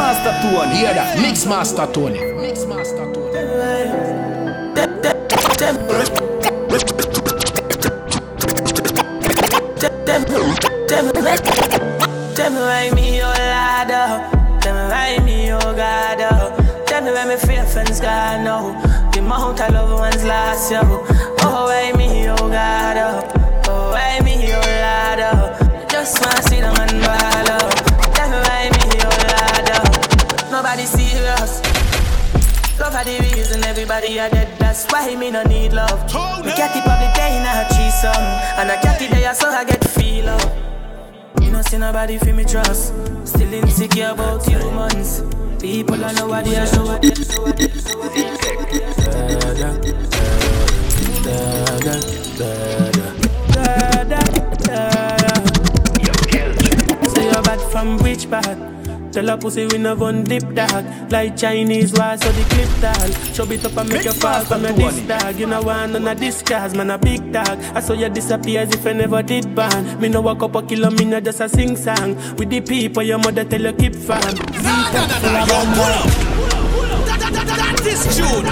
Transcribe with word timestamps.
Mixmaster 0.00 0.32
Tony. 0.40 0.76
Hear 0.76 0.94
that? 0.94 1.18
Mixmaster 1.18 1.92
Tony. 1.92 2.18
Mixmaster 2.18 3.12
Tony. 3.12 4.40
Tell 12.34 12.50
me 12.50 12.60
why 12.60 12.90
me, 12.94 13.20
oh 13.20 13.26
Lord, 13.26 13.90
oh. 13.92 14.58
Tell 14.62 14.74
me 14.74 14.90
why 14.90 15.18
me, 15.24 15.52
oh 15.52 15.58
God, 15.60 16.20
oh. 16.32 16.84
Tell 16.86 17.04
me 17.04 17.12
why 17.12 17.26
me 17.26 17.36
feel 17.36 17.64
friends 17.66 18.00
gone 18.00 18.44
now. 18.44 18.80
The 19.12 19.18
amount 19.18 19.60
of 19.60 19.72
love 19.74 19.98
ones 19.98 20.24
lost, 20.24 20.72
yo. 20.72 20.80
Oh, 20.82 21.66
why 21.66 21.92
me, 21.98 22.28
oh 22.30 22.36
God, 22.36 22.96
reason 34.10 34.18
everybody 34.18 34.18
are 34.18 34.30
dead. 34.30 34.58
That's 34.58 34.86
why 34.90 35.14
me 35.16 35.30
no 35.30 35.42
need 35.44 35.72
love. 35.72 36.02
Me 36.44 36.52
cat 36.52 36.76
it 36.76 36.84
probably 36.84 37.08
playing 37.14 37.44
a 37.44 37.64
threesome, 37.68 38.24
and 38.58 38.70
I 38.70 38.76
cat 38.82 39.00
it 39.02 39.10
there 39.10 39.34
so 39.34 39.48
I 39.48 39.64
get 39.64 39.84
feel 39.84 40.28
up. 40.28 40.52
You 41.40 41.50
know 41.50 41.62
see 41.62 41.78
nobody 41.78 42.18
feel 42.18 42.34
me 42.34 42.44
trust. 42.44 42.92
Still 43.24 43.52
insecure 43.52 44.10
about 44.10 44.46
humans. 44.46 45.22
People 45.60 46.04
are 46.04 46.12
nobody 46.12 46.56
else. 46.56 46.74
Nobody 46.74 47.08
else. 47.08 47.36
Nobody 47.36 47.64
else. 47.64 47.86
Nobody 47.88 48.22
else. 48.24 48.40
Say 57.14 57.24
you're 57.24 57.42
bad 57.42 57.60
from 57.70 57.98
which 57.98 58.30
part? 58.30 58.69
Tell 59.12 59.28
a 59.28 59.36
pussy 59.36 59.66
we 59.66 59.78
no 59.78 59.96
gun 59.96 60.22
dip 60.24 60.54
dog 60.54 60.84
Like 61.10 61.36
Chinese 61.36 61.92
war 61.92 62.16
so 62.16 62.30
the 62.30 62.44
clip 62.50 62.68
tall 62.80 63.10
Show 63.34 63.50
it 63.52 63.64
up 63.64 63.76
and 63.76 63.88
make 63.88 64.04
you 64.04 64.12
fall 64.12 64.40
from 64.44 64.62
your 64.62 64.72
this 64.72 65.00
dog 65.00 65.36
You 65.36 65.46
know 65.46 65.62
one 65.62 65.96
on 65.96 66.06
a 66.06 66.14
disguise 66.14 66.74
man 66.74 66.90
a 66.90 66.98
big 66.98 67.32
dog 67.32 67.58
I 67.74 67.80
saw 67.80 67.94
you 67.94 68.08
disappear 68.08 68.60
as 68.60 68.72
if 68.72 68.86
I 68.86 68.92
never 68.92 69.22
did 69.22 69.54
ban 69.54 70.00
Me 70.00 70.08
no 70.08 70.20
walk 70.20 70.42
up 70.42 70.54
a 70.54 70.62
kilo 70.62 70.90
me 70.90 71.04
no 71.04 71.20
just 71.20 71.40
a 71.40 71.48
sing 71.48 71.76
song 71.76 72.14
With 72.36 72.50
the 72.50 72.60
people 72.60 73.02
your 73.02 73.18
mother 73.18 73.44
tell 73.44 73.60
you 73.60 73.72
keep 73.72 73.94
fam 73.96 74.20
Nah, 74.20 74.92
nah, 74.92 75.06
nah, 75.06 75.32
nah. 75.32 75.46
Yo, 75.46 75.54
pull 75.74 75.92
up. 75.92 76.06
That, 77.06 77.18
that, 77.20 77.32
that, 77.32 77.46
that, 77.46 77.76
that 77.76 77.86
is 77.86 78.16
June. 78.16 78.44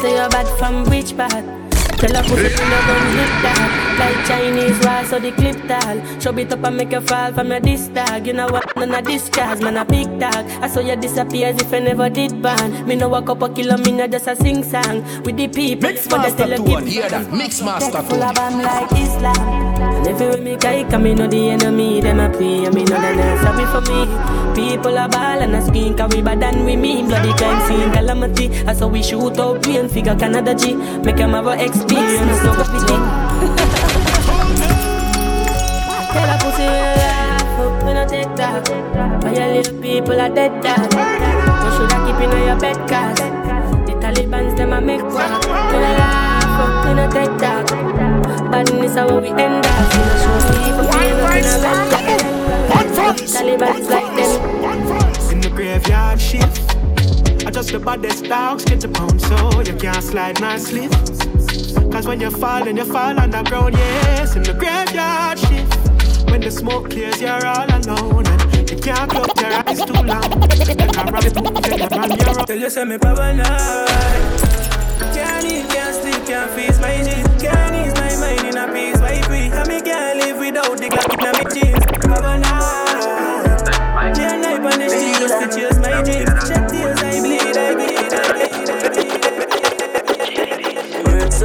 Say 0.00 0.12
you're 0.14 0.28
bad 0.28 0.46
from 0.58 0.84
which 0.90 1.16
part? 1.16 1.65
Tell 1.96 2.14
a 2.14 2.22
pussy 2.22 2.48
to 2.54 2.64
no 2.68 2.78
gun 2.86 3.06
hit 3.16 3.32
dog 3.42 3.70
Like 3.98 4.26
Chinese 4.28 4.78
war 4.84 5.02
so 5.04 5.18
the 5.18 5.32
clip 5.32 5.56
tall. 5.66 6.20
Show 6.20 6.36
it 6.36 6.52
up 6.52 6.64
and 6.64 6.76
make 6.76 6.92
you 6.92 7.00
fall 7.00 7.32
from 7.32 7.48
your 7.50 7.60
this 7.60 7.88
dog 7.88 8.26
You 8.26 8.34
know 8.34 8.48
what, 8.48 8.76
none 8.76 8.94
of 8.94 9.04
this 9.04 9.30
cars, 9.30 9.62
man 9.62 9.78
a 9.78 9.84
big 9.84 10.06
dog. 10.18 10.44
I 10.60 10.68
saw 10.68 10.80
you 10.80 10.96
disappear 10.96 11.48
as 11.48 11.56
if 11.60 11.72
I 11.72 11.78
never 11.78 12.10
did 12.10 12.42
ban 12.42 12.86
Me 12.86 12.96
no 12.96 13.08
walk 13.08 13.30
up 13.30 13.40
a 13.40 13.48
kilo, 13.48 13.78
me 13.78 13.92
no 13.92 14.06
just 14.06 14.26
a 14.26 14.36
sing 14.36 14.62
song. 14.62 15.02
With 15.22 15.38
the 15.38 15.48
people, 15.48 15.90
but 16.10 16.22
they 16.22 16.36
tell 16.36 16.50
you 16.50 16.56
Tony. 16.58 16.90
Hear 16.90 17.08
that? 17.08 17.26
Mixmaster 17.28 18.04
Full 18.08 18.22
of 18.22 18.34
bam 18.34 18.60
like 18.62 18.92
Islam. 18.92 19.76
And 19.80 20.06
everywhere 20.06 20.42
me 20.42 20.56
guy 20.56 20.84
come, 20.90 21.04
me 21.04 21.14
know 21.14 21.26
the 21.26 21.50
enemy 21.50 22.00
Them 22.02 22.20
a 22.20 22.28
pray, 22.28 22.64
and 22.66 22.74
me 22.74 22.84
know 22.84 23.00
they 23.00 23.16
not 23.16 23.40
sorry 23.42 23.64
for 23.72 23.80
me 23.90 24.06
People 24.54 24.98
are 24.98 25.08
ball 25.08 25.40
and 25.42 25.54
a 25.54 25.62
screen 25.62 25.96
Cause 25.96 26.14
we 26.14 26.22
bad 26.22 26.40
than 26.40 26.64
we 26.64 26.76
mean. 26.76 27.08
Bloody 27.08 27.32
crime 27.34 27.66
scene 27.66 27.92
calamity. 27.92 28.50
I 28.66 28.72
saw 28.72 28.86
we 28.86 29.02
shoot 29.02 29.38
out 29.38 29.62
plane 29.62 29.88
Figure 29.88 30.16
Canada 30.16 30.54
G. 30.54 30.74
Make 30.74 31.16
them 31.16 31.30
have 31.30 31.46
a 31.46 31.52
experience 31.52 31.85
So 31.88 32.52
go 32.52 32.64
fit 32.64 32.86
Tell 36.12 36.30
a 36.30 36.36
pussy 36.40 36.66
we 36.66 36.78
laugh 36.98 37.60
up, 37.60 37.84
we 37.84 37.92
no 37.94 38.02
take 38.08 38.34
that 38.36 39.20
But 39.20 39.36
your 39.36 39.48
little 39.54 39.80
people 39.80 40.20
are 40.20 40.28
dead 40.28 40.62
dog 40.62 40.92
You 41.62 41.70
shoulda 41.76 41.96
keep 42.04 42.18
in 42.24 42.30
your 42.46 42.58
bed 42.58 42.76
cause 42.88 43.18
The 43.86 43.92
Taliban's 44.02 44.54
them 44.56 44.72
a 44.72 44.80
make 44.80 45.02
walk 45.02 45.44
We 45.44 45.52
no 45.52 45.92
laugh 46.00 46.60
up, 46.60 46.84
we 46.86 46.94
no 46.94 47.10
take 47.10 47.38
that 47.38 47.66
Badness 48.50 48.94
how 48.96 49.18
we 49.20 49.28
end 49.28 49.64
up 49.64 49.92
We 49.92 49.98
no 50.02 50.14
show 50.22 50.38
people 50.52 50.86
feel 50.90 51.18
up 51.22 51.36
in 51.36 51.44
a 51.44 51.56
dot 51.62 51.86
Taliban's 53.16 53.88
like 53.88 54.16
them 54.16 54.66
in 55.30 55.40
the 55.40 55.50
graveyard 55.50 56.20
shift. 56.20 56.74
I 57.46 57.50
just 57.50 57.72
the 57.72 57.78
baddest 57.78 58.24
dogs 58.24 58.64
get 58.64 58.80
the 58.80 58.88
pound, 58.88 59.20
so 59.20 59.60
you 59.60 59.76
can't 59.76 60.02
slide 60.02 60.40
my 60.40 60.56
slip. 60.56 61.35
Cause 61.96 62.06
when 62.06 62.20
you 62.20 62.30
fall, 62.30 62.68
and 62.68 62.76
you 62.76 62.84
fall 62.84 63.18
underground, 63.18 63.74
yes, 63.74 64.36
in 64.36 64.42
the 64.42 64.52
graveyard 64.52 65.38
shift. 65.38 66.30
When 66.30 66.42
the 66.42 66.50
smoke 66.50 66.90
clears, 66.90 67.22
you're 67.22 67.46
all 67.46 67.64
alone. 67.64 68.26
And 68.26 68.70
you 68.70 68.76
can't 68.76 69.10
close 69.10 69.32
your 69.40 69.50
eyes 69.64 69.82
too 69.82 69.94
long. 70.04 70.20
Tell 72.44 72.58
you 72.58 72.68
say 72.68 72.84
me 72.84 72.98
paranoid 72.98 73.46
Can't 75.16 75.46
eat, 75.46 75.70
can't 75.70 75.94
sleep, 75.96 76.26
can't 76.26 76.50
face 76.50 76.78
my 76.80 76.96
jeans 77.02 77.42
Can't 77.42 77.74
ease 77.74 77.94
my 77.94 78.14
mind 78.20 78.46
in 78.46 78.58
a 78.58 78.70
peace, 78.70 79.00
why 79.00 79.22
free 79.22 79.48
And 79.48 79.66
me 79.66 79.80
can't 79.80 80.18
live 80.18 80.36
without 80.36 80.76
the 80.76 80.88
Glock 80.88 81.12
in 81.16 81.32
my 81.32 81.44
jeans 81.50 81.80
Paranoid 82.04 82.96
Can't 84.14 84.44
on 84.66 84.78
the 84.78 84.88
street 84.90 85.16
just 85.16 85.40
to 85.40 85.75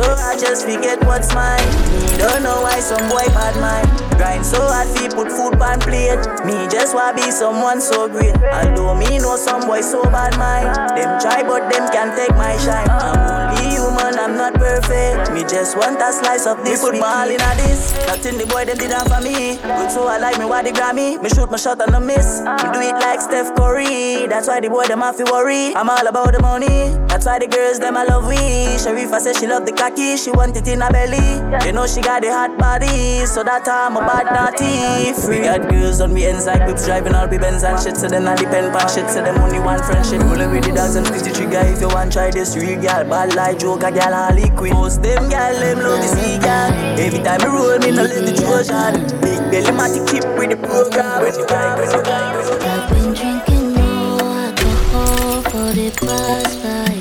so 0.01 0.15
hard 0.17 0.39
just 0.39 0.65
forget 0.65 0.97
what's 1.05 1.33
mine. 1.33 1.61
Me 1.93 2.17
don't 2.17 2.41
know 2.43 2.61
why 2.61 2.79
some 2.79 3.05
boy 3.09 3.25
bad 3.37 3.55
mind. 3.61 3.87
Grind 4.17 4.45
so 4.45 4.57
hard 4.57 4.87
fi 4.89 5.07
put 5.09 5.29
food 5.29 5.61
on 5.61 5.79
plate. 5.79 6.21
Me 6.45 6.67
just 6.69 6.95
wanna 6.95 7.15
be 7.15 7.29
someone 7.29 7.79
so 7.81 8.09
great. 8.09 8.35
Although 8.49 8.95
me 8.95 9.19
know 9.19 9.35
some 9.35 9.61
boy 9.67 9.81
so 9.81 10.01
bad 10.03 10.37
mind. 10.37 10.73
Them 10.97 11.21
try 11.21 11.43
but 11.43 11.69
them 11.69 11.85
can't 11.93 12.17
take 12.17 12.35
my 12.35 12.57
shine. 12.57 12.89
I'm 12.89 13.53
only 13.53 13.77
human, 13.77 14.17
I'm 14.17 14.35
not 14.37 14.53
perfect. 14.55 15.31
Me 15.33 15.41
just 15.45 15.77
want 15.77 16.01
a 16.01 16.11
slice 16.11 16.45
of 16.47 16.63
this. 16.63 16.81
Me 16.81 16.89
put 16.89 16.99
my 16.99 17.21
all 17.21 17.29
in 17.29 17.41
a 17.41 17.51
this. 17.61 17.93
Nothing 18.07 18.37
the 18.37 18.45
boy 18.45 18.65
them 18.65 18.77
did 18.77 18.89
that 18.91 19.05
for 19.07 19.21
me. 19.21 19.57
Good 19.61 19.91
so 19.91 20.07
I 20.07 20.17
like 20.17 20.39
me 20.39 20.45
why 20.45 20.63
the 20.63 20.71
Grammy. 20.71 21.21
Me 21.21 21.29
shoot 21.29 21.49
my 21.51 21.57
shot 21.57 21.81
and 21.81 21.95
I 21.95 21.99
miss. 21.99 22.41
Me 22.41 22.65
do 22.73 22.79
it 22.81 22.97
like 23.05 23.21
Steph 23.21 23.53
Curry. 23.55 24.25
That's 24.27 24.47
why 24.47 24.59
the 24.59 24.69
boy 24.69 24.85
them 24.85 25.01
have 25.01 25.17
to 25.17 25.25
worry. 25.29 25.75
I'm 25.75 25.89
all 25.89 26.07
about 26.07 26.33
the 26.33 26.41
money. 26.41 26.89
That's 27.21 27.37
why 27.37 27.37
the 27.37 27.45
girls 27.45 27.77
them 27.77 27.95
I 27.97 28.03
love 28.03 28.25
we. 28.25 28.33
Sharifa 28.81 29.19
said 29.21 29.35
she 29.37 29.45
love 29.45 29.67
the 29.67 29.71
khaki, 29.71 30.17
she 30.17 30.31
want 30.31 30.57
it 30.57 30.67
in 30.67 30.81
her 30.81 30.89
belly. 30.89 31.37
You 31.61 31.71
know 31.71 31.85
she 31.85 32.01
got 32.01 32.25
the 32.25 32.33
hot 32.33 32.57
body, 32.57 33.29
so 33.29 33.43
that 33.45 33.61
time 33.61 33.93
a 33.93 34.01
bad 34.01 34.25
naughty. 34.33 35.13
Free 35.21 35.45
got 35.45 35.69
girls 35.69 36.01
on 36.01 36.15
me 36.15 36.25
inside 36.25 36.65
whips 36.65 36.87
driving 36.89 37.13
all 37.13 37.27
the 37.27 37.37
Benz 37.37 37.61
and 37.61 37.77
shit. 37.77 37.95
So 37.95 38.07
then 38.09 38.25
I 38.25 38.33
depend 38.33 38.73
on 38.73 38.89
shit. 38.89 39.05
So 39.05 39.21
them 39.21 39.37
only 39.37 39.59
one 39.59 39.77
friendship. 39.85 40.17
Rolling 40.25 40.49
with 40.49 40.65
the 40.65 40.73
dogs 40.73 40.97
and 40.97 41.05
50 41.05 41.29
trigger. 41.29 41.61
If 41.61 41.85
you 41.85 41.93
want 41.93 42.11
try 42.11 42.31
this 42.31 42.57
real 42.57 42.81
girl, 42.81 43.05
bad 43.05 43.35
like 43.37 43.59
joker 43.59 43.93
girl, 43.93 44.17
Harley 44.17 44.49
Quinn. 44.57 44.73
Most 44.73 45.05
them 45.05 45.29
girl 45.29 45.53
them 45.61 45.77
love 45.77 46.01
the 46.01 46.09
see 46.09 46.41
girl. 46.41 46.73
Every 46.97 47.21
time 47.21 47.37
me 47.45 47.53
roll, 47.53 47.77
me 47.85 47.93
no 47.93 48.01
let 48.01 48.25
the 48.25 48.33
Trojan. 48.33 48.97
Big 49.21 49.37
belly 49.53 49.69
matty 49.77 50.01
keep 50.09 50.25
with 50.41 50.49
the 50.49 50.57
program. 50.57 51.21
When 51.21 51.37
you 51.37 51.45
guy, 51.45 51.77
when 51.77 51.85
you 51.85 52.01
guy, 52.01 52.33
when 52.33 52.49
you 52.49 52.57
guy. 52.57 52.81
I've 52.81 52.89
been 52.89 53.13
drinking 53.13 53.77
no 53.77 54.17
alcohol 54.25 55.45
for 55.53 55.69
the 55.77 55.93
past 56.01 56.57
five 56.65 56.89
days. 56.89 57.00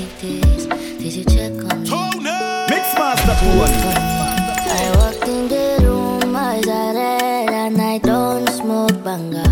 you 1.21 1.25
check 1.35 1.51
on 1.71 1.83
me? 1.83 1.89
Mixmaster 2.71 3.35
Tony. 3.39 3.79
I 4.73 4.91
walked 4.97 5.27
in 5.27 5.47
the 5.47 5.77
room, 5.85 6.35
eyes 6.35 6.67
are 6.67 6.93
red, 6.93 7.49
and 7.49 7.81
I 7.81 7.97
don't 7.99 8.47
smoke 8.49 9.03
banga. 9.03 9.43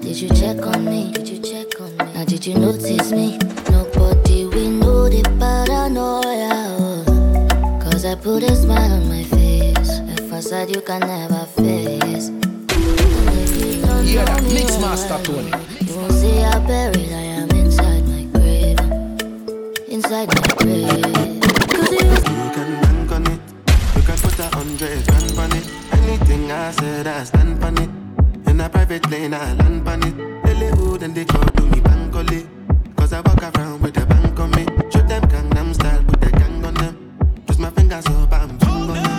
Did 0.00 0.20
you 0.20 0.28
check 0.30 0.64
on 0.66 0.84
me? 0.84 1.12
Did 1.12 1.28
you 1.28 1.38
check 1.38 1.80
on 1.80 1.90
me? 1.96 2.12
Now 2.14 2.24
did 2.24 2.46
you 2.46 2.54
notice 2.54 3.12
me? 3.12 3.38
Nobody 3.70 4.46
we 4.46 4.68
know 4.68 5.08
the 5.08 5.22
paranoia. 5.38 6.50
oh. 6.80 7.78
Cause 7.82 8.04
I 8.04 8.14
put 8.16 8.42
a 8.42 8.54
smile 8.56 8.92
on 8.92 9.08
my 9.08 9.22
face. 9.24 9.98
A 10.00 10.16
facade 10.28 10.74
you 10.74 10.82
can 10.82 11.00
never 11.00 11.46
face. 11.56 12.28
And 12.28 13.38
if 13.38 13.76
you 13.76 13.82
don't 13.82 14.04
Hear 14.04 14.20
know 14.20 14.26
that? 14.26 14.42
me 14.42 14.60
Mixmaster 14.62 15.10
well, 15.10 15.22
Tony. 15.22 15.52
You 15.86 15.96
won't 15.96 16.12
see 16.12 16.36
how 16.38 16.58
buried 16.66 17.12
I 17.12 17.22
am 17.38 17.50
inside 17.50 18.04
my 18.08 18.24
grave. 18.40 18.80
Inside 19.88 20.28
my 20.34 20.54
grave. 20.56 20.81
Said, 26.72 27.06
I 27.06 27.24
stand 27.24 27.62
on 27.62 27.78
it. 27.78 27.90
In 28.48 28.60
a 28.60 28.68
private 28.68 29.02
plane, 29.02 29.34
I 29.34 29.52
land 29.54 29.88
on 29.88 30.02
it. 30.02 30.14
Hollywood 30.44 31.02
and 31.02 31.14
they 31.14 31.24
go 31.24 31.38
to 31.42 31.62
me 31.62 31.80
bank 31.80 32.14
only. 32.14 32.46
Cause 32.96 33.12
I 33.12 33.20
walk 33.20 33.42
around 33.42 33.82
with 33.82 33.96
a 33.96 34.06
bank 34.06 34.38
on 34.40 34.50
me. 34.50 34.64
Shoot 34.90 35.06
them 35.08 35.22
Gangnam 35.24 35.74
style 35.74 36.02
with 36.04 36.20
the 36.20 36.30
gang 36.30 36.64
on 36.64 36.74
them. 36.74 36.96
Twist 37.46 37.60
my 37.60 37.70
fingers 37.70 38.06
up, 38.06 38.32
I'm 38.32 38.58
tongue 38.58 38.90
on 38.90 38.94
them. 38.94 39.12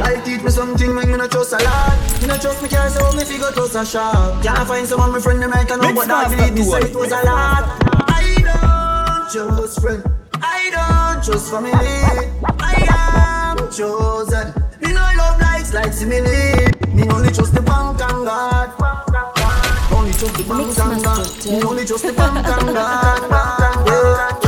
Life 0.00 0.24
teach 0.24 0.42
me 0.42 0.50
something 0.50 0.94
when 0.94 1.10
me 1.10 1.16
not 1.16 1.30
trust 1.30 1.52
a 1.52 1.58
lot. 1.64 1.96
Me 2.20 2.26
not 2.26 2.40
trust 2.40 2.62
me 2.62 2.68
car, 2.68 2.88
so 2.90 3.12
me 3.16 3.24
figure 3.24 3.50
trust 3.52 3.76
a 3.76 3.84
shop. 3.84 4.42
Can't 4.42 4.68
find 4.68 4.86
someone 4.86 5.12
my 5.12 5.20
friend 5.20 5.42
them 5.42 5.50
like 5.50 5.70
I 5.70 5.76
know, 5.76 5.94
but 5.94 6.10
I 6.10 6.24
Mixmaster 6.24 6.36
believe 6.36 6.54
me 6.54 6.62
say 6.62 6.80
it 6.90 6.94
was 6.94 7.12
a 7.12 7.22
lot. 7.24 7.64
I 8.08 8.34
don't 8.44 9.30
trust 9.32 9.80
friend. 9.80 10.02
I 10.42 10.70
don't 10.74 11.24
trust 11.24 11.50
family. 11.50 11.72
I 12.58 13.56
am 13.58 13.70
chosen. 13.70 14.65
Me 15.66 15.72
like 15.72 15.86
it's 15.86 15.98
like 16.00 16.10
simile. 16.10 16.94
Me 16.94 17.08
only 17.08 17.32
trust 17.32 17.52
the 17.54 17.60
bank 17.60 18.00
and 18.00 18.24
God. 18.24 18.70
Only 19.92 20.12
trust 20.12 20.34
the 20.36 20.44
bank 20.44 20.78
and 20.78 21.02
God. 21.02 21.46
Me 21.46 21.62
only 21.62 21.84
trust 21.84 22.04
the 22.04 22.12
bank 22.12 22.46
and 22.46 22.74
God. 22.74 24.45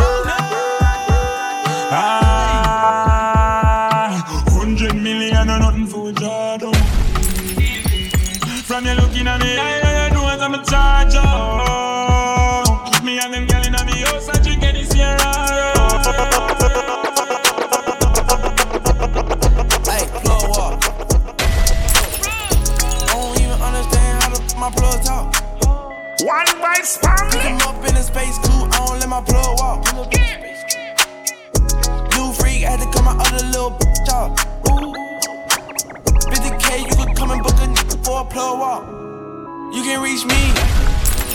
Can 39.88 40.02
reach 40.02 40.25
me. 40.26 40.43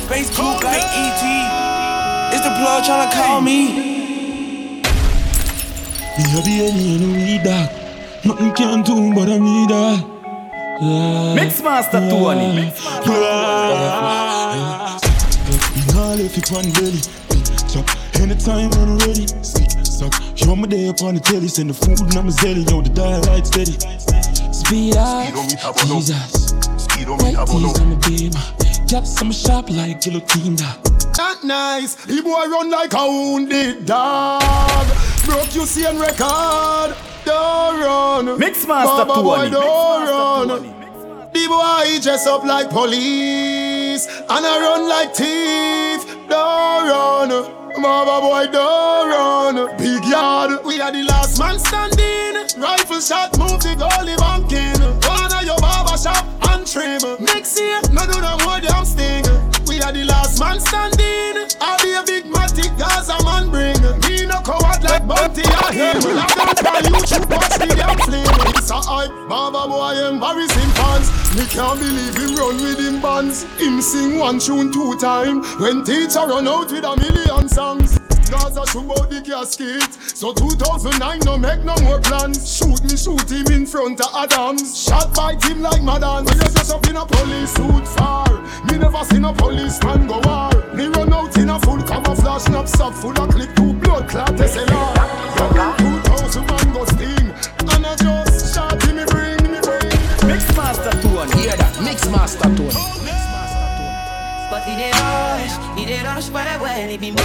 Space 0.06 0.30
coupe 0.38 0.64
like 0.64 0.84
ET. 0.84 1.24
It's 2.34 2.44
the 2.46 2.54
plug 2.60 2.84
tryna 2.84 3.12
call 3.12 3.42
me. 3.42 3.60
Me 6.18 6.24
a 6.38 6.42
be 6.46 6.54
any 6.66 7.00
no 7.00 7.08
need 7.08 7.44
that. 7.44 7.68
Nothing 8.24 8.54
can 8.54 8.84
do 8.84 9.14
but 9.16 9.28
I 9.28 9.40
need 9.40 9.70
that. 9.70 10.06
Mixmaster 11.38 12.02
Tony. 12.10 12.54
Me 12.56 12.66
nah 15.94 16.14
left 16.14 16.38
it 16.38 16.52
on 16.54 16.66
belly. 16.74 17.02
Big 17.30 17.46
chop. 17.72 17.86
Anytime 18.22 18.70
when 18.70 18.90
I'm 18.90 18.98
ready. 19.00 19.26
Stick 19.42 19.72
suck. 19.84 20.14
Show 20.36 20.56
me 20.56 20.68
there 20.68 20.92
upon 20.92 21.16
the 21.16 21.22
telly. 21.22 21.48
Send 21.48 21.72
the 21.72 21.74
food 21.74 22.00
and 22.02 22.16
I'm 22.16 22.28
a 22.28 22.32
zelly. 22.32 22.70
Yo, 22.70 22.82
the 22.82 22.90
dial 22.90 23.22
light 23.24 23.48
steady. 23.48 23.74
Speed 24.54 24.96
up. 24.96 25.76
Jesus. 25.88 26.43
White 27.10 27.48
tees 27.48 27.80
on 27.80 27.90
the 27.90 27.98
beam. 28.08 28.32
Yes, 28.88 29.22
I'm 29.22 29.32
sharp 29.32 29.70
like 29.70 30.02
guillotine. 30.02 30.56
That 30.56 31.40
nice. 31.44 31.96
The 31.96 32.22
boy 32.22 32.48
run 32.50 32.70
like 32.70 32.94
a 32.94 33.06
wounded 33.08 33.86
dog. 33.86 34.88
Broke 35.26 35.56
you 35.56 35.66
see 35.66 35.86
and 35.86 36.00
record. 36.00 36.96
Don't 37.26 37.80
run. 37.80 38.26
Mixmaster 38.40 39.08
Baba 39.08 39.22
boy, 39.24 39.50
don't 39.50 40.08
Mixmaster 40.08 40.50
run. 40.50 41.30
The 41.34 41.48
boy 41.48 41.84
he 41.88 42.00
dress 42.00 42.28
up 42.28 42.44
like 42.44 42.70
police 42.70 44.06
and 44.08 44.46
I 44.46 44.60
run 44.62 44.88
like 44.88 45.16
thief. 45.16 46.06
Don't 46.30 46.88
run. 46.88 47.30
Baba 47.82 48.22
boy, 48.22 48.52
don't 48.52 49.10
run. 49.10 49.78
Big 49.78 50.06
yard, 50.06 50.64
we 50.64 50.80
are 50.80 50.92
the 50.92 51.04
last 51.04 51.40
man 51.40 51.58
standing. 51.58 52.62
Rifle 52.62 53.00
shot, 53.02 53.38
move 53.40 53.60
the 53.62 53.74
goalie 53.74 54.18
banking. 54.18 54.80
One 55.10 55.34
of 55.34 55.44
your 55.44 55.58
barber 55.58 55.98
shop 55.98 56.24
and 56.52 56.53
trim. 56.74 57.02
Next 57.20 57.60
year, 57.60 57.80
no 57.92 58.02
do 58.10 58.20
no 58.20 58.34
more 58.42 58.60
damn 58.60 58.84
sting. 58.84 59.24
We 59.70 59.80
are 59.82 59.94
the 59.94 60.04
last 60.06 60.40
man 60.40 60.60
standing. 60.60 61.46
I'll 61.62 61.78
be 61.86 61.94
a 61.94 62.02
big 62.04 62.26
matic 62.34 62.74
Gaza 62.78 63.22
man 63.24 63.50
bring. 63.54 63.78
Me 64.10 64.26
no 64.26 64.42
coward 64.42 64.82
like 64.82 65.06
Bounty 65.08 65.46
or 65.46 65.72
him. 65.72 66.02
I 66.18 66.26
don't 66.34 66.58
tell 66.58 66.82
you 66.82 66.98
should 67.06 67.30
watch 67.30 67.54
the 67.62 67.70
damn 67.78 67.98
flame. 68.10 68.26
It's 68.58 68.72
a 68.72 68.82
hype, 68.82 69.14
Baba 69.30 69.70
boy 69.70 69.94
embarrassing 70.10 70.72
fans. 70.74 71.08
Me 71.38 71.46
can't 71.46 71.80
believe 71.80 72.18
him 72.18 72.36
run 72.42 72.58
with 72.58 72.80
him 72.80 73.02
bands. 73.02 73.44
Him 73.62 73.80
sing 73.80 74.18
one 74.18 74.40
tune 74.40 74.74
two 74.74 74.98
time. 74.98 75.44
When 75.62 75.84
teacher 75.84 76.26
run 76.26 76.48
out 76.48 76.72
with 76.72 76.84
a 76.84 76.98
million 76.98 77.48
songs. 77.48 78.00
Gaza 78.34 78.62
out 78.62 79.10
the 79.12 79.22
casket. 79.22 79.94
So 80.18 80.34
2009 80.34 81.20
no 81.24 81.38
make 81.38 81.64
no 81.64 81.76
more 81.86 82.02
plans. 82.02 82.42
Shoot 82.42 82.82
me, 82.82 82.98
shoot 82.98 83.30
him 83.30 83.46
in 83.54 83.66
front 83.68 84.02
of 84.02 84.10
Adams. 84.16 84.74
Shot 84.74 85.14
by 85.14 85.38
him 85.46 85.62
like 85.62 85.84
Madden. 85.84 86.26
When 86.26 86.42
you 86.42 86.50
dress 86.50 86.72
up 86.72 86.82
in 86.90 86.98
a 86.98 87.06
police 87.06 87.54
suit 87.54 87.88
far. 87.94 88.26
Me 88.66 88.80
never 88.82 89.04
seen 89.06 89.24
a 89.26 89.34
policeman 89.34 90.08
go 90.08 90.18
war. 90.26 90.50
Me 90.74 90.88
run 90.88 91.14
out 91.14 91.38
in 91.38 91.50
a 91.50 91.60
full 91.60 91.82
camouflage 91.84 92.50
knapsack 92.50 92.94
full 92.94 93.14
of 93.22 93.30
clip 93.30 93.54
to 93.56 93.74
blood 93.74 94.10
clot 94.10 94.34
SLR. 94.34 94.98
2000 95.78 96.48
man 96.50 96.88
sting. 96.90 97.30
And 97.70 97.86
I 97.86 97.96
just 98.02 98.56
shot 98.56 98.82
him, 98.82 98.96
me 98.98 99.06
bring, 99.14 99.38
me 99.46 99.62
bring. 99.62 99.94
Mixmaster 100.26 100.94
Tony. 101.06 101.30
Hear 101.38 101.56
that? 101.56 101.74
Mixmaster 101.86 102.50
Tony. 102.58 102.74
But 102.74 103.03
he 104.66 104.76
did 104.76 104.96
rush, 104.96 105.78
he 105.78 105.86
did 105.86 106.04
rush 106.04 106.30
well, 106.30 106.60
well, 106.62 106.90
he 106.90 106.98
be 106.98 107.12
much. 107.12 107.22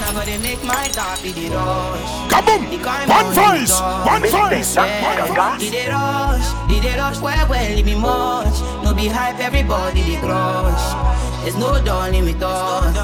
Now 0.00 0.12
but 0.14 0.26
they 0.26 0.38
make 0.38 0.62
my 0.64 0.88
top, 0.92 1.18
he 1.18 1.32
did 1.32 1.52
rush. 1.52 2.32
Kaboom! 2.32 2.62
One 3.08 3.32
voice! 3.34 3.80
One 3.80 4.22
voice! 4.22 4.76
Yeah, 4.76 5.58
he 5.58 5.70
did 5.70 5.88
rush, 5.88 6.70
he 6.70 6.80
did 6.80 6.96
rush 6.98 7.20
well, 7.20 7.48
well, 7.48 7.76
he 7.76 7.82
be 7.82 7.94
much. 7.94 8.60
No 8.84 8.94
be 8.94 9.08
hype, 9.08 9.38
everybody 9.40 10.02
they 10.02 10.20
crush. 10.20 11.18
There's 11.42 11.56
no 11.56 11.82
darling 11.84 12.24
with 12.24 12.42
us. 12.42 12.94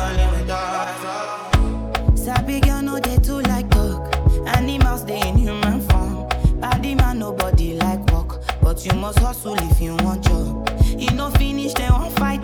Sabi 2.15 2.61
girl, 2.61 2.83
no 2.83 2.99
they 3.01 3.17
too 3.19 3.41
like 3.41 3.71
talk. 3.71 4.15
Animals 4.57 5.05
they 5.05 5.21
in 5.29 5.37
human 5.37 5.81
form. 5.89 6.29
Body 6.61 6.95
man, 6.95 7.19
nobody 7.19 7.75
like 7.75 8.05
walk. 8.13 8.43
But 8.63 8.85
you 8.87 8.93
must 8.95 9.19
hustle 9.19 9.57
if 9.71 9.81
you 9.81 9.97
want 9.97 10.25
job. 10.25 10.71
You 10.99 11.11
no 11.11 11.31
finish, 11.31 11.75
they 11.75 11.89
won't 11.91 12.17
fight 12.19 12.44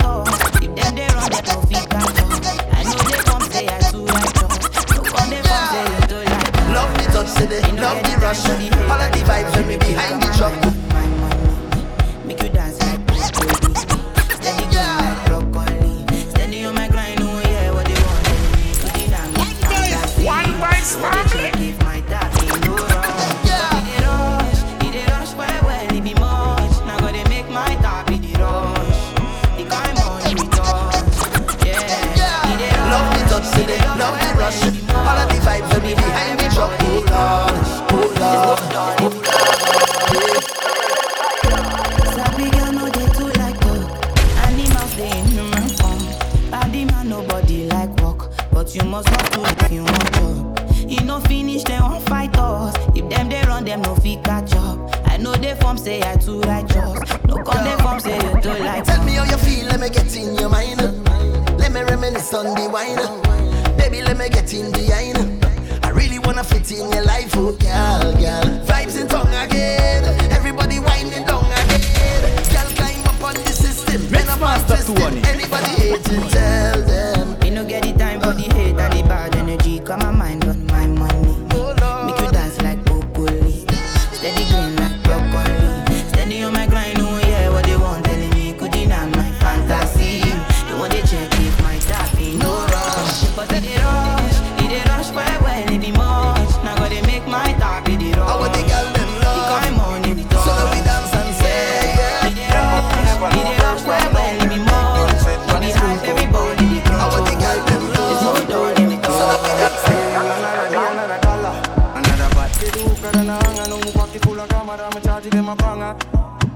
Love 1.41 1.47
the 6.95 7.03
touch, 7.13 7.29
say 7.29 7.47
they 7.47 7.63
love 7.81 8.03
the 8.03 8.19
rush. 8.21 8.45
All 8.91 9.01
of 9.01 9.11
the 9.13 9.21
vibes 9.25 9.57
when 9.57 9.67
me 9.69 9.77
behind 9.79 10.23
the 10.23 10.29
truck. 10.37 10.80
Get 64.51 64.59
in 64.59 64.73
wine. 64.73 65.39
I 65.85 65.91
really 65.91 66.19
wanna 66.19 66.43
fit 66.43 66.73
in 66.73 66.91
your 66.91 67.05
life, 67.05 67.20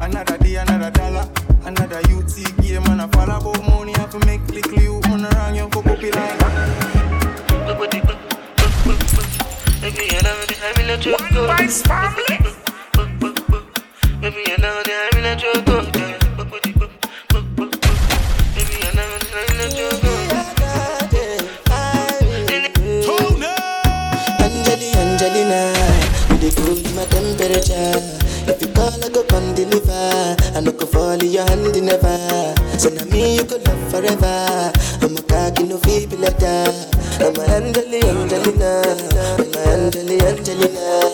Another 0.00 0.38
day, 0.38 0.56
another 0.56 0.90
dollar. 0.90 1.28
Another 1.64 1.98
UT 1.98 2.62
game, 2.62 2.84
and 2.86 3.02
I 3.02 3.08
fall 3.08 3.30
about 3.30 3.62
money, 3.68 3.94
I 3.94 4.00
have 4.00 4.10
to 4.10 4.26
make 4.26 4.46
click 4.46 4.66
you, 4.80 5.00
on 5.06 5.24
around 5.24 5.54
you, 5.54 5.68
go 5.68 5.82
puppy 5.82 6.10
like. 6.10 6.40
One 11.04 11.46
Vice 11.46 11.82
family. 11.82 12.38
Baby, 14.20 14.44
you 14.46 14.58
know 14.58 14.82
that 14.82 15.10
I'm 15.12 15.18
in 15.18 15.24
a 15.24 15.36
joke. 15.36 15.91
So 32.78 32.88
now 32.90 33.04
me 33.04 33.36
you 33.36 33.44
go 33.44 33.56
love 33.56 33.90
forever. 33.90 34.72
I'm 35.02 35.16
a 35.16 35.22
cocky 35.22 35.64
no 35.64 35.78
feeble 35.78 36.18
like 36.18 36.38
that. 36.38 36.74
I'm 37.20 37.36
a 37.36 37.42
Angeli, 37.54 38.02
Angelina, 38.02 38.82
I'm 39.38 39.54
a 39.54 39.60
Angeli, 39.70 40.20
Angelina. 40.20 41.11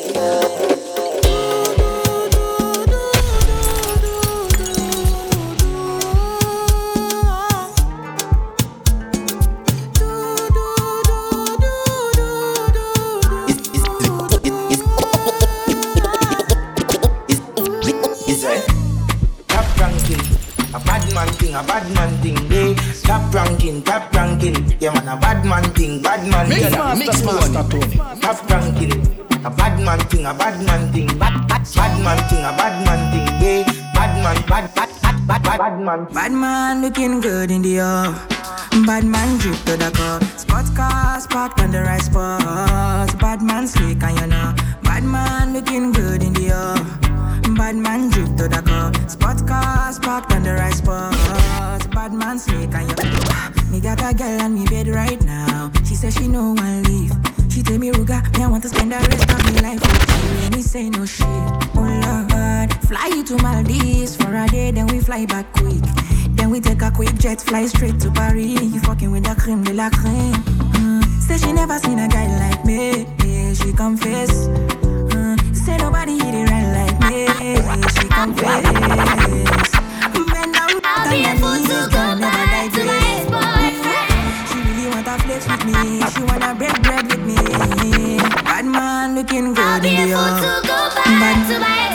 Bad, 36.12 36.32
man. 36.32 36.82
Looking 36.82 37.20
good 37.20 37.50
in 37.50 37.62
the 37.62 37.78
air. 37.78 38.14
Bad 38.86 39.04
man 39.04 39.38
drip 39.38 39.56
to 39.64 39.76
the 39.76 39.90
cup. 39.90 40.27
Quick 66.98 67.14
jet, 67.14 67.40
fly 67.40 67.64
straight 67.64 68.00
to 68.00 68.10
Paris. 68.10 68.60
You 68.60 68.80
fucking 68.80 69.12
with 69.12 69.22
the 69.22 69.36
creme 69.40 69.62
de 69.62 69.72
la 69.72 69.88
creme. 69.88 70.34
Mm. 70.82 71.04
Say 71.22 71.38
she 71.38 71.52
never 71.52 71.78
seen 71.78 72.00
a 72.00 72.08
guy 72.08 72.26
like 72.42 72.64
me. 72.64 73.06
Yeah, 73.24 73.54
she 73.54 73.72
confess. 73.72 74.48
Mm. 75.14 75.38
Say 75.54 75.76
nobody 75.76 76.18
hit 76.18 76.34
it 76.34 76.50
right 76.50 76.68
like 76.78 76.98
me. 77.06 77.26
Yeah, 77.54 77.86
she 77.94 78.08
confess. 78.08 78.64
Bend 80.32 80.54
down, 80.58 80.74
I'll 80.82 81.08
be 81.08 81.22
a 81.22 81.38
fool 81.38 81.62
to 81.70 81.78
go 81.94 82.02
never 82.18 82.44
back 82.52 82.72
to 82.74 82.82
my 82.90 82.98
ex-boyfriend. 83.14 84.18
She 84.50 84.58
really 84.66 84.86
wanna 84.90 85.14
flex 85.22 85.46
with 85.46 85.64
me. 85.70 86.02
She 86.10 86.22
wanna 86.26 86.50
break 86.58 86.82
bread 86.82 87.06
with 87.06 87.22
me. 87.22 88.18
Bad 88.42 88.66
man 88.66 89.14
looking 89.14 89.54
good 89.54 89.64
I'll 89.64 89.80
be 89.80 89.94
a 89.94 90.06
fool 90.10 90.34
to 90.42 90.66
go 90.66 90.78
back 91.22 91.46
to 91.46 91.60
my 91.60 91.87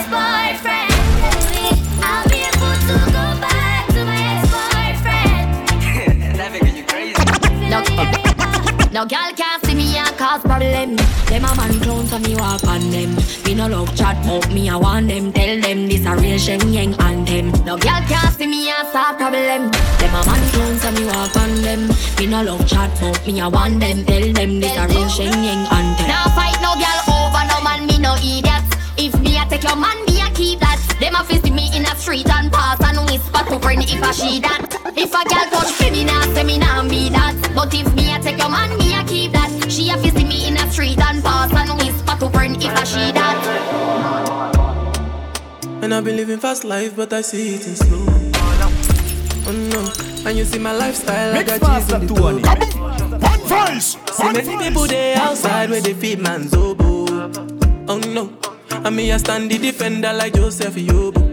no 9.04 9.08
girl 9.08 9.32
can't 9.36 9.64
see 9.66 9.74
me 9.74 9.96
and 9.98 10.16
cause 10.16 10.40
problem. 10.40 10.96
Them 11.28 11.44
a 11.44 11.54
man 11.56 11.78
clown 11.80 12.06
so 12.06 12.18
me 12.20 12.34
walk 12.36 12.64
on 12.64 12.90
them. 12.90 13.14
Me 13.44 13.54
no 13.54 13.68
love 13.68 13.94
chat 13.94 14.16
but 14.24 14.48
me 14.50 14.70
I 14.70 14.76
want 14.76 15.08
them. 15.08 15.30
Tell 15.32 15.60
them 15.60 15.88
this 15.88 16.06
a 16.06 16.16
real 16.16 16.38
Shenyeng 16.38 16.98
anthem. 16.98 17.50
No 17.66 17.76
girl 17.76 18.00
can't 18.08 18.34
see 18.34 18.46
me 18.46 18.70
and 18.70 18.88
start 18.88 19.18
problem. 19.18 19.70
Them 20.00 20.14
a 20.14 20.20
man 20.24 20.42
clown 20.52 20.78
so 20.78 20.90
me 20.92 21.04
walk 21.04 21.36
on 21.36 21.52
them. 21.60 21.88
Me 22.18 22.26
no 22.26 22.42
love 22.42 22.66
chat 22.66 22.90
but 23.00 23.26
me 23.26 23.40
I 23.40 23.48
want 23.48 23.80
them. 23.80 24.04
Tell 24.06 24.32
them 24.32 24.60
this 24.60 24.76
a 24.76 24.88
real 24.88 25.08
Shen 25.08 25.44
Yang 25.44 25.66
anthem. 25.68 26.08
Now 26.08 26.24
fight 26.32 26.56
no 26.64 26.72
girl 26.80 27.00
over 27.12 27.44
no 27.50 27.60
man 27.60 27.86
me 27.86 27.98
no 27.98 28.14
idiot. 28.16 28.64
If 28.96 29.20
me 29.20 29.36
a 29.36 29.44
take 29.44 29.64
your 29.64 29.76
man 29.76 30.02
me 30.06 30.22
a 30.22 30.30
keep 30.32 30.60
that. 30.60 30.80
Them 30.98 31.14
a 31.16 31.24
fist 31.24 31.50
me 31.50 31.68
in 31.76 31.84
a 31.84 31.94
street 31.96 32.30
and 32.30 32.50
pass 32.50 32.80
and 33.34 33.46
whisper 33.48 33.54
to 33.54 33.60
friend 33.60 33.82
if 33.82 34.02
I 34.02 34.10
she 34.12 34.40
that. 34.40 34.66
If 34.96 35.12
a 35.12 35.24
girl 35.28 35.50
touch 35.50 35.80
me, 35.80 35.90
me 35.90 36.04
nah 36.04 36.22
say 36.34 36.44
me 36.44 36.58
nah 36.58 36.82
be 36.88 37.08
that. 37.10 37.34
But 37.54 37.74
if 37.74 37.92
me 37.94 38.14
a 38.14 38.18
take 38.20 38.38
your 38.38 38.48
man, 38.50 38.76
me 38.78 38.94
a 38.94 39.04
keep 39.04 39.32
that. 39.32 39.50
She 39.70 39.90
a 39.90 39.96
fist 39.98 40.16
me 40.16 40.48
in 40.48 40.56
a 40.56 40.70
street 40.70 40.98
and 40.98 41.22
pass 41.22 41.52
and 41.52 41.78
whisper 41.80 42.16
to 42.18 42.30
friend 42.30 42.56
if 42.56 42.74
I 42.76 42.84
she 42.84 43.12
that. 43.12 43.44
And 45.82 45.92
I've 45.94 46.04
been 46.04 46.16
living 46.16 46.38
fast 46.38 46.64
life, 46.64 46.96
but 46.96 47.12
I 47.12 47.20
see 47.20 47.54
it 47.56 47.66
in 47.66 47.76
slow. 47.76 48.06
Oh 49.46 49.52
no, 49.52 50.28
and 50.28 50.38
you 50.38 50.44
see 50.46 50.58
my 50.58 50.72
lifestyle, 50.72 51.34
I 51.34 51.38
Mix 51.38 51.58
got 51.58 51.60
cheese 51.60 51.90
master 51.90 51.96
in 51.96 52.06
the 52.06 52.14
Tony. 52.14 52.42
toe. 52.42 53.18
One 53.18 53.40
voice. 53.40 53.96
See 54.12 54.24
many 54.32 54.64
people 54.64 54.86
they 54.86 55.14
outside 55.14 55.68
where 55.68 55.82
they 55.82 55.92
feed 55.92 56.18
man's 56.20 56.54
oboe. 56.54 57.30
Oh 57.86 57.98
no, 57.98 58.32
and 58.70 58.96
me 58.96 59.10
a 59.10 59.18
stand 59.18 59.50
the 59.50 59.58
defender 59.58 60.12
like 60.14 60.32
Joseph 60.34 60.74
Yobo. 60.76 61.23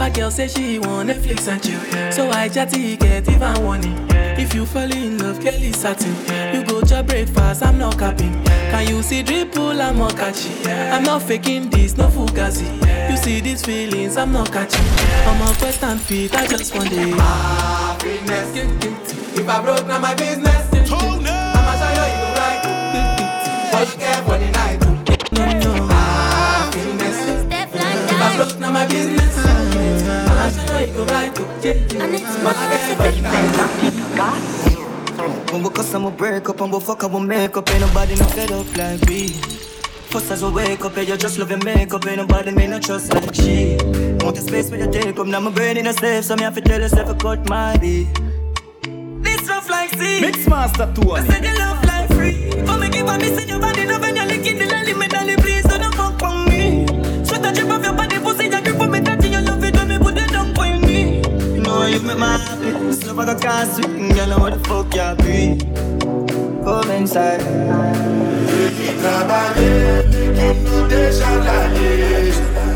But 0.00 0.14
girl 0.14 0.30
say 0.30 0.48
she 0.48 0.78
want 0.78 1.10
Netflix 1.10 1.46
and 1.46 1.62
chill, 1.62 1.78
so 2.10 2.30
I 2.30 2.48
chatty 2.48 2.96
get 2.96 3.28
even 3.28 3.62
warning. 3.62 3.98
If 4.10 4.54
you 4.54 4.64
fall 4.64 4.90
in 4.90 5.18
love, 5.18 5.42
Kelly 5.42 5.72
satin. 5.72 6.16
You 6.54 6.64
go 6.64 6.80
to 6.80 7.02
breakfast, 7.02 7.62
I'm 7.62 7.76
not 7.76 7.98
capping. 7.98 8.32
Can 8.70 8.88
you 8.88 9.02
see 9.02 9.22
dripple, 9.22 9.78
I'm 9.78 9.98
not 9.98 10.16
catching. 10.16 10.66
I'm 10.66 11.02
not 11.02 11.20
faking 11.24 11.68
this, 11.68 11.98
no 11.98 12.08
fugazi. 12.08 12.64
You 13.10 13.16
see 13.18 13.40
these 13.40 13.60
feelings, 13.62 14.16
I'm 14.16 14.32
not 14.32 14.50
catching. 14.50 14.86
I'm 15.28 15.42
a 15.42 15.54
quest 15.56 15.84
and 15.84 16.00
feet, 16.00 16.34
I 16.34 16.46
just 16.46 16.74
want 16.74 16.88
it. 16.92 17.14
Happiness. 17.18 18.56
If 19.38 19.46
I 19.46 19.62
broke, 19.62 19.86
now 19.86 19.98
my 19.98 20.14
business. 20.14 20.66
I'ma 20.72 21.72
show 21.76 21.92
you 21.92 22.16
you 22.16 22.28
right. 22.40 22.60
What 23.70 23.92
you 23.92 23.98
care 24.00 24.22
for 24.22 24.38
the 24.38 24.50
night? 24.50 24.80
No, 25.30 25.44
no. 25.60 25.86
Happiness. 25.88 27.44
Step 27.44 27.74
like 27.74 28.10
If 28.10 28.22
I 28.22 28.36
broke, 28.36 28.58
now 28.60 28.72
my 28.72 28.86
business. 28.86 29.59
I'ma 30.40 30.50
show 30.66 30.78
you 30.78 30.86
you 30.94 31.04
right. 31.04 31.38
And 32.02 32.14
it's 32.14 32.36
What 32.44 32.56
you 32.56 32.66
care 32.70 32.80
for 32.96 32.96
the? 33.12 33.12
When 35.52 35.62
we 35.62 35.70
cuss, 35.70 35.94
I'ma 35.94 36.10
break 36.10 36.48
up 36.48 36.60
and 36.60 36.72
we 36.72 36.80
fuck 36.80 37.04
up, 37.04 37.12
we 37.12 37.20
make 37.20 37.56
up. 37.56 37.70
Ain't 37.70 37.80
nobody 37.80 38.14
no 38.16 38.24
fed 38.26 38.52
up 38.52 38.76
like 38.76 39.00
we. 39.08 39.28
First 40.10 40.30
as 40.30 40.42
we 40.42 40.50
wake 40.50 40.84
up, 40.84 40.96
yeah, 40.96 41.02
you 41.02 41.16
just 41.16 41.38
love 41.38 41.50
your 41.50 41.62
makeup. 41.64 42.06
Ain't 42.06 42.18
nobody 42.18 42.50
me 42.52 42.66
no 42.68 42.78
trust 42.80 43.12
like 43.14 43.34
she. 43.34 43.76
Want 44.22 44.36
the 44.36 44.42
space 44.42 44.70
with 44.70 44.80
your 44.80 44.90
take 44.92 45.18
up, 45.18 45.26
now 45.26 45.40
my 45.40 45.50
brain 45.50 45.76
in 45.76 45.86
a 45.86 45.92
safe, 45.92 46.24
so 46.24 46.36
me 46.36 46.42
have 46.44 46.54
to 46.54 46.60
tell 46.62 46.80
yourself 46.80 47.08
I 47.10 47.14
cut 47.18 47.48
my 47.48 47.76
beat. 47.78 48.08
This 49.22 49.48
rough 49.48 49.68
like 49.70 49.90
sea. 49.90 50.20
Mix 50.22 50.46
master 50.48 50.84
I 50.84 50.92
Tony. 50.94 51.26
said 51.30 51.44
you 51.44 51.58
love 51.58 51.84
like 51.84 52.08
free. 52.14 52.50
For 52.66 52.78
me 52.78 52.88
keep 52.90 53.06
on 53.06 53.18
missing 53.20 53.48
your 53.48 53.60
body, 53.60 53.86
love 53.86 54.00
when 54.00 54.16
you're 54.16 54.26
licking 54.26 54.58
the 54.58 54.66
lolly, 54.66 54.94
me 54.94 55.08
dolly, 55.08 55.36
please 55.36 55.49
make 62.10 62.18
my 62.18 62.38
happy. 62.38 62.72
Love 63.06 63.18
I 63.18 63.24
got 63.24 63.40
can't 63.40 63.70
sweet, 63.70 64.14
girl, 64.14 64.40
what 64.40 64.52
the 64.52 64.58
fuck 64.68 64.94
you 64.94 65.14
be? 65.24 65.58
Come 66.64 66.90
inside. 66.90 67.40
No. 67.40 68.10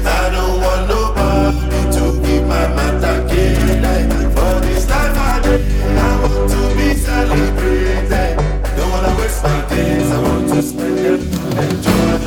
I 0.06 0.30
don't 0.30 0.60
want 0.60 0.88
nobody 0.88 1.56
to 1.94 2.02
keep 2.24 2.42
my 2.42 2.66
matter 2.76 3.16
like 3.84 4.08
For 4.34 4.54
this 4.60 4.88
life 4.88 5.16
I 5.16 5.40
live, 5.40 5.64
I 5.98 6.20
want 6.22 6.50
to 6.50 6.60
be 6.76 6.94
celebrated. 6.94 8.36
Don't 8.76 8.90
wanna 8.90 9.12
waste 9.18 9.42
my 9.42 9.68
days, 9.68 10.10
I 10.10 10.12
want 10.22 10.48
to 10.48 10.62
spend 10.62 10.98
them 10.98 11.20
enjoy. 11.64 12.18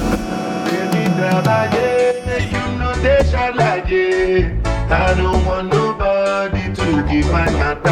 Baby, 0.66 1.04
travailler, 1.16 2.40
you 2.52 2.66
know 2.80 2.94
they 2.96 3.22
shalaye. 3.30 4.66
I 4.90 5.14
don't 5.14 5.46
want 5.46 5.68
nobody 5.70 5.87
I 7.38 7.46
can't 7.50 7.84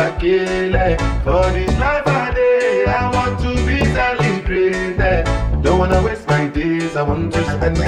For 1.24 1.52
this 1.54 1.78
life 1.80 2.08
I 2.08 2.34
day, 2.34 2.86
I 2.88 3.12
want 3.14 3.40
to 3.42 3.52
be 3.68 3.80
celebrated. 3.94 5.26
Don't 5.62 5.78
wanna 5.80 6.02
waste 6.02 6.28
my 6.28 6.48
days, 6.48 6.96
I 6.96 7.04
want 7.04 7.32
to 7.34 7.44
spend 7.44 7.78
my. 7.78 7.86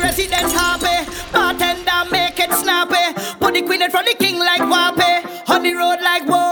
resident 0.00 0.52
happy. 0.52 1.10
Bartender 1.32 2.10
make 2.10 2.38
it 2.38 2.52
snappy. 2.52 3.14
Put 3.38 3.54
the 3.54 3.62
queen 3.62 3.82
in 3.82 3.90
front 3.90 4.08
of 4.08 4.18
the 4.18 4.24
king 4.24 4.38
like 4.38 4.62
Wappy. 4.62 5.48
On 5.48 5.62
the 5.62 5.74
road 5.74 6.00
like 6.02 6.24
Whoa. 6.24 6.49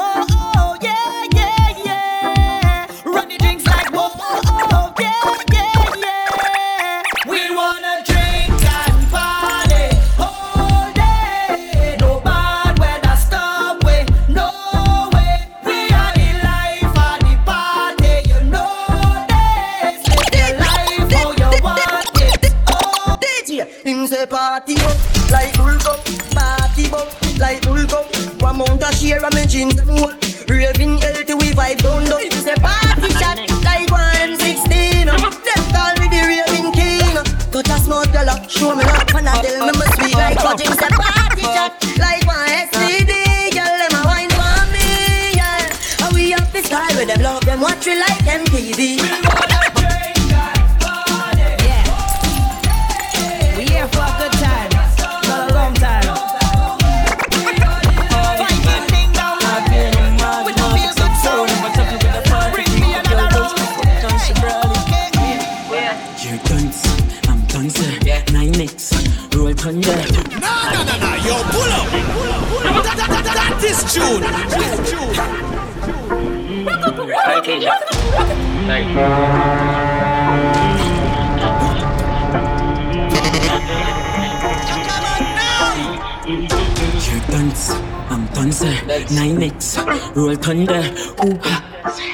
Roll 90.18 90.34
thunder, 90.34 90.82
ooh. 91.24 91.38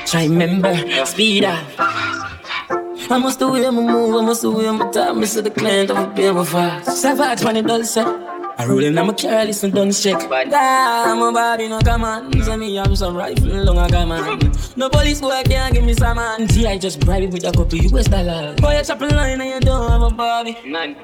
Try 0.04 0.28
member, 0.28 0.76
speed 1.06 1.44
up. 1.44 1.64
I 1.78 3.18
must 3.18 3.38
do 3.38 3.50
way 3.50 3.62
my 3.62 3.80
move, 3.80 4.14
I 4.16 4.26
must 4.26 4.42
do 4.42 4.50
way 4.52 4.70
my 4.70 4.90
time. 4.90 5.22
This 5.22 5.36
is 5.36 5.42
the 5.42 5.50
client 5.50 5.90
of 5.90 5.96
a 5.96 6.06
bill 6.14 6.38
of 6.38 6.50
fire. 6.50 6.84
Savage 6.84 7.40
does, 7.40 7.64
dulce. 7.64 7.96
I 7.96 8.66
roll 8.66 8.84
in, 8.84 8.98
I'm 8.98 9.08
a 9.08 9.14
careless 9.14 9.64
and 9.64 9.72
don't 9.72 9.94
shake. 9.94 10.28
But 10.28 10.52
I'm 10.52 11.22
a 11.22 11.32
body, 11.32 11.66
no 11.66 11.80
come 11.80 12.04
on. 12.04 12.42
So 12.42 12.58
me 12.58 12.74
have 12.74 12.94
some 12.98 13.16
rifle, 13.16 13.48
long 13.48 13.78
I 13.78 13.88
got 13.88 14.06
man. 14.06 14.52
No 14.76 14.90
police 14.90 15.22
work, 15.22 15.46
can't 15.46 15.72
give 15.72 15.84
me 15.84 15.94
some 15.94 16.18
man. 16.18 16.46
G, 16.46 16.66
I 16.66 16.76
just 16.76 17.00
bribe 17.00 17.22
it 17.22 17.30
with 17.30 17.44
a 17.44 17.52
couple 17.52 17.78
US 17.78 18.06
dollars. 18.08 18.60
Boy, 18.60 18.76
you 18.76 18.84
chop 18.84 19.00
a 19.00 19.06
line 19.06 19.40
and 19.40 19.48
you 19.48 19.60
don't 19.60 19.90
have 19.90 20.02
a 20.02 20.10
body. 20.10 20.58
None. 20.66 20.94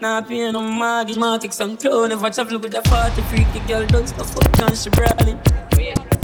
Nah, 0.00 0.22
pay 0.22 0.50
no 0.50 0.60
mortgage, 0.60 1.18
my 1.18 1.38
take 1.38 1.52
some 1.52 1.76
clone. 1.76 2.10
If 2.10 2.20
I 2.24 2.30
travel 2.30 2.58
with 2.58 2.74
a 2.74 2.82
40 2.82 3.22
freaky 3.22 3.60
girl, 3.68 3.86
don't 3.86 4.08
stop, 4.08 4.44
up, 4.44 4.52
don't 4.54 4.76
she 4.76 4.90
brawling. 4.90 5.38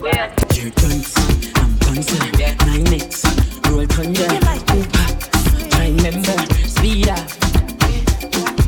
Here 0.04 0.70
guns, 0.76 1.14
I'm 1.56 1.78
guns, 1.78 2.12
nine 2.66 2.92
X, 2.92 3.24
roll 3.70 3.86
thunder, 3.86 4.26
I 5.72 5.94
remember, 5.96 6.36
speed 6.68 7.08
up. 7.08 7.26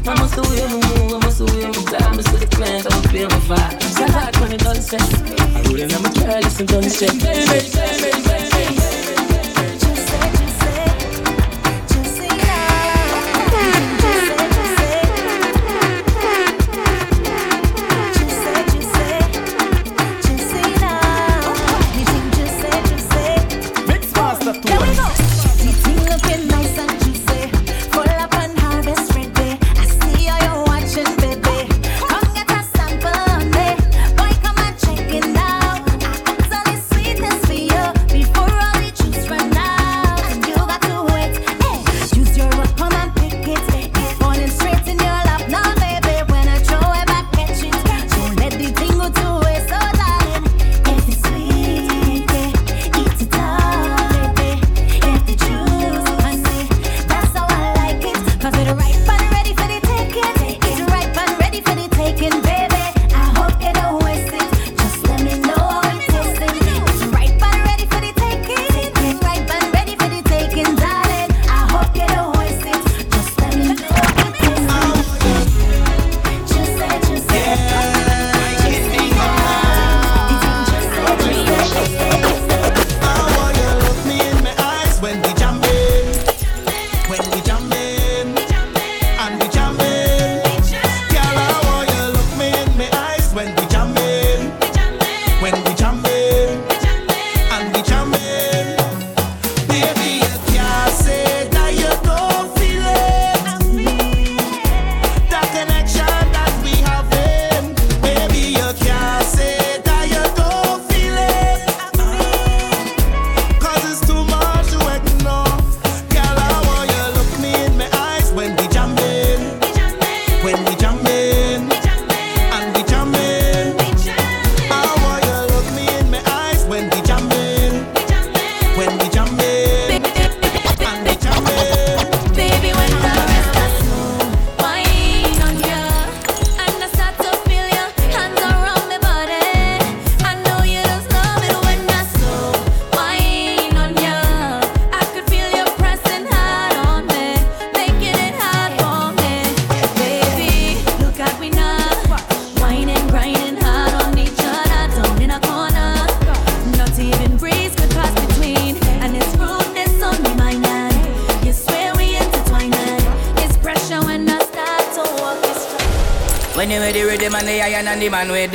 I 0.08 0.14
must 0.18 0.34
do 0.34 0.42
it, 0.46 0.70
move, 0.72 1.12
I 1.12 1.18
must 1.22 1.38
do 1.38 1.44
it, 1.44 1.74
time, 1.98 2.18
I 2.18 2.22
see 2.22 2.38
the 2.38 2.46
plans, 2.50 2.86
I'm 2.86 3.02
feel 3.10 3.28
my 3.28 3.36
vibe. 3.54 3.98
Shut 3.98 4.14
up 4.14 4.40
when 4.40 4.52
it 4.52 4.60
done 4.60 4.80
set. 4.80 5.02
I 5.02 5.62
roll 5.64 5.78
in, 5.78 5.92
I'm 5.92 6.06
a 6.06 6.12
careless 6.14 6.58
and 6.58 6.68
done 6.70 6.88
set. 6.88 8.35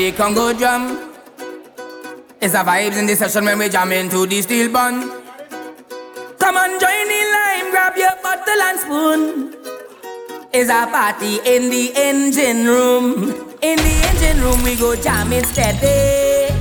The 0.01 0.11
Congo 0.13 0.51
drum. 0.51 1.13
It's 2.41 2.55
a 2.55 2.63
vibes 2.63 2.97
in 2.97 3.05
the 3.05 3.15
session 3.15 3.45
when 3.45 3.59
we 3.59 3.69
jam 3.69 3.91
into 3.91 4.25
the 4.25 4.41
steel 4.41 4.71
bun. 4.73 4.95
Come 6.39 6.57
on, 6.57 6.71
join 6.81 7.05
the 7.13 7.21
line, 7.35 7.67
grab 7.69 7.95
your 8.03 8.15
bottle 8.23 8.61
and 8.67 8.79
spoon. 8.83 9.21
It's 10.51 10.71
a 10.71 10.87
party 10.87 11.33
in 11.45 11.69
the 11.69 11.91
engine 11.95 12.65
room. 12.65 13.05
In 13.61 13.77
the 13.77 13.95
engine 14.09 14.41
room, 14.43 14.63
we 14.63 14.75
go 14.75 14.95
jam 14.95 15.31
it 15.33 15.45
steady. 15.45 16.51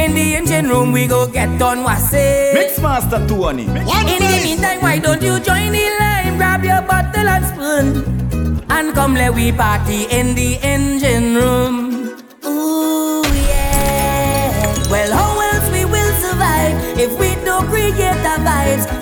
In 0.00 0.10
the 0.18 0.34
engine 0.38 0.68
room, 0.68 0.90
we 0.90 1.06
go 1.06 1.30
get 1.30 1.62
on 1.62 1.84
wassy. 1.84 2.50
Mixmaster 2.58 3.28
Tony. 3.28 3.62
In 3.62 4.22
the 4.32 4.40
meantime, 4.42 4.80
why 4.80 4.98
don't 4.98 5.22
you 5.22 5.38
join 5.38 5.70
the 5.70 5.86
line, 6.00 6.36
grab 6.36 6.64
your 6.64 6.82
bottle 6.82 7.28
and 7.34 7.44
spoon, 7.52 7.86
and 8.70 8.92
come 8.92 9.14
let 9.14 9.32
we 9.32 9.52
party 9.52 10.06
in 10.10 10.34
the 10.34 10.58
engine 10.62 11.36
room. 11.36 11.67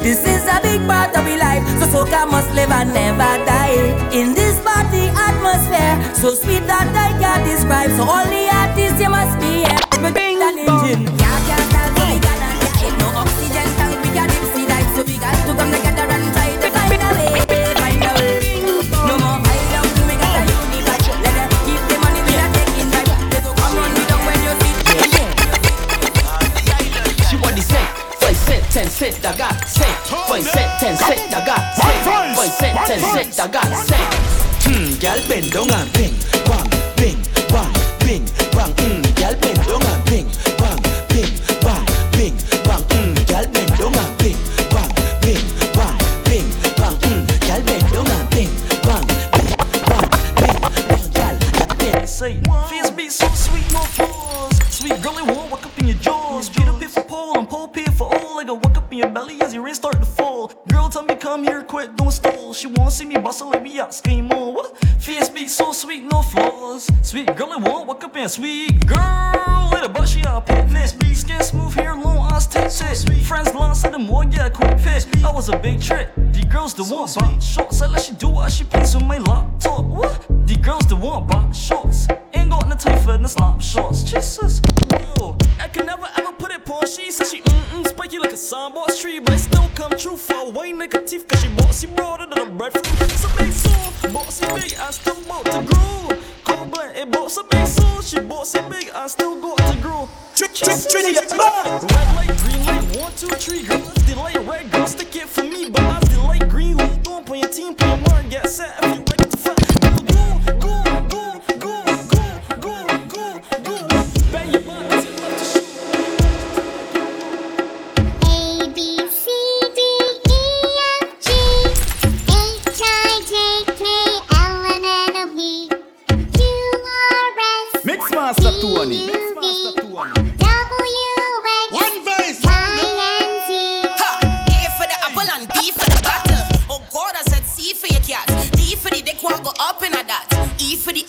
This 0.06 0.20
is 0.20 0.46
a 0.46 0.60
big 0.62 0.86
part 0.86 1.10
of 1.18 1.26
our 1.26 1.36
life, 1.36 1.66
so 1.80 1.86
soca 1.90 2.30
must 2.30 2.54
live 2.54 2.70
and 2.70 2.94
never 2.94 3.44
die. 3.44 3.90
In 4.12 4.34
this 4.34 4.54
party 4.62 5.10
atmosphere, 5.10 5.98
so 6.14 6.32
sweet 6.32 6.64
that 6.68 6.86
I 6.94 7.10
can't 7.18 7.44
describe. 7.44 7.90
So 7.90 8.04
all 8.04 8.24
the 8.24 8.46
artists, 8.46 9.00
you 9.02 9.10
must 9.10 9.36
be 9.40 9.66
here. 9.66 10.12
Bing, 10.14 10.40
an 10.42 11.25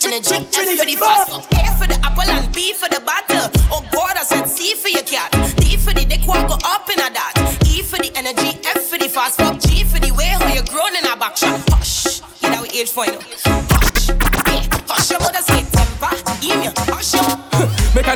The 0.08 0.14
energy, 0.14 0.36
F 0.36 0.78
for 0.78 0.86
the 0.86 0.96
fast. 0.96 1.28
A 1.52 1.76
for 1.76 1.86
the 1.86 2.00
apple 2.02 2.30
and 2.30 2.54
B 2.54 2.72
for 2.72 2.88
the 2.88 2.98
butter. 3.00 3.52
Oh 3.70 3.84
God, 3.92 4.16
I 4.16 4.22
said 4.24 4.46
C 4.46 4.74
for 4.74 4.88
your 4.88 5.02
cat. 5.02 5.30
D 5.58 5.76
for 5.76 5.92
the 5.92 6.06
dick 6.06 6.26
one 6.26 6.46
go 6.46 6.56
up 6.64 6.88
in 6.88 6.98
a 6.98 7.12
dot. 7.12 7.36
E 7.66 7.82
for 7.82 7.98
the 7.98 8.10
energy, 8.16 8.58
F 8.64 8.88
for 8.88 8.96
the 8.96 9.06
fast. 9.10 9.36
Fuck 9.36 9.60
G 9.60 9.84
for 9.84 9.98
the 10.00 10.10
way 10.12 10.24
how 10.24 10.48
you're 10.54 10.64
grown 10.64 10.96
in 10.96 11.04
a 11.04 11.14
back 11.14 11.36
shot. 11.36 11.60
Hush, 11.68 12.22
you 12.42 12.48
know 12.48 12.62
we 12.62 12.70
age 12.70 12.88
for 12.88 13.04
you. 13.04 13.18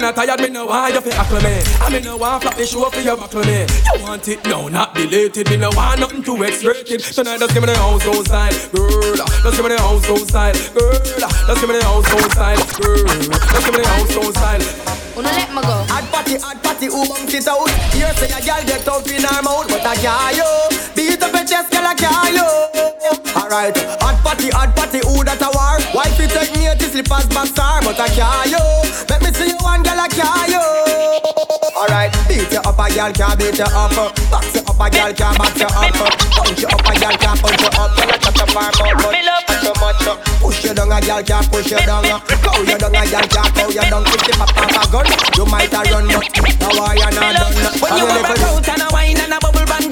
Me 0.02 0.08
kinda 0.08 0.26
tired, 0.26 0.40
me 0.40 0.48
no 0.48 0.66
want 0.66 0.92
you 0.92 1.00
fi 1.00 1.14
hackle 1.14 1.40
me. 1.46 1.62
I 1.78 1.88
me 1.88 2.00
no 2.00 2.16
want 2.16 2.42
flap 2.42 2.56
the 2.56 2.66
show 2.66 2.90
for 2.90 2.98
you 2.98 3.16
buckle 3.16 3.44
me. 3.46 3.62
You 3.94 4.02
want 4.02 4.26
it 4.26 4.44
now, 4.44 4.66
not 4.66 4.94
belated. 4.94 5.48
Me 5.48 5.56
no 5.56 5.70
want 5.76 6.00
nothing 6.00 6.24
too 6.24 6.42
X-rated 6.42 6.98
Tonight 6.98 7.38
just 7.38 7.54
give 7.54 7.62
me 7.62 7.70
the 7.70 7.78
house 7.78 8.02
style 8.02 8.50
Girl, 8.74 9.14
just 9.14 9.54
give 9.54 9.62
me 9.62 9.70
the 9.70 9.78
house 9.78 10.02
style 10.26 10.58
Girl, 10.74 10.90
just 11.46 11.60
give 11.60 11.70
me 11.70 11.78
the 11.78 11.84
house 11.86 12.06
style 12.34 12.58
Girl, 12.82 12.98
just 12.98 13.62
give 13.62 13.74
me 13.74 13.78
the 13.78 13.86
house 13.86 14.10
style 14.10 14.92
Wanna 15.14 15.30
let 15.38 15.50
me 15.54 15.62
go? 15.62 15.76
Hot 15.86 16.04
party, 16.10 16.34
hot 16.34 16.58
party, 16.64 16.86
who 16.86 17.06
bumps 17.06 17.34
it 17.34 17.46
out? 17.46 17.70
Here 17.94 18.10
say 18.18 18.26
a 18.26 18.42
girl 18.42 18.62
get 18.66 18.88
up 18.88 19.06
in 19.06 19.22
her 19.22 19.42
mouth, 19.42 19.68
but 19.68 19.86
I 19.86 19.94
can't 19.94 20.36
yo. 20.36 21.01
Beat 21.02 21.18
up 21.18 21.34
your 21.34 21.42
chest, 21.42 21.74
girl, 21.74 21.82
I 21.82 21.98
can't 21.98 22.30
yo. 22.30 22.46
Alright, 23.34 23.74
hot 23.98 24.22
party, 24.22 24.54
hot 24.54 24.70
party, 24.78 25.02
who 25.02 25.26
that 25.26 25.42
a 25.42 25.50
war? 25.50 25.82
Wife 25.90 26.14
take 26.14 26.54
me 26.54 26.70
to 26.70 26.86
slippers 26.86 27.26
backstar, 27.26 27.82
but 27.82 27.98
I 27.98 28.06
can't 28.06 28.54
yo. 28.54 28.62
Let 29.10 29.18
me 29.18 29.34
see 29.34 29.50
you 29.50 29.58
one 29.66 29.82
girl, 29.82 29.98
I 29.98 30.06
can't 30.06 30.46
yo. 30.46 30.62
Alright, 31.74 32.14
beat 32.30 32.54
you 32.54 32.62
up, 32.62 32.78
a 32.78 32.86
girl 32.86 33.10
can't 33.10 33.34
beat 33.34 33.58
you 33.58 33.66
up. 33.66 33.90
Box 34.30 34.54
you 34.54 34.62
up, 34.62 34.78
a 34.78 34.86
girl 34.94 35.10
can't 35.10 35.34
box 35.34 35.58
you 35.58 35.66
up. 35.66 35.90
Punch 36.38 36.62
you 36.62 36.70
up, 36.70 36.86
a 36.86 36.92
girl 36.94 37.16
can't 37.18 37.38
punch 37.42 37.62
you 37.66 37.70
up. 37.74 37.90
Girl, 37.98 38.06
I 38.06 38.16
touch 38.22 38.38
your 38.38 38.46
farm 38.54 38.70
but 38.78 39.18
not 39.26 39.42
so 39.58 39.74
much. 39.82 40.06
Push 40.38 40.62
you 40.62 40.70
down, 40.70 40.94
a 40.94 41.02
girl 41.02 41.22
can't 41.26 41.50
push 41.50 41.66
you 41.66 41.82
down. 41.82 42.06
Cow 42.06 42.62
you 42.62 42.78
down, 42.78 42.94
a 42.94 43.02
girl 43.10 43.26
can't 43.26 43.50
cow 43.50 43.66
you 43.66 43.82
down. 43.90 44.06
If 44.06 44.22
the 44.22 44.32
pop 44.38 44.54
off 44.54 44.70
a 44.70 44.82
gun, 44.86 45.06
you 45.34 45.50
might 45.50 45.74
a 45.74 45.82
run, 45.90 46.06
but 46.06 46.54
now 46.62 46.78
why 46.78 46.94
you 46.94 47.10
not 47.10 47.34
done? 47.34 47.58
When 47.82 47.90
you 47.98 48.06
a 48.06 48.22
rock 48.22 48.38
out 48.38 48.70
and 48.70 48.86
a 48.86 48.88
wine 48.94 49.18
and 49.18 49.34
a 49.34 49.38
bubble 49.42 49.66
band 49.66 49.90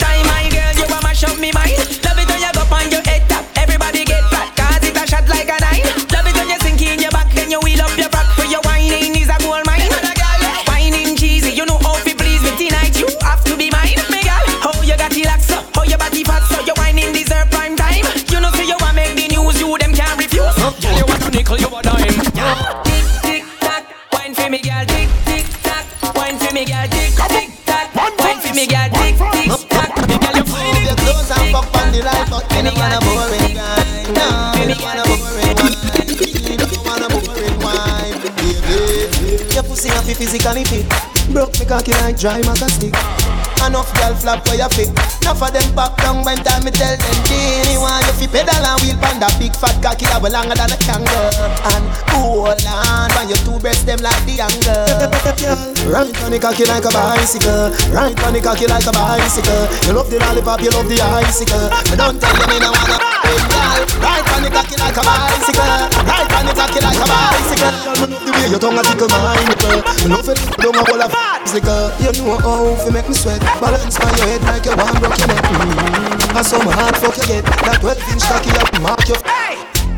mash 1.21 1.33
up 1.33 1.41
me 1.41 1.51
mind. 1.53 1.77
Love 2.05 2.19
it 2.19 2.29
when 2.29 2.41
you 2.41 2.53
go 2.53 2.63
on 2.75 2.91
your 2.91 3.03
head 3.03 3.29
top, 3.29 3.45
everybody 3.57 4.05
get 4.05 4.23
fat, 4.31 4.49
cause 4.57 4.89
it 4.89 4.97
a 4.97 5.07
shot 5.07 5.29
like 5.29 5.49
a 5.49 5.59
nine. 5.61 5.85
Love 6.13 6.27
it 6.27 6.35
when 6.37 6.49
you 6.49 6.59
sink 6.61 6.81
in 6.81 7.01
your 7.01 7.11
back, 7.11 7.33
then 7.35 7.51
you 7.51 7.61
wheel 7.61 7.81
up 7.83 7.97
your 7.99 8.09
back, 8.09 8.27
for 8.37 8.45
your 8.45 8.61
whining 8.63 9.15
is 9.17 9.29
a 9.29 9.37
gold 9.41 9.65
mine. 9.67 9.91
Whining 10.69 11.17
cheesy, 11.17 11.53
you 11.53 11.67
know 11.67 11.79
how 11.79 11.97
to 12.01 12.15
please 12.15 12.43
me 12.43 12.53
tonight, 12.57 12.97
you 12.99 13.09
have 13.21 13.45
to 13.45 13.57
be 13.57 13.71
mine, 13.71 14.01
me 14.11 14.23
girl. 14.25 14.47
How 14.65 14.83
you 14.83 14.97
got 14.97 15.13
it 15.13 15.27
lax 15.27 15.51
up, 15.51 15.65
how 15.75 15.85
your 15.85 15.99
body 15.99 16.25
fat, 16.25 16.43
so 16.49 16.61
your 16.65 16.77
whining 16.77 17.13
deserve 17.13 17.51
prime 17.51 17.77
time. 17.77 18.05
You 18.31 18.41
know, 18.41 18.51
say 18.53 18.67
you 18.67 18.77
want 18.81 18.97
make 18.97 19.15
the 19.17 19.29
news, 19.29 19.61
you 19.61 19.77
them 19.79 19.93
can't 19.93 20.17
refuse. 20.17 20.57
Girl, 20.57 20.97
you 20.97 21.05
want 21.05 21.25
a 21.27 21.31
nickel, 21.31 21.59
you 21.59 21.69
a 21.69 21.83
dime 21.83 22.17
Tick 22.85 23.07
tick 23.21 23.45
tock, 23.61 23.85
wine 24.13 24.35
for 24.35 24.49
me, 24.49 24.59
girl. 24.63 24.85
Tick 24.87 25.11
tick 25.29 25.47
tock, 25.63 26.15
wine 26.17 26.39
for 26.39 26.53
me, 26.55 26.65
girl. 26.65 26.89
Tick 26.89 27.13
tick 27.29 27.51
tock, 27.67 27.95
wine 27.95 28.41
for 28.41 28.55
me, 28.55 28.67
girl. 28.67 29.00
Me 32.62 32.68
no 32.68 32.77
want 32.77 32.92
a 32.92 33.01
boring 33.01 33.57
guy. 33.57 34.05
No, 34.12 34.53
me 34.61 34.68
no 34.68 34.77
want 34.85 35.01
a 35.01 35.05
boring. 35.09 35.57
Me 36.44 36.57
no 36.61 36.66
want 36.85 37.01
a 37.01 37.09
boring. 37.09 37.57
Baby, 38.37 39.55
your 39.55 39.64
pussy 39.64 39.88
have 39.88 40.05
to 40.05 40.14
physically 40.14 40.64
fit. 40.64 40.85
Broke 41.33 41.57
me 41.59 41.64
cocky 41.64 41.92
like 42.05 42.18
dry 42.18 42.40
maca 42.42 42.68
stick. 42.68 42.92
Enough 43.64 43.92
girl 43.96 44.14
flap 44.14 44.46
for 44.46 44.55
your 44.57 44.68
fit. 44.68 44.92
Enough 45.23 45.42
of 45.42 45.53
them 45.53 45.75
pop 45.75 45.96
down 46.03 46.25
when 46.25 46.37
time 46.44 46.64
me 46.64 46.70
tell 46.70 46.96
them 46.96 47.16
Genie 47.25 47.81
want 47.81 48.05
you 48.07 48.12
fi 48.20 48.27
pedal 48.29 48.66
and 48.66 48.81
wheel 48.83 48.96
pan 49.01 49.20
that 49.20 49.33
big 49.40 49.57
fat 49.57 49.72
cocky 49.81 50.05
that 50.12 50.20
way 50.20 50.29
longer 50.29 50.53
than 50.53 50.68
a 50.68 50.76
kangaroo. 50.76 51.33
And 51.72 51.85
hold 52.12 52.61
on 52.68 53.09
when 53.16 53.33
your 53.33 53.40
two 53.40 53.57
breasts 53.57 53.88
them 53.88 54.05
like 54.05 54.20
the 54.29 54.44
angle. 54.44 54.85
Right 55.88 56.12
on 56.20 56.29
the 56.29 56.37
cocky 56.37 56.68
like 56.68 56.85
a 56.85 56.92
bicycle. 56.92 57.72
Right 57.88 58.12
on 58.20 58.37
the 58.37 58.40
cocky 58.44 58.68
like 58.68 58.85
a 58.85 58.92
bicycle. 58.92 59.64
You 59.88 59.96
love 59.96 60.12
the 60.12 60.20
lollipop, 60.20 60.61
you 60.61 60.68
love 60.68 60.85
the 60.85 61.00
icicle. 61.00 61.72
But 61.88 61.96
don't 61.96 62.20
tell 62.20 62.37
me 62.53 62.61
no 62.61 62.68
girl. 62.85 63.00
Right 64.05 64.29
on 64.37 64.44
the 64.44 64.53
cocky 64.53 64.76
like 64.76 65.00
a 65.00 65.03
bicycle. 65.09 65.88
Right 66.05 66.31
on 66.37 66.44
the 66.44 66.53
cocky 66.53 66.81
like 66.85 67.00
a 67.00 67.07
bicycle. 67.09 67.72
The 68.20 68.31
way 68.37 68.46
your 68.53 68.61
tongue 68.61 68.76
a 68.76 68.83
tickle 68.85 69.09
my 69.09 69.40
nipple. 69.48 69.81
Me 70.05 70.07
love 70.12 70.29
it, 70.29 70.38
don't 70.61 70.76
a 70.76 70.85
whole 70.85 71.00
of 71.00 71.09
bicycle. 71.09 71.88
You 71.96 72.12
know 72.20 72.37
how 72.44 72.76
to 72.76 72.90
make 72.92 73.09
me 73.09 73.16
sweat. 73.16 73.40
Balance 73.57 73.96
your 73.96 74.29
head 74.29 74.44
like 74.44 74.68
you 74.68 74.76
want 74.76 75.00
broke 75.00 75.16
your 75.16 75.33
neck 75.33 75.44
mm-hmm. 75.48 76.37
And 76.37 76.46
some 76.46 76.68
hard 76.68 76.96
fuck 77.00 77.16
you 77.24 77.40
get. 77.40 77.44
That 77.64 77.81
12 77.81 78.12
inch 78.12 78.24
cocky 78.29 78.53
up 78.61 78.68
mark 78.85 79.09
your 79.09 79.30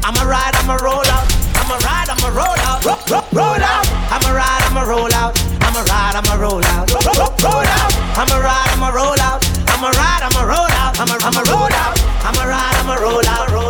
I'ma 0.05 0.23
ride, 0.29 0.55
I'ma 0.61 0.77
roll 0.83 1.07
out. 1.07 1.27
I'ma 1.57 1.77
ride, 1.87 2.09
I'ma 2.11 2.29
roll 2.35 2.59
out. 2.69 2.85
Ro- 2.85 2.99
ro- 3.11 3.25
roll 3.33 3.63
out. 3.63 3.87
I'ma 4.11 4.31
ride, 4.35 4.63
I'ma 4.69 4.83
roll 4.83 5.13
out. 5.15 5.33
I'ma 5.63 5.81
ride, 5.89 6.17
I'ma 6.21 6.35
roll 6.43 6.65
out. 6.75 6.91
Ro- 6.91 7.01
ro- 7.17 7.35
roll 7.47 7.67
out. 7.81 7.93
I'ma 8.19 8.37
ride, 8.43 8.71
I'ma 8.75 8.89
roll 8.91 9.21
out. 9.21 9.41
I'ma 9.73 9.89
ride, 9.89 10.23
I'ma 10.27 10.43
roll 10.43 10.71
out. 10.83 11.01
I'ma 11.01 11.17
I'ma 11.23 11.43
roll 11.49 11.73
out. 11.73 11.97
I'ma 12.29 12.43
ride, 12.45 12.77
I'ma 12.83 12.95
roll 12.95 13.27
out. 13.27 13.49
Roll 13.51 13.61
out, 13.61 13.62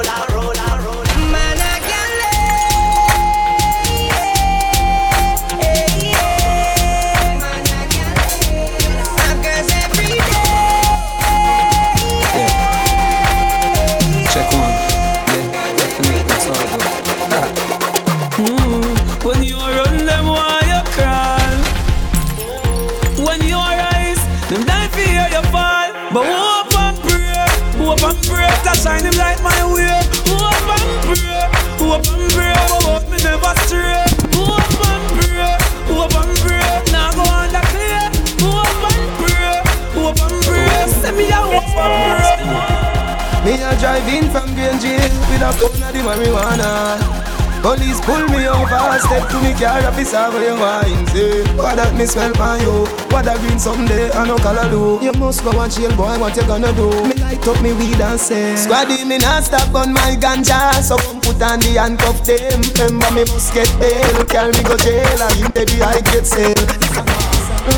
A 43.85 43.99
in 44.07 44.31
from 44.31 44.47
Green 44.55 44.79
Jail 44.79 45.11
with 45.27 45.42
a 45.42 45.51
pound 45.59 45.83
of 45.83 45.92
the 45.92 46.01
marijuana. 46.07 47.23
Police 47.62 48.01
pull 48.03 48.23
me 48.31 48.47
over, 48.47 48.99
step 48.99 49.29
to 49.31 49.38
me 49.42 49.55
car, 49.55 49.83
officer, 49.87 50.31
where 50.31 50.51
you 50.51 50.59
wine, 50.59 51.07
say 51.14 51.42
What 51.55 51.77
that 51.77 51.95
me 51.95 52.07
smell 52.07 52.35
on 52.42 52.59
you, 52.59 52.87
what 53.14 53.25
that 53.25 53.38
green 53.38 53.59
someday, 53.59 54.11
I 54.11 54.27
no 54.27 54.37
color 54.38 54.66
do. 54.71 54.99
You 54.99 55.12
must 55.14 55.45
go 55.45 55.55
and 55.55 55.71
chill, 55.71 55.95
boy, 55.95 56.18
what 56.18 56.35
you 56.35 56.42
gonna 56.42 56.73
do? 56.75 56.90
Me 57.07 57.14
light 57.23 57.47
up 57.47 57.62
me 57.62 57.73
weed 57.75 58.01
and 58.03 58.18
say 58.18 58.55
Squaddy, 58.59 59.07
me 59.07 59.18
not 59.18 59.45
stop 59.47 59.71
on 59.75 59.92
my 59.95 60.18
ganja, 60.18 60.83
so 60.83 60.99
come 60.99 61.21
put 61.23 61.38
on 61.42 61.59
the 61.62 61.79
handcuff 61.79 62.18
them 62.27 62.62
Remember 62.83 63.11
me 63.14 63.23
must 63.31 63.55
get 63.55 63.71
bail, 63.79 64.27
carry 64.27 64.51
me 64.59 64.62
go 64.66 64.75
jail, 64.79 65.23
and 65.23 65.38
you 65.38 65.49
baby 65.55 65.79
I 65.83 66.03
get 66.03 66.27
sale. 66.27 66.55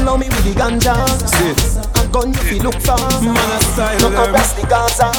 Love 0.00 0.20
me 0.20 0.28
with 0.32 0.44
the 0.48 0.52
ganja, 0.56 0.96
a 0.96 2.08
gun 2.08 2.32
you 2.32 2.40
feel 2.40 2.62
look 2.64 2.80
for 2.80 2.96
Man 3.20 3.36
a 3.36 3.60
style 3.60 4.00
No 4.00 4.08
them. 4.08 4.32
harass 4.32 4.52
the 4.56 4.64
Gaza 4.66 5.12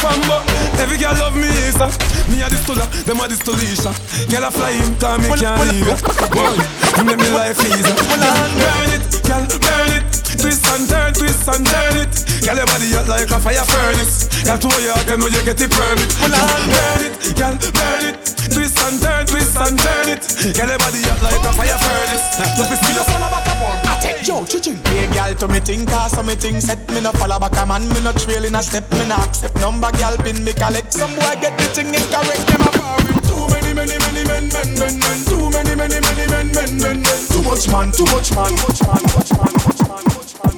Every 0.00 0.16
girl 0.16 0.16
love 0.16 0.16
me. 0.16 0.20
from, 0.20 0.20
but 0.24 0.80
every 0.80 0.96
girl 0.96 1.14
love 1.20 1.36
me 1.36 1.48
is 1.68 1.76
a 1.76 1.86
Me 2.32 2.40
a 2.40 2.48
this 2.48 2.64
Tula, 2.64 2.86
them 3.04 3.20
a 3.20 3.28
this 3.28 3.44
Tulisha. 3.44 3.92
Girl 4.32 4.44
a 4.44 4.50
fly 4.50 4.72
him, 4.72 4.96
time 4.96 5.20
me 5.20 5.28
can't 5.36 5.60
leave 5.68 5.84
ya. 5.84 5.96
Boy, 6.32 6.56
you 6.96 7.04
make 7.04 7.20
me 7.20 7.28
life 7.36 7.60
easy. 7.60 7.84
Burn 7.84 8.90
it, 8.96 9.04
girl, 9.28 9.44
burn 9.60 9.92
it. 10.00 10.08
Twist 10.40 10.64
and 10.72 10.88
turn, 10.88 11.12
twist 11.12 11.48
and 11.52 11.66
turn 11.68 11.96
it. 12.00 12.12
Girl, 12.40 12.56
your 12.56 12.64
body 12.64 12.88
hot 12.96 13.08
like 13.12 13.28
a 13.28 13.38
fire 13.38 13.66
furnace. 13.68 14.24
Girl, 14.40 14.56
to 14.56 14.68
you 14.80 14.94
again 15.04 15.20
when 15.20 15.32
you 15.36 15.42
get 15.44 15.60
it 15.60 15.68
permit. 15.68 16.10
Burn 16.16 17.02
it, 17.04 17.14
girl, 17.36 17.54
burn 17.60 18.04
it. 18.08 18.16
Twist 18.48 18.80
and 18.80 18.96
turn, 19.04 19.26
twist 19.28 19.56
and 19.60 19.76
turn 19.76 20.08
it. 20.16 20.24
Girl, 20.56 20.70
your 20.70 20.80
body 20.80 21.00
hot 21.04 21.20
like 21.20 21.44
a 21.44 21.52
fire 21.52 21.76
furnace. 21.76 22.24
Just 22.40 22.70
be 22.72 22.76
still, 22.80 23.04
I 23.04 23.89
take 24.00 24.26
yo, 24.26 24.44
chichi. 24.44 24.74
Hey, 24.88 25.06
girl, 25.12 25.34
to 25.34 25.48
me 25.48 25.60
think, 25.60 25.88
cause 25.88 26.12
so 26.12 26.22
me 26.22 26.34
think 26.34 26.60
set 26.60 26.80
me 26.90 27.00
no 27.00 27.12
follow 27.12 27.38
back 27.38 27.56
a 27.56 27.66
man, 27.66 27.88
me 27.88 28.00
no 28.00 28.12
trail 28.12 28.44
in 28.44 28.54
a 28.54 28.62
step, 28.62 28.90
me 28.92 29.06
no 29.06 29.16
accept 29.16 29.56
number, 29.60 29.90
girl, 29.92 30.16
pin 30.18 30.42
me 30.44 30.52
collect. 30.52 30.92
Some 30.92 31.14
boy 31.14 31.36
get 31.40 31.56
the 31.58 31.64
thing 31.76 31.94
incorrect, 31.94 32.44
them 32.48 32.62
a 32.64 32.70
borrowing. 32.74 33.20
Too 33.28 33.44
many, 33.52 33.72
many, 33.74 33.96
many 33.98 34.24
men, 34.26 34.48
men, 34.48 34.68
men, 34.80 34.94
men. 34.98 35.18
Too 35.28 35.50
many, 35.50 35.74
many, 35.76 36.00
many 36.00 36.26
men, 36.32 36.46
men, 36.52 36.70
men, 36.80 36.98
men. 37.04 37.20
Too 37.28 37.42
much 37.44 37.68
man, 37.68 37.92
too 37.92 38.08
much 38.10 38.32
man, 38.34 38.50
too 38.56 38.66
much 38.66 38.80
man, 38.88 39.04
too 39.04 39.14
much 39.14 39.82
man, 39.86 40.02
too 40.02 40.16
much 40.16 40.32
man. 40.40 40.54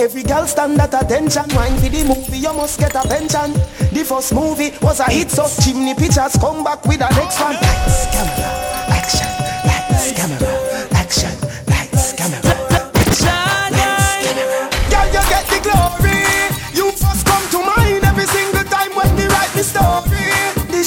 Every 0.00 0.22
girl 0.22 0.46
stand 0.46 0.80
at 0.80 0.94
attention. 0.94 1.46
Wine 1.56 1.76
for 1.78 1.88
the 1.88 2.04
movie, 2.04 2.38
you 2.38 2.52
must 2.54 2.78
get 2.78 2.94
a 2.94 3.02
pension. 3.02 3.52
The 3.92 4.04
first 4.04 4.34
movie 4.34 4.72
was 4.80 5.00
a 5.00 5.10
hit, 5.10 5.30
so 5.30 5.48
chimney 5.62 5.94
pictures 5.94 6.36
come 6.38 6.62
back 6.62 6.84
with 6.84 7.00
the 7.00 7.08
next 7.10 7.40
one. 7.40 7.54
Lights, 7.54 8.06
camera, 8.14 8.50
action. 8.94 9.26
Lights, 9.66 10.12
camera, 10.12 10.57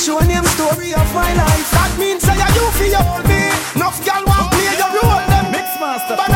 show 0.01 0.17
name 0.21 0.43
story 0.45 0.93
of 0.95 1.13
my 1.13 1.31
life. 1.35 1.69
That 1.77 1.93
means 1.99 2.23
say 2.23 2.33
you 2.33 2.65
feel 2.73 3.05
me. 3.29 3.53
Enough 3.75 4.01
girl 4.03 4.23
want 4.25 4.49
play 4.49 4.73
your 4.81 4.89
role. 4.97 5.21
Them 5.29 5.51
mix 5.51 5.67
master. 5.79 6.30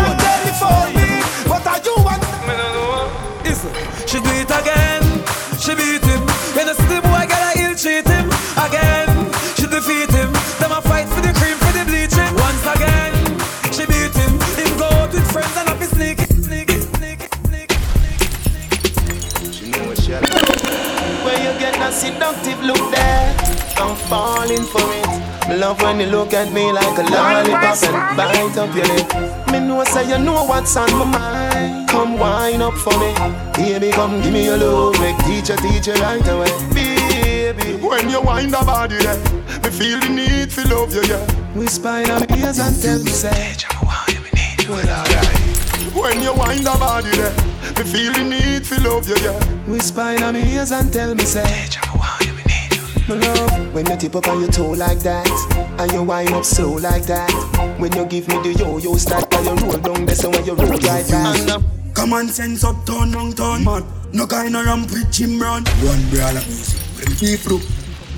Falling 24.15 24.65
for 24.71 24.87
it. 24.99 25.49
Me 25.49 25.55
love 25.57 25.81
when 25.81 25.99
you 25.99 26.07
look 26.07 26.33
at 26.33 26.51
me 26.53 26.71
like 26.71 26.97
a 26.97 27.03
lollipop 27.13 27.83
and 27.83 28.17
bite 28.17 28.57
up 28.57 28.71
your 28.75 28.87
lip. 28.91 29.07
Me 29.51 29.59
know 29.67 29.83
say 29.83 30.07
you 30.09 30.17
know 30.17 30.43
what's 30.49 30.75
on 30.77 30.91
my 30.99 31.05
mind. 31.05 31.89
Come 31.89 32.17
wine 32.17 32.61
up 32.61 32.75
for 32.83 32.95
me, 33.01 33.11
baby. 33.57 33.91
Come 33.91 34.21
give 34.21 34.33
me 34.33 34.45
your 34.45 34.57
love, 34.57 34.99
make 34.99 35.17
teacher 35.27 35.57
teach 35.57 35.87
you 35.87 35.97
right 36.05 36.27
away, 36.33 36.53
baby. 36.73 37.69
When 37.89 38.09
you 38.09 38.21
wind 38.21 38.53
the 38.53 38.63
body 38.65 38.97
there, 39.05 39.19
me 39.63 39.69
feel 39.79 39.99
the 39.99 40.09
need 40.09 40.49
to 40.55 40.61
love 40.73 40.93
you, 40.95 41.03
yeah. 41.11 41.23
Whisper 41.59 41.97
in 42.03 42.07
my 42.07 42.25
ears 42.37 42.59
and 42.59 42.75
tell 42.81 42.99
me 43.03 43.11
say, 43.11 43.55
Well, 44.69 44.89
alright. 44.97 45.45
When 45.93 46.21
you 46.21 46.33
wind 46.33 46.65
the 46.65 46.75
body 46.79 47.11
there, 47.19 47.35
me 47.77 47.83
feel 47.91 48.13
the 48.13 48.23
need 48.33 48.63
to 48.69 48.75
love 48.87 49.07
you, 49.09 49.17
yeah. 49.25 49.39
Whisper 49.71 50.09
in 50.15 50.21
my 50.21 50.39
ears 50.53 50.71
and 50.71 50.91
tell 50.91 51.13
me 51.13 51.25
say, 51.25 51.43
my 51.43 51.94
love, 53.13 53.73
when 53.73 53.85
you 53.85 53.95
tip 53.97 54.15
up 54.15 54.27
on 54.27 54.39
your 54.39 54.51
toe 54.51 54.71
like 54.71 54.99
that, 54.99 55.29
and 55.79 55.91
you 55.91 56.03
wind 56.03 56.33
up 56.33 56.43
slow 56.43 56.73
like 56.73 57.03
that. 57.03 57.31
When 57.77 57.91
you 57.93 58.05
give 58.05 58.27
me 58.27 58.35
the 58.41 58.53
yo-yo 58.57 58.95
start, 58.95 59.31
and 59.33 59.45
you 59.45 59.67
roll 59.67 59.77
down 59.77 60.05
the 60.05 60.29
when 60.31 60.45
you 60.45 60.53
roll 60.53 60.69
right 60.71 61.07
back. 61.09 61.49
Uh, 61.49 61.61
Common 61.93 62.27
sense 62.27 62.63
up, 62.63 62.85
turn, 62.85 63.11
wrong 63.11 63.33
turn. 63.33 63.63
Man, 63.63 63.83
no 64.11 64.25
guy 64.25 64.49
no 64.49 64.63
ramp 64.63 64.89
with 64.91 65.11
Jim 65.11 65.37
Brown. 65.39 65.63
One 65.83 66.09
brother 66.09 66.41
music, 66.41 66.81
when 66.97 67.15
people 67.15 67.59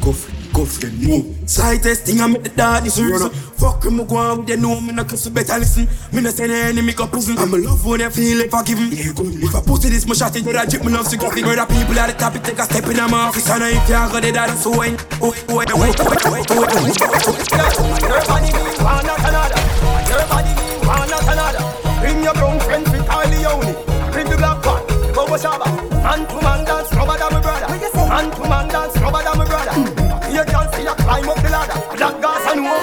go 0.02 0.12
for 0.14 0.37
go 0.54 0.66
for 0.66 0.88
move. 0.88 1.26
Slightest 1.50 2.06
thing 2.06 2.22
I 2.22 2.28
make 2.28 2.44
the 2.44 2.50
darkness 2.50 3.00
run 3.00 3.24
up. 3.24 3.34
Fuck 3.34 3.86
him, 3.86 4.06
go 4.06 4.16
on 4.18 4.40
with 4.40 4.48
the 4.48 4.58
know 4.58 4.80
me 4.82 4.94
no 4.94 5.04
cause 5.04 5.28
better 5.30 5.58
listen. 5.58 5.88
Me 6.12 6.22
no 6.22 6.30
send 6.30 6.52
any 6.52 6.82
make 6.82 7.00
up 7.00 7.12
prison. 7.12 7.38
I'm 7.38 7.54
a 7.54 7.58
love 7.58 7.86
when 7.86 8.02
I 8.02 8.10
feel 8.10 8.38
like 8.40 8.52
forgiven. 8.52 8.90
Yeah, 8.92 9.14
good. 9.14 9.42
If 9.44 9.56
I 9.56 9.62
post 9.62 9.84
this, 9.84 10.06
my 10.06 10.14
shot 10.14 10.36
it, 10.36 10.46
but 10.46 10.56
I 10.56 10.66
drip 10.66 10.84
me 10.84 10.92
love 10.92 11.08
to 11.10 11.18
go. 11.18 11.30
Murder 11.30 11.66
people 11.66 11.98
at 12.00 12.08
the 12.08 12.16
top, 12.18 12.36
it 12.36 12.44
take 12.44 12.60
a 12.60 12.64
step 12.64 12.86
in 12.86 12.98
my 12.98 13.30
office. 13.32 13.50
And 13.50 13.64
if 13.64 13.88
you 13.88 13.96
got 13.96 14.24
it, 14.24 14.34
that's 14.34 14.64
so 14.64 14.78
wait, 14.78 15.00
wait, 15.22 15.48
wait, 15.48 15.74
wait, 15.74 15.98
wait, 16.00 16.26
wait, 16.28 16.50
Everybody 18.08 18.50
me 18.54 18.64
one 18.84 19.06
not 19.06 19.20
another. 19.24 19.60
Everybody 20.12 20.52
me 20.54 20.68
one 20.86 21.10
not 21.10 21.28
another. 21.28 21.64
Bring 22.02 22.24
your 22.24 22.34
brown 22.34 22.60
friends 22.60 22.90
with 22.92 23.06
Kylie 23.06 23.42
Leone. 23.42 24.12
Bring 24.12 24.30
the 24.30 24.38
black 24.38 24.66
one, 24.66 24.86
Bobo 25.14 25.38
Shaba. 25.38 25.66
Man 26.04 26.28
to 26.28 26.42
man 26.42 26.66
dance, 26.66 26.94
rubber 26.94 27.18
than 27.18 27.34
my 27.34 27.42
brother. 27.42 27.68
Man 28.10 28.32
to 28.32 28.42
man 28.50 28.68
dance, 28.68 28.98
rubber 28.98 29.24
than 29.24 29.38
my 29.38 29.46
brother. 29.46 30.07
You 30.38 30.46
can 30.46 30.72
see 30.74 30.84
you 30.84 30.94
climb 30.94 31.28
up 31.30 31.42
the 31.42 31.50
ladder. 31.50 31.98
Black 31.98 32.22
gas 32.22 32.54
and 32.54 32.62
walk. 32.62 32.78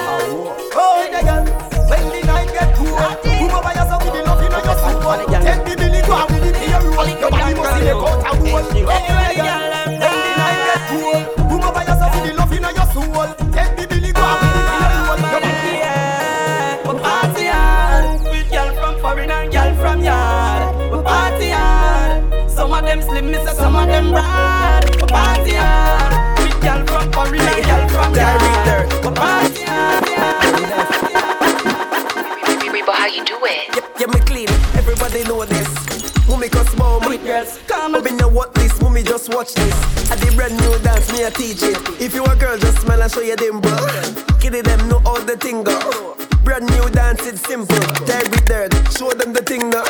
Oh, 0.75 1.07
the 1.07 1.23
girl. 1.23 1.47
When 1.87 2.03
the 2.11 2.19
night 2.27 2.51
get 2.51 2.75
cool, 2.75 2.99
move 3.39 3.55
over 3.55 3.71
yourself 3.71 4.03
with 4.03 4.11
the 4.11 4.27
love 4.27 4.43
in 4.43 4.51
your 4.51 4.75
soul. 4.75 4.99
Take 5.39 5.63
the 5.63 5.71
billy, 5.79 6.01
go 6.03 6.19
out 6.19 6.27
with 6.35 6.43
the 6.43 6.51
roll. 6.83 7.07
Your 7.07 7.31
body 7.31 7.55
must 7.55 7.79
be 7.79 7.87
a 7.87 7.95
coat 7.95 8.27
and 8.27 8.43
wool. 8.43 8.59
Oh, 8.59 8.67
the 8.67 9.39
girl. 9.39 9.71
When 9.87 10.03
the 10.03 10.31
night 10.35 10.67
get 10.67 10.83
cool, 10.91 11.15
move 11.47 11.63
over 11.63 11.79
yourself 11.79 12.11
with 12.11 12.27
the 12.27 12.35
love 12.35 12.51
in 12.51 12.67
your 12.75 12.87
soul. 12.91 13.23
Take 13.55 13.71
the 13.79 13.87
billy, 13.87 14.11
go 14.11 14.19
out 14.19 14.35
with 14.43 14.51
the 14.51 14.59
beer 14.67 14.91
roll. 15.07 15.15
Your 15.15 15.39
body 15.39 15.79
We 16.83 16.91
party 16.99 17.47
hard 17.55 18.19
with 18.35 18.51
girl 18.51 18.69
from 18.75 18.99
foreign 18.99 19.31
and 19.31 19.47
girl 19.47 19.71
from 19.79 20.03
yard. 20.03 20.91
We 20.91 20.99
party 21.07 21.55
hard. 21.55 22.51
Some 22.51 22.73
of 22.75 22.83
them 22.83 22.99
slim, 23.01 23.31
me 23.31 23.39
some 23.47 23.79
of 23.79 23.87
them 23.87 24.11
broad. 24.11 24.83
We 24.91 25.07
party 25.07 25.55
hard 25.55 26.04
girl 26.65 26.85
from 26.87 27.33
and 27.35 27.65
girl 27.65 27.87
from 27.89 28.15
yard. 28.15 28.41
We 29.05 29.11
party 29.13 29.63
hard. 29.63 30.03
Reba, 32.73 32.91
how 32.91 33.07
you 33.07 33.23
do 33.23 33.37
it? 33.43 33.69
Yeah, 33.75 33.85
yeah, 33.99 34.07
me 34.07 34.19
clean. 34.25 34.49
Everybody 34.73 35.23
know 35.25 35.45
this. 35.45 35.69
Mummy 36.27 36.49
cause 36.49 36.67
small 36.69 36.99
with 37.01 37.23
girls. 37.23 37.59
Come 37.67 37.95
up 37.95 38.05
in 38.07 38.17
your 38.17 38.29
what 38.29 38.53
this, 38.55 38.81
mummy 38.81 39.03
just 39.03 39.29
watch 39.33 39.53
this. 39.53 40.11
I 40.11 40.15
did 40.15 40.35
brand 40.35 40.57
new 40.57 40.77
dance, 40.79 41.11
me 41.13 41.23
a 41.23 41.29
teach 41.29 41.61
it. 41.61 41.77
If 42.01 42.15
you 42.15 42.23
a 42.25 42.35
girl, 42.35 42.57
just 42.57 42.81
smile 42.81 43.01
and 43.01 43.11
show 43.11 43.21
your 43.21 43.35
dimple. 43.35 43.71
Kitty 44.39 44.61
them 44.61 44.89
know 44.89 45.01
all 45.05 45.21
the 45.21 45.37
thing 45.37 45.63
go. 45.63 46.17
Brand 46.43 46.65
new 46.71 46.89
dance, 46.89 47.25
it's 47.27 47.41
simple. 47.41 47.77
Dirt 48.05 48.27
with 48.29 48.45
dirt, 48.45 48.73
show 48.97 49.11
them 49.13 49.33
the 49.33 49.43
thing 49.43 49.69
now. 49.69 49.85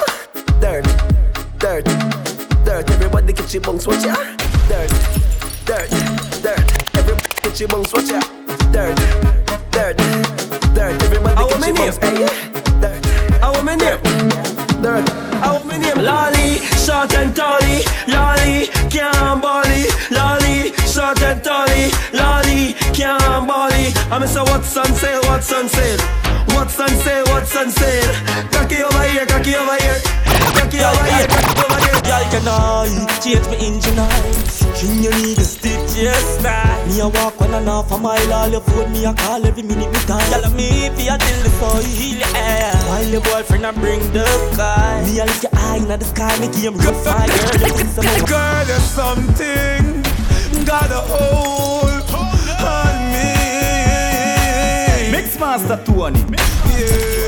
Dirt, 0.59 0.83
dirt, 1.57 1.85
dirt. 2.65 2.89
Everybody 2.91 3.31
get 3.33 3.53
your 3.53 3.61
bunks, 3.61 3.88
watch 3.88 4.03
ya. 4.03 4.15
Dirt, 4.67 4.91
dirt, 5.65 5.89
dirt. 6.43 6.95
Everybody 6.95 7.41
get 7.41 7.60
your 7.60 7.69
bunks, 7.69 7.93
watch 7.93 8.10
ya. 8.10 8.21
Dirt, 8.71 8.95
dirt, 9.71 9.97
dirt. 10.75 11.04
Everybody 11.04 11.36
How 11.36 11.49
get 11.49 11.60
many? 11.60 11.84
your 11.84 11.91
bunks, 11.91 11.97
hey 11.97 12.19
yeah. 12.21 12.82
Dirt. 12.82 13.06
How 13.41 13.62
many 13.63 13.86
name? 13.86 13.99
Dirt. 14.82 15.10
How 15.41 15.63
many 15.63 15.86
name? 15.86 16.06
Lolly, 16.06 16.60
short 16.86 17.13
and 17.13 17.36
tally. 17.36 17.82
Lolly, 18.08 18.67
can't 18.89 19.41
bally. 19.41 19.86
Lolly, 20.12 20.71
short 20.86 21.21
and 21.21 21.43
tally. 21.43 21.89
Lolly, 22.13 22.73
can't 22.93 23.47
bally. 23.47 23.93
I'm 24.12 24.25
say 24.28 24.41
what's 24.41 24.78
on 24.78 24.93
sale, 24.93 25.21
what's 25.23 25.51
on 25.51 25.67
sale. 25.67 25.99
What's 26.56 26.80
on 26.80 26.89
sale, 26.89 27.25
what's 27.25 27.56
on 27.56 27.69
sale. 27.69 28.13
Cocky 28.51 28.82
over 28.84 29.04
here, 29.10 29.25
cocky 29.25 29.56
over 29.56 29.75
here. 29.82 30.24
Cocky 30.75 30.99
over 30.99 31.07
here, 31.07 31.27
cocky 31.27 31.55
over 31.63 31.79
here. 31.79 32.01
Girl, 32.03 32.23
can 32.31 32.47
I 32.47 32.88
change 33.23 33.47
my 33.47 33.56
engine 33.56 34.00
eyes? 34.00 34.52
String 34.52 35.04
you 35.04 35.12
need 35.12 35.37
a 35.37 35.43
stitch, 35.43 35.95
yes, 35.95 36.41
nah. 36.43 36.85
Me 36.87 37.00
a 37.00 37.08
walk 37.08 37.39
one 37.39 37.54
and 37.54 37.67
half 37.67 37.91
a 37.91 37.97
mile, 37.97 38.33
all 38.33 38.50
your 38.50 38.62
phone 38.62 38.91
me 38.91 39.06
a 39.06 39.13
call 39.13 39.45
every 39.45 39.63
minute 39.63 39.89
me 39.89 40.00
time. 40.00 40.29
Girl, 40.29 40.50
me 40.52 40.89
feel 40.97 41.17
till 41.17 41.43
the 41.43 41.50
soil, 41.60 41.81
yeah. 41.97 42.75
While 42.89 43.08
your 43.08 43.21
boyfriend 43.21 43.65
I 43.65 43.71
bring 43.71 44.02
the 44.12 44.25
guy. 44.58 45.04
Me 45.06 45.19
a 45.19 45.25
lift 45.25 45.43
your 45.43 45.52
eye 45.56 45.77
in 45.77 45.87
the 45.87 46.04
sky, 46.04 46.37
make 46.39 46.56
him 46.56 46.75
real 46.77 46.93
fire. 46.93 47.27
Girl, 47.27 47.71
you 47.71 48.27
Girl, 48.27 48.65
there's 48.65 48.83
something 48.83 50.04
got 50.65 50.91
a 50.91 51.02
hold 51.08 52.04
on 52.60 53.12
me. 53.13 53.31
Mixmaster 55.15 55.79
Tony. 55.85 56.19
Yeah. 56.77 57.25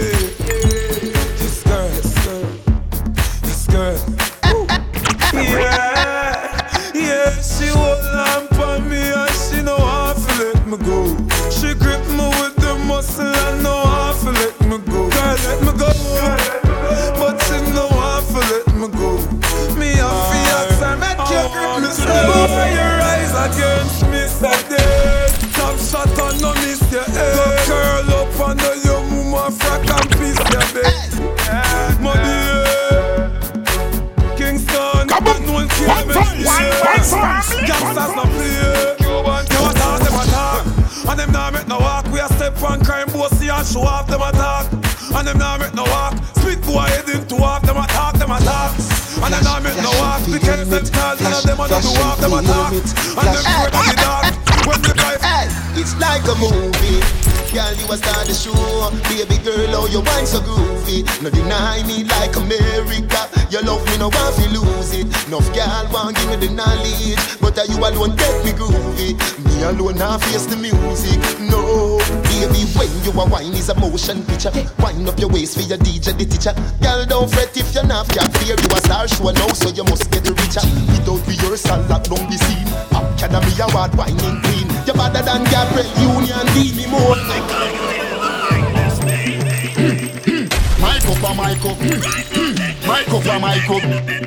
Girl. 3.71 3.97
Yeah, 5.33 6.91
yeah, 6.93 7.29
she 7.41 7.67
hold 7.67 7.97
Gangsters 36.43 38.13
no 38.15 38.23
play. 38.23 38.95
Them 38.97 39.65
attack, 39.69 39.99
them 40.03 40.19
attack. 40.21 40.65
And 41.09 41.19
them 41.19 41.31
nah 41.31 41.51
make 41.51 41.67
no 41.67 41.79
walk. 41.79 42.05
We 42.11 42.19
a 42.19 42.27
step 42.27 42.61
on 42.63 42.83
crime 42.83 43.07
bossy 43.07 43.49
and 43.49 43.65
show 43.65 43.81
off 43.81 44.07
them 44.07 44.21
attack. 44.21 44.71
And 45.15 45.27
them 45.27 45.37
nah 45.37 45.57
make 45.57 45.73
no 45.73 45.83
walk. 45.83 46.17
Split 46.35 46.61
boy 46.61 46.85
heading 46.87 47.25
to 47.27 47.35
off 47.37 47.63
them 47.63 47.77
attack, 47.77 48.15
them 48.15 48.31
attack. 48.31 48.71
And 49.23 49.33
them 49.33 49.43
nah 49.43 49.59
make 49.59 49.77
no 49.77 49.91
walk. 49.97 50.21
The 50.25 50.39
case 50.39 50.67
them 50.67 50.85
cars 50.93 51.21
and 51.21 51.33
them 51.47 51.59
a 51.59 51.67
do 51.67 51.89
off 52.05 52.19
them 52.19 52.33
attack. 52.33 52.73
And 52.73 53.27
them 53.33 53.45
afraid 53.45 53.73
of 53.73 53.85
the 53.87 53.95
dark. 53.97 54.25
When 54.67 54.81
the 54.81 54.96
life. 55.21 55.53
It's 55.77 55.95
like 55.99 56.23
a 56.25 56.35
movie. 56.35 57.01
Girl, 57.53 57.73
you 57.79 57.87
a 57.87 57.95
star 57.97 58.25
the 58.27 58.35
show. 58.35 58.53
Baby 59.07 59.39
girl, 59.41 59.81
oh, 59.81 59.87
you 59.87 60.01
wine 60.03 60.27
so 60.27 60.43
groovy. 60.43 61.07
No 61.23 61.29
deny 61.29 61.81
me 61.87 62.03
like 62.03 62.35
America. 62.35 63.23
You 63.49 63.63
love 63.63 63.85
me, 63.87 63.97
no 63.97 64.11
want 64.11 64.35
to 64.35 64.45
lose 64.51 64.91
it. 64.91 65.07
Enough 65.27 65.47
girl 65.55 65.87
want 65.93 66.17
give 66.17 66.27
me 66.27 66.35
the 66.35 66.51
knowledge, 66.51 67.15
but 67.39 67.57
uh, 67.57 67.63
you 67.63 67.79
alone 67.79 68.15
get 68.19 68.35
me 68.43 68.51
groovy. 68.51 69.15
Me 69.47 69.63
alone 69.63 69.95
now 69.95 70.17
face 70.19 70.45
the 70.45 70.59
music. 70.59 71.17
No, 71.39 71.97
baby, 72.27 72.67
when 72.75 72.91
you 73.07 73.15
a 73.15 73.23
wine 73.25 73.55
is 73.55 73.69
a 73.69 73.75
motion 73.79 74.21
picture. 74.27 74.51
Wind 74.83 75.07
up 75.07 75.17
your 75.17 75.29
waist 75.29 75.55
for 75.55 75.63
your 75.63 75.79
DJ, 75.79 76.17
the 76.17 76.25
teacher. 76.27 76.53
Girl, 76.83 77.05
don't 77.05 77.31
fret 77.31 77.55
if 77.55 77.73
you're 77.73 77.87
not 77.87 78.11
got 78.13 78.27
fear. 78.37 78.59
You 78.59 78.69
a 78.75 78.79
star 78.83 79.07
show 79.07 79.31
now, 79.31 79.47
so 79.55 79.69
you 79.71 79.85
must 79.87 80.11
get 80.11 80.27
richer. 80.27 80.61
Without 80.91 81.23
rehearsal, 81.23 81.79
lock 81.87 82.03
down 82.03 82.27
the 82.27 82.37
scene. 82.37 82.67
Academy 82.91 83.55
award, 83.63 83.95
whining 83.95 84.46
better 85.21 85.37
than 85.37 85.43
Gabrielle 85.45 85.89
Union, 85.97 86.45
need 86.53 86.75
me 86.75 86.85
more. 86.87 87.17
My 91.35 91.53
cup. 91.55 91.77
My 92.87 93.03
cup 93.03 93.41
my 93.41 93.59
cup. 93.67 93.83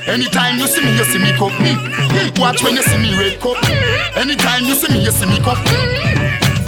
Anytime 0.06 0.58
you 0.58 0.66
see 0.66 0.84
me, 0.84 0.96
you 0.96 1.04
see 1.04 1.18
me 1.18 1.32
cup. 1.32 1.52
Watch 2.38 2.62
when 2.62 2.74
you 2.76 2.82
see 2.82 2.98
me 2.98 3.18
red 3.18 3.40
cup. 3.40 3.56
Anytime 4.16 4.64
you 4.64 4.74
see 4.74 4.92
me, 4.92 5.02
you 5.04 5.10
see 5.10 5.26
me 5.26 5.38
cup. 5.40 5.58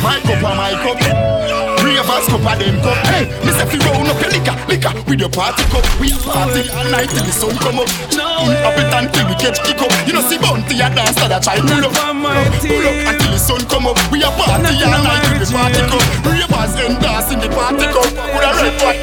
My 0.03 0.19
cup 0.25 0.43
a 0.43 1.62
my 2.07 2.21
cup. 2.21 2.23
Ravers 2.23 2.27
cup 2.29 2.47
a 2.47 2.53
them 2.59 2.77
cup. 2.83 2.99
Hey, 3.07 3.25
me 3.45 3.51
say 3.53 3.67
fi 3.67 3.79
round 3.87 4.09
up 4.09 4.21
your 4.21 4.31
liquor, 4.31 4.57
liquor 4.69 4.93
with 5.09 5.21
your 5.21 5.31
party 5.31 5.65
cup. 5.71 5.85
We 6.01 6.13
a 6.13 6.19
party 6.19 6.69
all 6.71 6.89
night 6.91 7.11
till 7.11 7.25
the 7.25 7.33
sun 7.33 7.55
come 7.59 7.79
up. 7.79 7.89
In 8.13 8.57
Appleton 8.59 9.05
till 9.13 9.27
we 9.29 9.35
catch 9.39 9.59
kick 9.63 9.81
up. 9.83 9.93
You 10.07 10.15
know 10.15 10.25
see 10.25 10.39
bounty 10.39 10.77
a 10.81 10.89
dance 10.91 11.17
that 11.23 11.33
I 11.33 11.39
try 11.39 11.59
pull 11.61 11.85
up, 11.85 11.95
pull 11.95 12.87
up 12.87 12.99
until 13.11 13.31
the 13.33 13.39
sun 13.39 13.63
come 13.71 13.87
up. 13.87 13.99
We 14.11 14.23
a 14.23 14.31
party 14.35 14.75
all 14.83 15.03
night 15.03 15.23
till 15.31 15.39
the 15.39 15.47
party 15.53 15.83
cup. 15.87 16.05
Ravers 16.27 16.75
and 16.83 16.97
dance 17.01 17.29
in 17.31 17.39
the 17.41 17.49
party 17.53 17.87
cup. 17.91 18.09
With 18.11 18.47
a 18.47 18.51
red 18.59 18.77
one. 18.83 18.99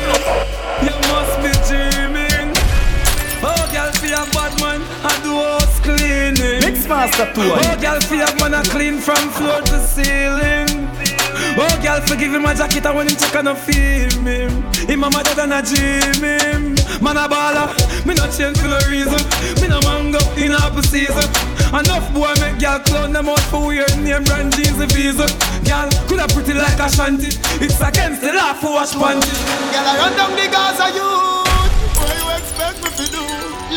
You 0.84 0.96
must 1.12 1.36
be 1.44 1.52
dreaming. 1.68 2.52
Oh, 3.42 3.64
girl, 3.72 3.92
feel 4.00 4.20
a 4.20 4.28
bad 4.36 4.54
man, 4.60 4.82
I 5.04 5.16
do 5.24 5.32
house 5.40 5.80
cleaning. 5.80 6.60
Mix 6.60 6.88
master 6.88 7.32
tour. 7.34 7.56
Oh, 7.56 7.78
girl, 7.80 8.00
feel 8.02 8.28
a 8.28 8.36
man, 8.36 8.54
I 8.54 8.64
clean 8.64 9.00
from 9.00 9.30
floor 9.32 9.62
to 9.62 9.80
ceiling. 9.80 10.88
Oh, 11.58 11.80
girl, 11.82 12.02
forgive 12.02 12.34
him 12.34 12.44
my 12.44 12.54
jacket, 12.54 12.86
I 12.86 12.94
want 12.94 13.12
him 13.12 13.18
check 13.18 13.36
and 13.36 13.50
I 13.50 13.56
feel 13.56 14.22
me. 14.22 14.48
Him 14.86 15.04
a 15.04 15.10
mother 15.10 15.34
than 15.34 15.52
a 15.52 15.62
dream 15.62 16.24
him. 16.24 16.76
Man 17.02 17.18
a 17.18 17.28
baller, 17.28 17.70
me 18.06 18.14
not 18.14 18.32
change 18.36 18.58
for 18.60 18.68
no 18.68 18.80
reason. 18.90 19.20
Me 19.62 19.68
no 19.68 19.80
mango 19.82 20.20
in 20.36 20.52
apple 20.52 20.84
season. 20.84 21.28
Enough 21.74 22.14
boy 22.14 22.34
make 22.42 22.60
girl 22.60 22.80
clown 22.80 23.14
them 23.14 23.30
out 23.30 23.40
for 23.52 23.68
weird 23.68 23.96
name 24.00 24.24
brand 24.24 24.56
jeans 24.56 24.80
and 24.80 24.92
visa. 24.92 25.28
Girl, 25.64 25.90
coulda 26.08 26.28
pretty 26.34 26.54
like 26.54 26.80
a 26.80 26.90
shanty. 26.92 27.32
It's 27.64 27.80
against 27.82 28.22
the 28.22 28.34
law 28.34 28.54
for 28.54 28.72
wash 28.74 28.94
panty. 28.94 29.32
Girl, 29.72 29.88
I 29.88 29.98
run 29.98 30.14
down 30.18 30.32
the 30.36 30.48
Gaza 30.52 30.88
youth. 30.94 31.50
What 32.00 32.16
you 32.18 32.28
expect 32.38 32.84
me 32.84 32.90
to 33.00 33.12
do? 33.12 33.24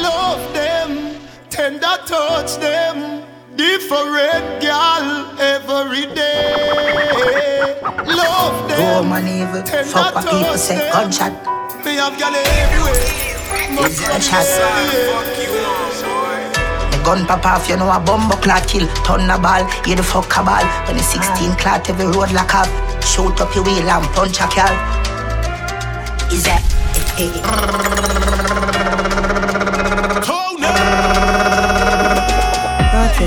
Love 0.03 0.43
them, 0.53 1.21
tender 1.51 1.97
touch 2.07 2.57
them. 2.59 3.32
Different 3.57 4.63
girl 4.63 5.29
every 5.39 6.07
day. 6.15 7.77
Love 8.07 8.69
them. 8.69 8.79
Go 8.81 9.05
man 9.05 9.29
evil, 9.29 9.63
fuck 9.85 10.15
what 10.15 10.25
people 10.25 10.57
say, 10.57 10.91
gunshot. 10.91 11.33
Me 11.85 11.97
have 11.97 12.17
girl 12.19 12.33
everywhere. 12.33 12.97
Must 13.77 14.01
gunshot. 14.01 14.47
The 16.93 16.99
gun 17.05 17.27
pop 17.27 17.45
off, 17.45 17.69
you 17.69 17.77
know 17.77 17.91
a 17.91 18.01
bumbo 18.01 18.37
clock 18.37 18.67
kill. 18.67 18.89
Turn 19.05 19.29
a 19.29 19.39
ball, 19.39 19.69
you 19.87 19.97
the 19.97 20.03
fuck 20.03 20.35
a 20.39 20.43
ball. 20.43 20.65
When 20.87 20.97
the 20.97 21.03
16 21.03 21.55
clock, 21.57 21.91
every 21.91 22.07
road 22.07 22.33
lock 22.33 22.55
up. 22.55 22.69
Shoot 23.05 23.39
up 23.39 23.55
your 23.55 23.65
wheel 23.65 23.87
and 23.87 24.07
punch 24.17 24.41
a 24.41 24.49
car. 24.49 24.73
Is 26.33 26.45
that? 26.45 26.63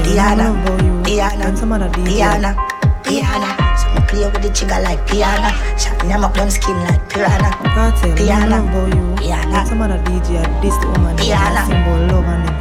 Diana, 0.03 0.51
Diana, 1.03 1.51
Diana, 2.03 2.55
Diana. 3.03 3.49
So 3.77 3.87
me 3.93 4.01
play 4.07 4.25
with 4.25 4.41
the 4.41 4.49
chigga 4.49 4.83
like 4.83 5.05
piano. 5.07 5.49
Shot 5.77 5.99
them 5.99 6.23
up 6.23 6.33
them 6.33 6.49
skin 6.49 6.75
like 6.85 7.07
piranha. 7.09 7.51
Diana, 8.15 8.59
Diana. 9.17 9.65
Some 9.65 9.81
other 9.81 9.99
DJ, 10.03 10.43
this 10.61 10.75
woman, 10.85 11.15
Diana. 11.15 11.65
symbol 11.65 12.07
love 12.07 12.25
and 12.25 12.47
them 12.47 12.57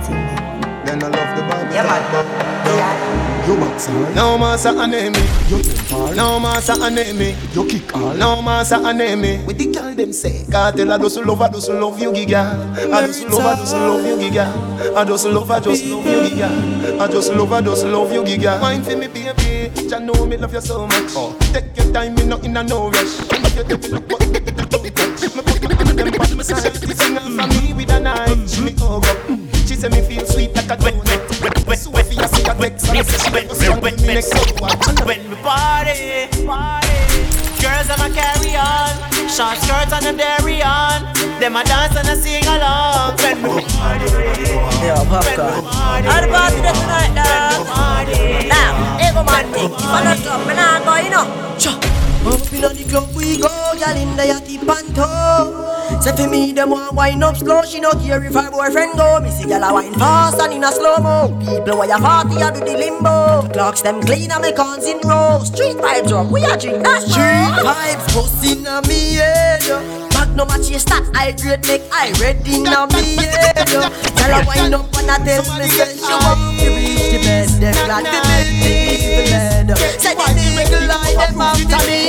man. 3.75 3.87
You 3.89 4.07
box 4.07 4.15
No 4.15 4.39
master 4.39 4.69
enemy. 4.81 5.19
You 5.49 5.63
temper. 5.63 6.15
No 6.15 6.41
master 6.41 6.83
enemy. 6.85 7.37
You 7.53 7.67
kick 7.67 7.95
all. 7.95 8.15
No 8.15 8.43
master 8.43 8.77
enemy. 8.77 9.45
With 9.45 9.59
the 9.59 9.73
girl 9.73 9.95
them 9.95 10.13
say. 10.13 10.45
Cartel 10.51 10.93
I 10.93 10.99
just 10.99 11.17
love, 11.19 11.41
I 11.41 11.49
just 11.51 11.69
love 11.71 12.01
you, 12.01 12.13
giga. 12.13 12.93
I 12.93 13.07
just 13.07 13.29
love, 13.29 13.41
I 13.41 13.57
just 13.57 13.75
love 13.75 14.07
you, 14.07 14.17
giga. 14.17 14.97
I 14.97 15.05
just 15.05 15.27
love, 15.27 15.51
I 15.51 15.61
just 15.61 15.85
love 15.87 16.07
you, 16.07 16.31
giga. 16.31 17.01
I 17.01 17.07
just 17.09 17.33
love, 17.33 17.53
I 17.53 17.61
just 17.61 17.85
love 17.87 18.13
you, 18.13 18.23
giga. 18.23 18.61
Mind 18.61 18.85
for 18.85 18.97
me, 18.97 19.09
baby. 19.09 19.73
You 19.83 20.01
know 20.01 20.27
me 20.27 20.37
love 20.37 20.53
you 20.53 20.61
so 20.61 20.87
much. 20.87 21.13
Oh. 21.17 21.37
Take 21.53 21.77
your 21.77 21.93
time, 21.93 22.15
me 22.15 22.27
not 22.27 22.45
in 22.45 22.57
a 22.57 22.63
no 22.63 22.91
rush. 22.91 23.21
If 23.21 23.57
you 23.57 23.65
take 23.65 23.85
it, 23.85 23.93
look, 23.93 24.09
me 24.11 24.91
put 25.77 25.97
them 25.97 26.21
on 26.21 26.37
my 26.37 26.43
side. 26.43 26.75
Sing 26.77 27.17
out 27.17 27.23
for 27.23 27.47
me 27.61 27.73
with 27.73 27.91
a 27.91 28.01
knife. 28.01 28.49
She 28.51 28.63
me 28.63 28.73
hug 28.79 29.05
up. 29.05 29.17
She 29.67 29.75
say 29.77 29.89
me 29.89 30.01
feel 30.03 30.14
a 32.55 32.61
vex, 32.61 32.89
I 32.89 33.03
say 33.03 33.19
she 33.19 33.31
make 33.33 33.49
me 33.49 33.55
strong 33.55 33.81
when 33.81 33.97
next. 34.07 34.35
When 35.05 35.31
we 35.31 35.37
party, 35.37 36.29
party, 36.47 36.95
girls 37.61 37.89
them 37.89 38.01
a 38.01 38.09
carry 38.15 38.57
on, 38.57 38.95
short 39.29 39.59
skirts 39.59 39.93
and 39.93 40.05
them 40.05 40.17
dairy 40.17 40.63
on. 40.63 41.03
Them 41.41 41.57
a 41.57 41.65
dance 41.65 41.97
and 41.97 42.09
a 42.09 42.17
sing 42.17 42.45
along. 42.47 43.17
When 43.19 43.43
we 43.43 43.63
party, 43.75 44.07
Yeah, 44.83 45.03
popcorn. 45.09 45.65
How 46.05 46.21
the 46.21 46.29
party 46.29 46.61
there 46.61 46.75
tonight, 46.75 47.15
dog? 47.15 47.67
Now, 48.49 48.99
ego 49.01 49.23
man 49.25 49.53
thing. 49.53 49.73
If 49.73 49.85
I 49.85 50.05
not 50.05 50.19
come, 50.23 50.47
me 50.47 50.55
nah 50.55 50.79
go, 50.85 50.95
you 51.03 51.11
know. 51.11 51.57
Cha. 51.59 51.73
Up 52.25 52.53
inna 52.53 52.69
the 52.73 52.85
club 52.89 53.15
we 53.15 53.39
go, 53.39 53.49
gyal 53.77 53.97
in 54.01 54.17
the 54.17 54.23
yachty 54.25 54.57
panto. 54.65 55.74
Say 56.01 56.17
for 56.17 56.29
me, 56.29 56.53
them 56.53 56.71
want 56.71 56.95
wine 56.95 57.23
up 57.23 57.37
slow. 57.37 57.63
She 57.63 57.81
no 57.81 57.91
care 57.93 58.23
if 58.23 58.35
her 58.35 58.51
boyfriend 58.51 58.97
go. 58.97 59.21
Me 59.21 59.31
see 59.31 59.45
gyal 59.45 59.69
a 59.69 59.73
wine 59.73 59.95
fast 59.95 60.41
and 60.41 60.53
in 60.53 60.65
a 60.65 60.73
slow 60.73 60.97
mo. 60.99 61.29
People 61.41 61.79
where 61.79 61.89
you 61.89 61.97
party 61.97 62.41
a 62.41 62.53
do 62.53 62.61
the 62.61 62.77
limbo. 62.77 63.49
Clocks 63.53 63.83
them 63.83 64.01
clean 64.03 64.31
and 64.31 64.43
me 64.43 64.53
cons 64.53 64.87
in 64.87 64.99
row. 65.01 65.41
Street 65.45 65.77
vibes 65.77 66.13
up, 66.13 66.31
we 66.31 66.45
a 66.45 66.57
drink 66.57 66.83
that 66.85 67.03
Street 67.03 67.55
vibes 67.65 68.07
bust 68.15 68.45
inna 68.45 68.83
me 68.89 69.15
head. 69.15 69.63
Magnum 70.15 70.49
a 70.51 70.57
chase 70.63 70.85
that 70.85 71.05
I 71.15 71.33
great 71.33 71.67
make 71.67 71.83
I 71.93 72.13
ready 72.21 72.57
inna 72.57 72.87
me 72.93 73.17
head. 73.17 73.69
Gyal 74.17 74.43
a 74.43 74.47
wine 74.47 74.75
up 74.75 74.97
and 74.97 75.11
a 75.11 75.17
tell 75.25 75.59
me 75.59 75.69
say 75.69 75.97
she 75.97 76.15
want 76.25 76.84
to 77.25 77.31
reach 77.31 77.51
the 77.51 77.61
best. 77.61 77.61
Them 77.61 77.75
glad 77.87 78.05
to 78.05 78.19
make 78.29 78.53
the 78.61 78.73
evil 78.95 79.33
head. 79.33 80.01
Say 80.01 80.15
the 80.15 80.21
nigga 80.57 80.79
like 80.89 81.17
them 81.17 81.41
after 81.41 81.81
me. 81.89 82.01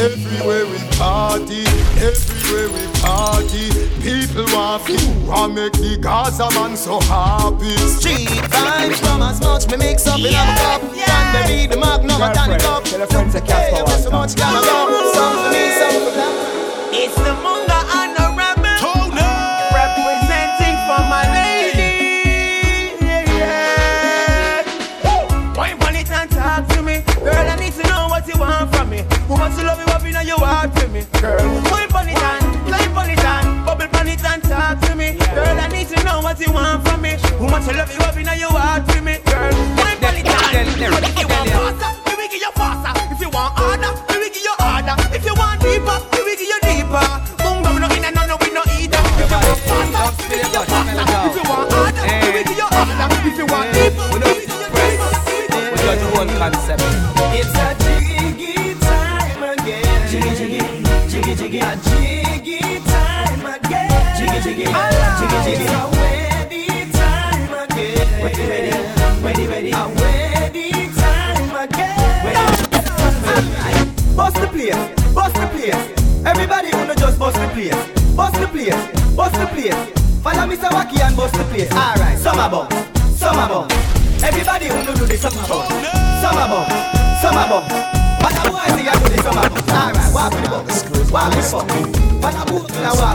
Everywhere 0.00 0.66
we 0.66 0.78
party, 0.96 1.64
everywhere 2.00 2.68
we 2.68 2.84
party. 3.00 3.66
People 4.00 4.44
want 4.54 4.88
you, 4.88 4.96
uh, 5.30 5.44
I 5.44 5.46
make 5.48 5.72
the 5.72 5.98
Gaza 6.00 6.48
man 6.54 6.76
so 6.76 7.00
happy. 7.00 7.76
Street 8.00 8.28
vibes 8.48 8.98
from 9.04 9.22
as 9.22 9.40
much 9.40 9.68
me 9.70 9.76
mix 9.76 10.06
up 10.06 10.18
in 10.20 10.26
a 10.26 10.54
cup. 10.56 10.82
One 10.82 11.32
they 11.32 11.44
need 11.48 11.70
the 11.70 11.76
magnum, 11.76 12.22
a 12.22 12.32
tonic 12.32 12.64
up. 12.64 12.84
Tell 12.84 13.02
a 13.02 13.06
friend 13.06 13.30
to 13.32 13.40
catch 13.40 13.72
Hey, 13.72 14.02
so 14.02 14.10
much 14.10 14.34
gotta 14.36 14.66
go. 14.66 15.12
Some 15.12 15.36
for 15.44 15.50
me, 15.52 15.70
some 15.76 16.00
for 16.04 16.14
them. 16.16 16.32
It's 16.92 17.14
the 17.14 17.34
Munga 17.44 17.59
Girl, 31.20 31.36
wine 31.70 31.92
on 31.92 32.08
it 32.08 32.16
and, 32.16 32.66
climb 32.66 33.10
it 33.10 33.22
bubble 33.66 33.98
on 33.98 34.08
it 34.08 34.24
and 34.24 34.42
talk 34.42 34.80
to 34.80 34.94
me. 34.94 35.18
Girl, 35.34 35.60
I 35.60 35.68
need 35.68 35.88
to 35.88 36.02
know 36.02 36.20
what 36.20 36.40
you 36.40 36.50
want 36.50 36.88
from 36.88 37.02
me. 37.02 37.18
Who 37.36 37.44
wants 37.44 37.68
to 37.68 37.74
love 37.74 37.92
you 37.92 38.00
up 38.00 38.16
in 38.16 38.24
your 38.38 38.48
heart 38.48 38.88
to 38.88 39.02
me? 39.02 39.29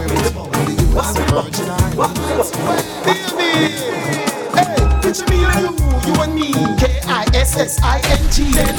With 0.04 0.24
the 0.24 0.32
bump. 0.36 0.56
What 0.96 1.18
a 1.18 1.24
boy 1.32 1.52
say 1.52 1.68
I 1.68 1.96
walk 1.96 2.14
with 2.16 2.56
hey, 4.56 4.76
picture 5.02 5.28
me 5.30 5.38
and 5.46 5.60
you, 5.62 5.72
you 6.06 6.14
and 6.22 6.34
me, 6.36 6.50
K-I-S-S-I-N-G. 6.80 8.38
Then 8.54 8.68
picture 8.68 8.75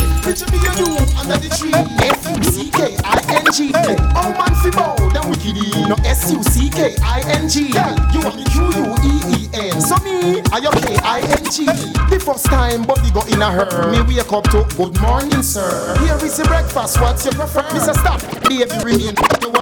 a 13.47 13.53
her, 13.53 13.93
me 13.93 14.01
wake 14.03 14.33
up 14.33 14.45
to 14.51 14.67
good 14.77 15.01
morning, 15.01 15.43
sir. 15.43 15.97
Here 16.01 16.19
is 16.27 16.39
your 16.39 16.47
breakfast, 16.47 17.01
what's 17.01 17.25
your 17.25 17.35
prefer? 17.35 17.63
Mr. 17.71 17.95
Stop, 17.95 18.21
baby, 18.49 18.67
ring 18.85 19.01
in. 19.01 19.15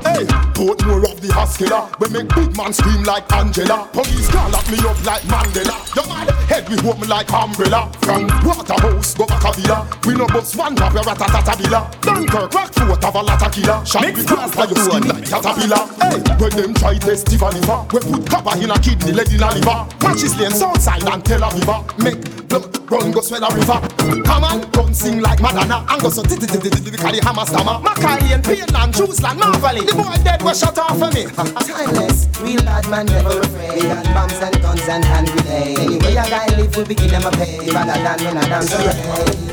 Hey, 0.04 0.26
put 0.54 0.84
more 0.86 1.04
of 1.04 1.20
the 1.20 1.30
hospital. 1.32 1.90
We 2.00 2.08
make 2.08 2.28
big 2.34 2.56
man 2.56 2.72
scream 2.72 3.02
like 3.04 3.30
Angela. 3.32 3.88
Police 3.92 4.28
call 4.30 4.50
lock 4.50 4.68
me 4.70 4.78
up 4.78 4.98
like 5.04 5.22
Mandela. 5.22 5.74
Your 5.96 6.06
mad 6.06 6.30
head 6.48 6.68
we 6.68 6.76
hold 6.78 7.00
me 7.00 7.06
like 7.06 7.32
umbrella. 7.32 7.90
From 8.00 8.28
Waterhouse 8.44 9.14
go 9.14 9.26
back 9.26 9.44
a 9.44 9.52
villa. 9.52 9.88
We 10.06 10.14
no 10.14 10.26
bust 10.26 10.56
one 10.56 10.74
drop 10.74 10.94
your 10.94 11.02
ratatata 11.02 11.56
villa. 11.56 11.90
Dunkirk 12.00 12.54
rock 12.54 12.72
foot 12.72 13.04
of 13.04 13.14
a 13.14 13.22
lot 13.22 13.42
of 13.42 13.52
killer. 13.52 13.84
Shine 13.84 14.14
with 14.14 14.28
glass 14.28 14.54
for 14.54 14.66
your 14.66 14.76
skin 14.76 15.08
like 15.08 15.24
caterpillar. 15.24 15.82
Hey, 16.00 16.18
when 16.38 16.52
them 16.52 16.74
try 16.74 16.94
test 16.98 17.26
the 17.26 17.36
liver, 17.36 17.80
we 17.92 18.00
put 18.00 18.30
copper 18.30 18.56
in 18.62 18.70
a 18.70 18.78
kidney, 18.78 19.12
lead 19.12 19.32
in 19.32 19.42
a 19.42 19.50
liver. 19.52 19.88
Matches 20.02 20.38
lane 20.38 20.52
Southside 20.52 21.04
and 21.04 21.24
Tel 21.24 21.40
Aviv. 21.40 21.98
Make 21.98 22.33
blood 22.58 22.90
run 22.90 23.12
go 23.12 23.20
swell 23.20 23.44
a 23.44 23.54
river. 23.54 23.80
Come 24.24 24.44
on, 24.44 24.70
run 24.72 24.94
sing 24.94 25.20
like 25.20 25.40
Madonna. 25.40 25.84
And 25.88 26.02
go 26.02 26.10
so 26.10 26.22
ti 26.22 26.36
ti 26.36 26.46
ti 26.46 26.58
ti 26.58 26.70
ti 26.70 26.96
call 26.96 27.12
the 27.12 27.20
hammer 27.24 27.46
stammer. 27.46 27.78
Macaulay 27.80 28.32
and 28.32 28.44
Peatland, 28.44 28.94
Jerusalem, 28.94 29.38
Marvelly. 29.38 29.86
The 29.86 29.94
boy 29.94 30.14
dead 30.22 30.42
was 30.42 30.58
shut 30.60 30.78
off 30.78 30.98
for 30.98 31.10
me. 31.10 31.26
Timeless, 31.34 32.28
real 32.40 32.62
bad 32.62 32.88
man 32.88 33.06
never 33.06 33.40
afraid. 33.40 33.82
We 33.82 33.88
got 33.88 34.04
bombs 34.14 34.40
and 34.40 34.62
guns 34.62 34.88
and 34.88 35.04
hand 35.04 35.28
grenades. 35.28 35.80
Anyway, 35.80 36.12
a 36.12 36.24
guy 36.28 36.46
live, 36.56 36.76
we 36.76 36.84
begin 36.84 37.10
them 37.10 37.26
a 37.26 37.30
pay. 37.32 37.58
Rather 37.70 37.98
than 37.98 38.18
when 38.24 38.36
I 38.38 38.48
dance 38.48 38.72
away. 38.72 38.94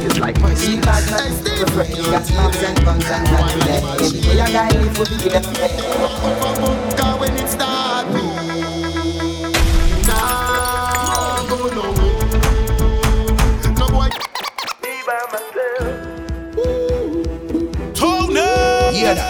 It's 0.06 0.20
like 0.20 0.39
my 0.41 0.54
real 0.54 0.82
bad 0.82 1.04
man 1.12 1.32
never 1.43 1.64
afraid. 1.64 1.97
We 1.97 2.12
got 2.12 2.28
bombs 2.36 2.62
and 2.62 2.78
guns 2.86 3.06
and 3.06 3.28
hand 3.28 3.49
grenades. 3.62 4.14
Anyway, 4.14 4.39
a 4.39 4.47
guy 4.52 4.70
live, 4.70 4.97
we 4.99 5.06
begin 5.18 5.41
them 5.41 5.45
a 5.45 5.54
pay. 5.58 7.11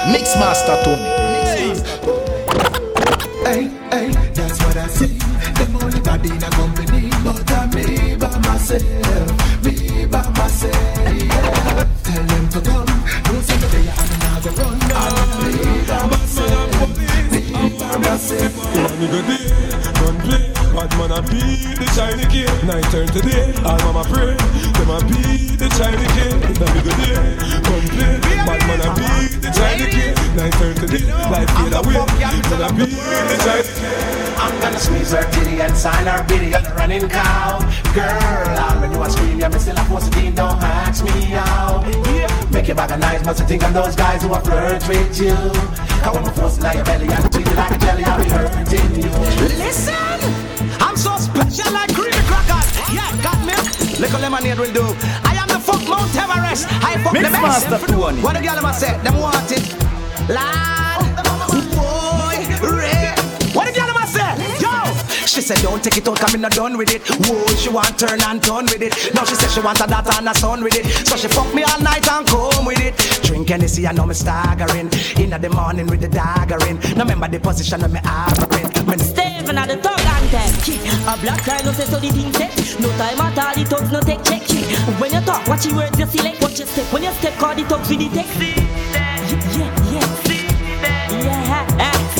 Mix 0.07 0.35
master 0.35 0.77
Tony. 0.83 1.03
Hey, 3.45 3.69
hey, 3.91 4.11
that's 4.33 4.59
what 4.63 4.77
I 4.77 4.87
see. 4.87 5.17
Them 5.55 5.75
only 5.75 5.99
body 5.99 6.29
in 6.29 6.43
a 6.43 6.49
company, 6.49 7.09
but 7.23 7.51
I'm 7.51 7.69
me 7.71 8.15
by 8.15 8.37
myself, 8.39 9.63
me 9.63 10.05
by 10.05 10.29
myself. 10.29 10.75
Yeah. 11.05 11.85
Tell 12.03 12.23
them 12.23 12.49
to 12.49 12.61
come, 12.61 12.85
don't 12.85 13.43
say 13.43 13.57
that 13.57 13.71
they 13.71 13.87
are 13.89 14.05
another 14.15 14.53
run. 14.61 14.79
I'm 14.93 15.17
me 15.45 15.53
by 15.87 15.99
myself, 16.07 16.87
me 17.31 17.41
by 17.77 17.97
myself. 17.97 19.40
Bad 20.81 20.97
man, 20.97 21.11
I 21.13 21.21
be 21.29 21.37
the 21.77 21.85
shiny 21.93 22.25
kid. 22.25 22.49
Night 22.65 22.81
turn 22.89 23.05
to 23.05 23.21
day, 23.21 23.53
all 23.61 23.77
mama 23.85 24.01
pray. 24.09 24.33
Them 24.33 24.89
I 24.89 24.97
be 25.05 25.53
the 25.53 25.69
shiny 25.77 26.09
kid. 26.17 26.41
Then 26.57 26.73
we 26.73 26.81
go 26.81 26.89
there, 26.97 27.21
run 27.69 27.85
play. 27.93 28.17
Bad 28.17 28.61
man, 28.65 28.81
I 28.81 28.89
be 28.97 29.37
the 29.37 29.53
shiny 29.53 29.85
kid. 29.93 30.17
Night 30.33 30.53
turn 30.57 30.73
to 30.73 30.87
day, 30.89 31.05
life 31.29 31.45
fade 31.53 31.77
away. 31.77 32.01
Man, 32.01 32.65
I 32.65 32.73
be 32.73 32.89
the 32.97 33.37
shiny 33.45 33.69
kid. 33.77 34.31
I'm 34.41 34.57
gonna 34.57 34.79
squeeze 34.79 35.11
her 35.11 35.21
titty 35.29 35.61
and 35.61 35.77
sign 35.77 36.07
her 36.07 36.25
biddy 36.25 36.55
on 36.55 36.63
the 36.63 36.73
running 36.73 37.07
cow. 37.07 37.59
Girl, 37.93 38.57
I'll 38.57 38.81
when 38.81 38.91
you 38.91 39.03
a 39.03 39.09
scream, 39.11 39.37
yeah, 39.37 39.49
me 39.49 39.59
still 39.59 39.77
a 39.77 39.85
post 39.85 40.07
it 40.07 40.17
in, 40.17 40.33
don't 40.33 40.57
ask 40.63 41.05
me 41.05 41.35
out. 41.35 41.85
Yeah. 42.09 42.49
Make 42.49 42.65
your 42.65 42.75
bag 42.75 42.89
of 42.89 42.97
nice, 42.97 43.23
must 43.23 43.45
think 43.45 43.61
of 43.61 43.71
those 43.75 43.95
guys 43.95 44.23
who 44.23 44.33
are 44.33 44.41
flirt 44.41 44.81
with 44.87 45.13
you. 45.21 45.37
Cause 46.01 46.15
when 46.15 46.25
I 46.25 46.31
force 46.33 46.59
like 46.59 46.79
a 46.79 46.83
belly 46.83 47.05
and 47.05 47.31
treat 47.31 47.45
it 47.45 47.55
like 47.55 47.69
a 47.69 47.77
jelly, 47.77 48.03
I'll 48.03 48.17
be 48.17 48.29
hurting 48.31 48.95
you. 48.95 49.11
Listen, 49.61 50.50
Yeah, 53.01 53.23
got 53.23 53.39
milk. 53.45 53.65
Little 53.99 54.19
lemonade 54.19 54.59
will 54.59 54.73
do. 54.73 54.85
I 55.25 55.33
am 55.41 55.47
the 55.47 55.59
fuck 55.59 55.81
Mount 55.89 56.13
Everest. 56.15 56.67
I 56.69 57.01
fuck 57.03 57.13
Mix 57.13 57.25
the 57.25 57.31
best. 57.31 57.69
master 57.69 57.87
Tony. 57.87 58.21
What 58.21 58.35
the 58.35 58.41
girl 58.41 58.61
must 58.61 58.79
say? 58.79 58.93
Them 59.03 59.17
want 59.17 59.51
it. 59.51 59.63
Lad, 60.29 61.01
boy, 61.73 62.37
red. 62.77 63.17
What 63.55 63.65
the 63.67 63.73
girl 63.73 63.91
must 63.93 64.13
say? 64.13 64.31
Yo. 64.61 64.71
She 65.25 65.41
said, 65.41 65.57
don't 65.61 65.81
take 65.83 65.97
it 65.97 66.07
out, 66.07 66.19
come 66.19 66.35
in 66.35 66.41
not 66.41 66.51
done 66.51 66.77
with 66.77 66.93
it. 66.93 67.01
Whoa, 67.25 67.47
she 67.55 67.69
want 67.69 67.97
turn 67.97 68.21
and 68.21 68.41
done 68.41 68.65
with 68.65 68.81
it. 68.81 68.93
Now 69.15 69.23
she 69.23 69.35
said 69.35 69.49
she 69.49 69.61
want 69.61 69.79
a 69.81 69.87
daughter 69.87 70.11
and 70.17 70.27
a 70.29 70.33
son 70.35 70.61
with 70.63 70.75
it. 70.75 70.85
So 71.07 71.15
she 71.15 71.27
fuck 71.27 71.53
me 71.55 71.63
all 71.63 71.79
night 71.81 72.07
and 72.09 72.27
come 72.27 72.65
with 72.65 72.79
it. 72.81 72.95
Drink 73.23 73.47
Hennessy, 73.49 73.87
I 73.87 73.91
know 73.93 74.05
me 74.05 74.13
staggering. 74.13 74.89
In 75.17 75.29
the 75.29 75.49
morning 75.49 75.87
with 75.87 76.01
the 76.01 76.07
daggering. 76.09 76.77
Now 76.97 77.03
remember 77.03 77.27
the 77.29 77.39
position 77.39 77.83
of 77.83 77.91
me 77.93 77.99
offering. 78.05 78.67
When 78.85 78.99
Steven 78.99 79.57
at 79.57 79.69
the 79.69 79.77
talk 79.77 80.00
anthem. 80.33 80.79
A 81.07 81.17
black 81.21 81.45
guy 81.45 81.61
no 81.63 81.71
say 81.71 81.85
so 81.85 81.97
the 81.99 82.09
thing 82.09 82.31
set. 82.33 82.51
No 82.79 82.89
time 82.97 83.19
at 83.21 83.37
all, 83.37 83.53
the 83.55 83.63
talks 83.69 83.91
no 83.91 83.99
take 84.01 84.23
check. 84.23 84.41
When 84.99 85.11
you 85.13 85.21
talk, 85.21 85.47
watch 85.47 85.65
your 85.65 85.75
words, 85.75 85.97
you 85.99 86.05
select 86.07 86.41
what 86.41 86.57
you 86.57 86.65
step. 86.65 86.91
When 86.93 87.03
you 87.03 87.11
step, 87.11 87.33
call 87.37 87.55
the 87.55 87.63
talks 87.63 87.89
with 87.89 87.99
the 87.99 88.09
text. 88.09 88.35
Yeah, 88.39 88.57
yeah, 89.57 89.91
yeah. 89.91 91.77
Yeah. 91.77 92.10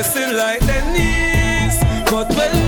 Chasing 0.00 0.34
like 0.34 0.62
knees. 0.94 1.78
But 2.10 2.30
when 2.34 2.59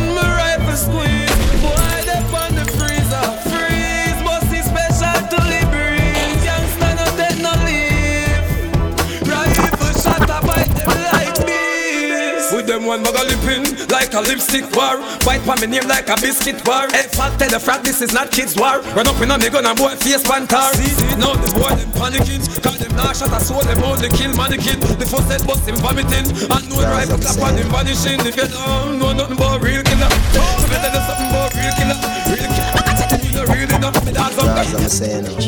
one 12.93 13.05
muggle 13.05 13.25
lipping 13.25 13.65
like 13.89 14.13
a 14.13 14.21
lipstick 14.21 14.69
war. 14.77 15.01
Bite 15.25 15.41
on 15.49 15.57
me 15.61 15.67
name 15.67 15.89
like 15.89 16.13
a 16.13 16.17
biscuit 16.21 16.61
war. 16.69 16.85
Hey, 16.93 17.09
fat 17.09 17.33
tell 17.41 17.49
the 17.49 17.59
frat 17.59 17.81
this 17.85 18.03
is 18.03 18.13
not 18.13 18.31
kids 18.31 18.53
war. 18.53 18.85
Run 18.93 19.09
up 19.09 19.17
in 19.25 19.31
a 19.33 19.39
me 19.39 19.49
gun 19.49 19.65
and 19.65 19.79
boy 19.79 19.97
face 19.97 20.21
pantar. 20.21 20.69
See, 20.77 20.93
now 21.17 21.33
the 21.33 21.49
boy 21.57 21.73
them 21.73 21.89
panicking. 21.97 22.45
Cause 22.61 22.77
them 22.77 22.93
nah 22.93 23.17
shot 23.17 23.33
a 23.33 23.41
soul, 23.41 23.65
them 23.65 23.81
only 23.81 24.13
kill 24.13 24.37
mannequin. 24.37 24.77
The 25.01 25.09
first 25.09 25.29
head 25.33 25.41
bust 25.49 25.65
him 25.65 25.77
vomiting. 25.81 26.29
And 26.53 26.65
no 26.69 26.85
rifle 26.85 27.17
clap 27.17 27.41
on 27.41 27.57
him 27.57 27.69
vanishing. 27.73 28.21
If 28.29 28.37
you 28.37 28.49
don't 28.53 29.01
know 29.01 29.17
nothing 29.17 29.41
about 29.41 29.65
real 29.65 29.81
killer. 29.81 30.13
So 30.37 30.67
me 30.69 30.77
tell 30.77 30.93
you 30.93 31.03
something 31.09 31.31
about 31.33 31.51
real 31.57 31.73
killer. 31.81 31.97
Real 32.29 32.49
killer. 32.53 32.77
You 33.25 33.33
know 33.33 33.45
really 33.49 33.77
know 33.81 33.93
me 34.05 34.13
dogs 34.13 34.37
up 34.37 34.53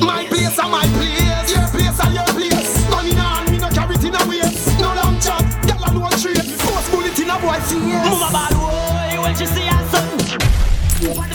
My 0.01 0.25
place 0.33 0.57
and 0.57 0.71
my 0.73 0.89
place, 0.97 1.53
your 1.53 1.69
place 1.69 1.99
and 2.01 2.15
your 2.17 2.29
place. 2.33 2.73
Money 2.89 3.13
in 3.13 3.24
boy 7.45 7.61
face. 7.61 7.73
Move 8.09 8.25
a 8.25 8.31
bad 8.33 8.53
boy 8.57 9.23
when 9.23 9.35
she 9.37 9.47
see 9.47 9.67
her 9.69 9.85
son. 9.93 10.09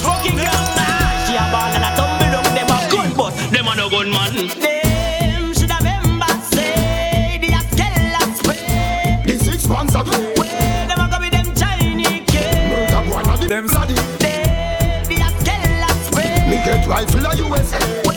Fucking 0.01 0.37
girl, 0.41 0.61
nah. 0.77 1.25
She 1.25 1.35
a 1.37 1.45
ball 1.53 1.69
and 1.77 1.85
a 1.85 1.91
tumble 1.97 2.29
down. 2.33 2.47
Them 2.57 2.69
a 2.73 2.77
gun, 2.91 3.09
but 3.15 3.31
them 3.53 3.67
a 3.67 3.75
no 3.75 3.89
gun 3.89 4.09
man. 4.09 4.33
Them 4.59 5.53
should 5.53 5.71
have 5.71 5.85
embassy. 5.85 7.37
The 7.41 7.49
Akela 7.59 8.23
spray. 8.35 9.21
The 9.25 9.37
six 9.37 9.67
pants 9.67 9.95
a 9.95 10.03
play. 10.03 10.33
Where 10.37 10.87
them 10.87 10.99
a 10.99 11.07
go 11.11 11.19
with 11.19 11.31
them 11.31 11.47
Chinese 11.55 12.25
kids. 12.25 12.57
Murder 12.71 13.03
one 13.13 13.29
of 13.29 13.39
them 13.47 13.67
bloody. 13.67 13.93
The 13.93 15.17
Akela 15.27 15.89
spray. 16.05 16.49
Me 16.49 16.57
get 16.65 16.87
rifle 16.87 17.25
a 17.25 17.35
USA. 17.35 18.08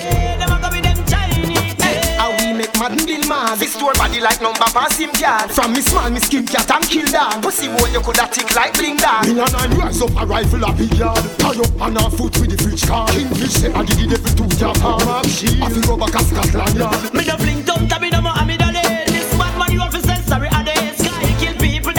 Bill 2.97 3.25
man. 3.29 3.57
Fi 3.57 3.67
store 3.67 3.95
body 3.95 4.21
like 4.21 4.41
number 4.41 4.69
pass 4.73 4.97
SIM 4.97 5.11
card. 5.13 5.51
From 5.51 5.73
me 5.73 5.81
small, 5.81 6.11
me 6.11 6.21
skin 6.21 6.47
cat 6.47 6.71
and 6.71 6.85
kill 6.85 7.07
dog. 7.07 7.43
Pussy 7.43 7.69
boy, 7.69 7.89
you 7.93 8.01
coulda 8.01 8.29
tick 8.31 8.55
like 8.55 8.75
bling 8.75 8.97
dog. 8.97 9.27
Me 9.27 9.41
and 9.41 9.55
I 9.55 9.67
rise 9.79 10.03
up 10.03 10.15
a 10.21 10.27
rifle 10.27 10.65
a 10.65 10.73
big 10.73 10.95
yard. 10.95 11.23
Tie 11.39 11.59
up 11.59 11.81
on 11.81 11.97
our 11.97 12.11
foot 12.11 12.35
with 12.41 12.51
the 12.51 12.59
fridge 12.63 12.87
car. 12.87 13.07
Kingfish 13.09 13.57
say 13.61 13.73
I 13.73 13.85
did 13.85 14.11
the 14.11 14.19
devil 14.19 14.49
to 14.49 14.57
your 14.57 14.75
farm. 14.77 15.01
I 15.01 15.69
fi 15.73 15.81
go 15.87 15.97
back 15.97 16.15
a 16.15 16.21
Scotland 16.25 16.77
yard. 16.77 17.15
Me 17.15 17.25
no 17.25 17.37
fling 17.37 17.63
down, 17.63 17.83
me 17.83 17.89
god 17.89 17.93
I 17.93 17.99
know 17.99 17.99
you 17.99 17.99
can't 17.99 17.99
erase. 17.99 18.03
Me 18.03 18.11
no 18.11 18.21
more, 18.21 18.45
me 18.45 18.57
no 18.57 18.67
lay. 18.71 19.05
This 19.07 19.31
bad 19.39 19.59
man 19.59 19.73
you 19.73 19.81
have 19.81 19.93
to 19.93 20.01
say 20.01 20.21
sorry 20.23 20.49
a 20.49 20.65
day. 20.65 20.93
Sky 20.97 21.37
kill 21.41 21.55
people, 21.59 21.93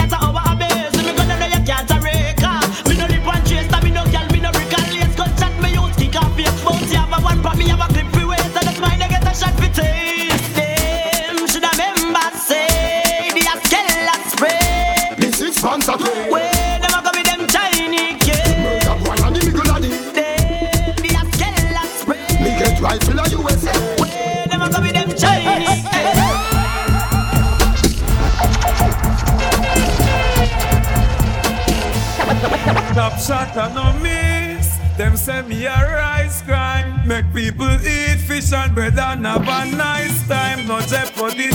And 33.56 33.74
no 33.74 33.92
miss. 34.02 34.78
Them 34.96 35.16
say 35.16 35.42
me 35.42 35.66
a 35.66 35.70
rice 35.70 36.42
crime. 36.42 37.06
Make 37.06 37.32
people 37.32 37.70
eat 37.86 38.18
fish 38.26 38.52
and 38.52 38.74
bread 38.74 38.98
and 38.98 39.24
have 39.24 39.42
a 39.42 39.76
nice 39.76 40.26
time. 40.26 40.66
No 40.66 40.80
jeopardy 40.80 41.50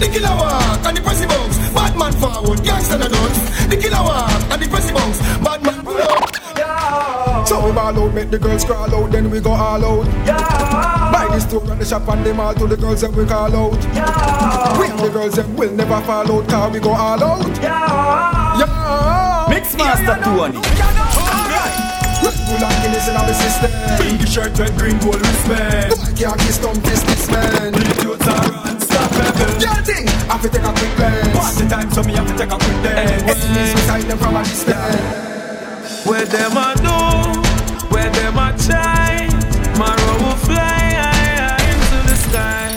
The 0.00 0.08
killer 0.08 0.34
walk 0.34 0.84
and 0.86 0.96
the 0.96 1.00
pressy 1.00 1.28
bounce. 1.28 1.58
Bad 1.74 1.96
man 1.96 2.12
forward, 2.12 2.64
gangster 2.64 2.96
the 2.96 3.08
dance. 3.08 3.66
The 3.68 3.76
killer 3.76 4.02
walk 4.02 4.42
and 4.50 4.62
the 4.62 4.66
pressy 4.66 4.92
bounce. 4.94 5.18
Bad 5.44 5.62
man 5.62 5.84
pull 5.84 6.00
up. 6.00 7.46
So 7.46 7.66
we 7.66 7.72
ball 7.72 7.98
out, 7.98 8.14
make 8.14 8.30
the 8.30 8.38
girls 8.38 8.64
crawl 8.64 8.94
out, 8.94 9.10
then 9.10 9.30
we 9.30 9.40
go 9.40 9.50
all 9.50 9.84
out. 9.84 10.06
Yeah. 10.24 11.10
Buy 11.12 11.26
the 11.34 11.40
store 11.40 11.68
and 11.70 11.80
the 11.80 11.84
shop 11.84 12.08
and 12.08 12.24
them 12.24 12.38
all 12.40 12.54
to 12.54 12.66
the 12.66 12.76
girls 12.76 13.00
that 13.00 13.12
we 13.12 13.26
call 13.26 13.54
out. 13.54 13.74
Yeah. 13.94 14.78
We 14.78 14.88
the 15.02 15.10
girls 15.12 15.34
that 15.34 15.48
will 15.50 15.72
never 15.72 16.00
fall 16.02 16.30
out, 16.30 16.48
car 16.48 16.70
we 16.70 16.78
go 16.78 16.90
all 16.90 17.22
out. 17.22 17.44
Yeah. 17.60 18.58
Yeah. 18.58 19.46
Mix 19.48 19.74
Master 19.76 20.16
Tony. 20.22 20.62
Red 22.22 22.36
Bull 22.46 22.62
and 22.62 22.76
Guinness 22.82 23.08
in 23.08 23.16
our 23.16 23.34
system. 23.34 23.70
Pinky 23.98 24.26
shirt, 24.26 24.58
red, 24.58 24.78
green, 24.78 24.98
gold 24.98 25.20
wristband. 25.20 25.90
Boy 25.90 26.12
can't 26.14 26.38
kiss 26.40 26.58
them 26.58 26.78
businessmen. 26.80 27.74
Youths 27.74 28.28
are 28.28 28.46
run, 28.46 28.46
stop 28.46 28.46
level. 28.46 28.69
Girl 29.20 29.82
thing, 29.84 30.08
I 30.30 30.38
fi 30.38 30.48
take 30.48 30.62
a 30.62 30.72
quick 30.72 30.96
glance. 30.96 31.36
Party 31.36 31.68
time, 31.68 31.90
so 31.90 32.02
me 32.02 32.12
have 32.14 32.26
to 32.26 32.34
take 32.36 32.52
a 32.52 32.56
quick 32.56 32.82
dance. 32.82 33.22
Enemies 33.22 33.74
beside 33.74 34.04
them 34.04 34.18
from 34.18 34.36
a 34.36 34.42
distance. 34.42 36.06
Where 36.06 36.24
them 36.24 36.56
a 36.56 36.74
do, 36.80 36.96
where 37.92 38.10
them 38.10 38.38
a 38.38 38.56
try. 38.56 39.28
Tomorrow 39.74 40.16
will 40.24 40.36
fly 40.48 40.96
high, 41.00 41.60
into 41.72 41.98
the 42.08 42.16
sky. 42.16 42.68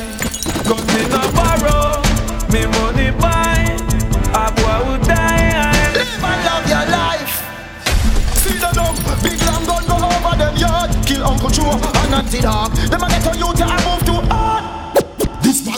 Cause 0.68 0.86
me 0.92 1.04
no 1.12 1.22
borrow, 1.32 2.04
me 2.52 2.68
money 2.76 3.12
buy. 3.20 3.64
A 4.36 4.52
boy 4.52 4.80
will 4.88 5.02
die. 5.04 5.94
Live 5.96 6.24
and 6.24 6.40
love 6.48 6.66
your 6.68 6.86
life. 6.92 7.36
See 8.44 8.58
the 8.60 8.72
dog, 8.72 8.96
big 9.24 9.40
long 9.48 9.64
gun 9.64 9.84
go 9.88 9.96
over 9.96 10.36
them 10.38 10.56
yard. 10.58 10.92
Kill 11.06 11.24
Uncle 11.24 11.50
Joe 11.50 11.72
and 11.72 12.14
Auntie 12.14 12.42
Dog. 12.42 12.72
Them 12.92 13.04
a 13.04 13.08
get 13.08 13.28
on 13.28 13.38
you 13.38 13.54
to 13.54 13.66
move 13.88 14.03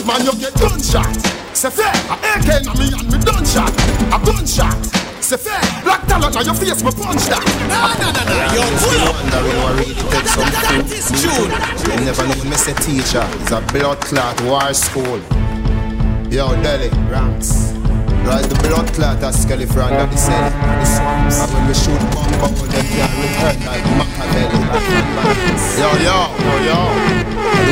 man 0.05 0.23
you 0.25 0.33
get 0.37 0.53
gunshot. 0.55 1.09
Say 1.53 1.69
fair, 1.69 1.91
a 2.09 2.15
AK 2.37 2.63
na 2.65 2.73
me 2.77 2.93
and 2.93 3.07
me 3.11 3.17
done 3.19 3.45
shot. 3.45 3.73
A 4.13 4.17
gunshot. 4.21 4.77
Say 5.19 5.37
fair, 5.37 5.59
black 5.83 6.05
talent 6.07 6.37
on 6.37 6.45
your 6.45 6.53
face 6.53 6.83
me 6.83 6.91
punch 6.91 7.25
that. 7.33 7.41
Nah, 7.65 7.97
nah, 7.97 8.13
nah, 8.13 8.23
nah. 8.29 8.53
Yo, 8.53 8.61
pull 8.77 9.01
up. 9.01 9.17
Wondering 9.17 9.57
what 9.65 9.73
really 9.81 9.95
take 10.13 10.29
some 10.29 10.45
That 10.53 10.85
is 10.85 11.09
true. 11.17 11.49
You 11.89 11.97
never 12.05 12.27
know 12.29 12.43
me 12.45 12.55
say 12.55 12.77
teacher. 12.85 13.25
It's 13.41 13.51
a 13.51 13.61
blood 13.73 13.99
clot 14.01 14.39
war 14.41 14.73
school. 14.73 15.19
Yo, 16.29 16.53
Delhi, 16.61 16.89
ranks. 17.09 17.73
Rise 18.25 18.47
the 18.47 18.55
blood 18.67 18.91
clot 18.93 19.23
as 19.23 19.41
Skelly 19.41 19.65
from 19.65 19.89
the 19.89 20.17
cell. 20.17 20.33
And 20.33 21.53
when 21.53 21.67
we 21.67 21.73
shoot 21.73 22.01
bomb 22.13 22.29
bubble, 22.41 22.69
them 22.69 22.85
can 22.85 23.09
return 23.21 23.57
like 23.65 23.85
Machiavelli. 23.97 24.59
Yo, 25.81 25.89
yo, 26.05 26.29
yo, 26.45 26.53
yo. 26.69 26.79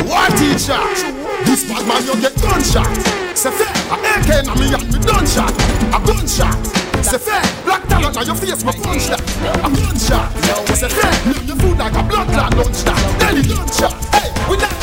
War 0.08 0.26
teacher. 0.34 1.13
This 1.44 1.64
bad 1.68 1.86
man 1.86 2.04
you 2.06 2.20
get 2.20 2.34
gunshot. 2.40 2.88
Say 3.36 3.50
fair, 3.50 3.74
a 3.90 3.96
AK 3.96 4.46
na 4.46 4.54
me 4.54 4.72
and 4.74 4.86
me 4.92 4.98
done 5.00 5.26
shot. 5.26 5.52
A 5.92 5.98
gunshot. 6.04 6.56
Say 7.04 7.18
fair, 7.18 7.42
black 7.64 7.86
talent 7.88 8.16
on 8.16 8.26
your 8.26 8.34
face 8.36 8.64
me 8.64 8.72
punch 8.72 9.06
that. 9.08 9.20
A 9.60 9.68
gunshot. 9.68 10.28
Say 10.76 10.88
fair, 10.88 11.12
name 11.32 11.46
your 11.46 11.56
food 11.56 11.78
like 11.78 11.94
a 11.94 12.02
blood 12.02 12.28
clot 12.28 12.56
lunch 12.56 12.82
that. 12.84 12.98
Then 13.20 13.42
the 13.42 13.54
gunshot. 13.54 13.94
Hey, 14.14 14.30
we 14.48 14.56
that. 14.56 14.74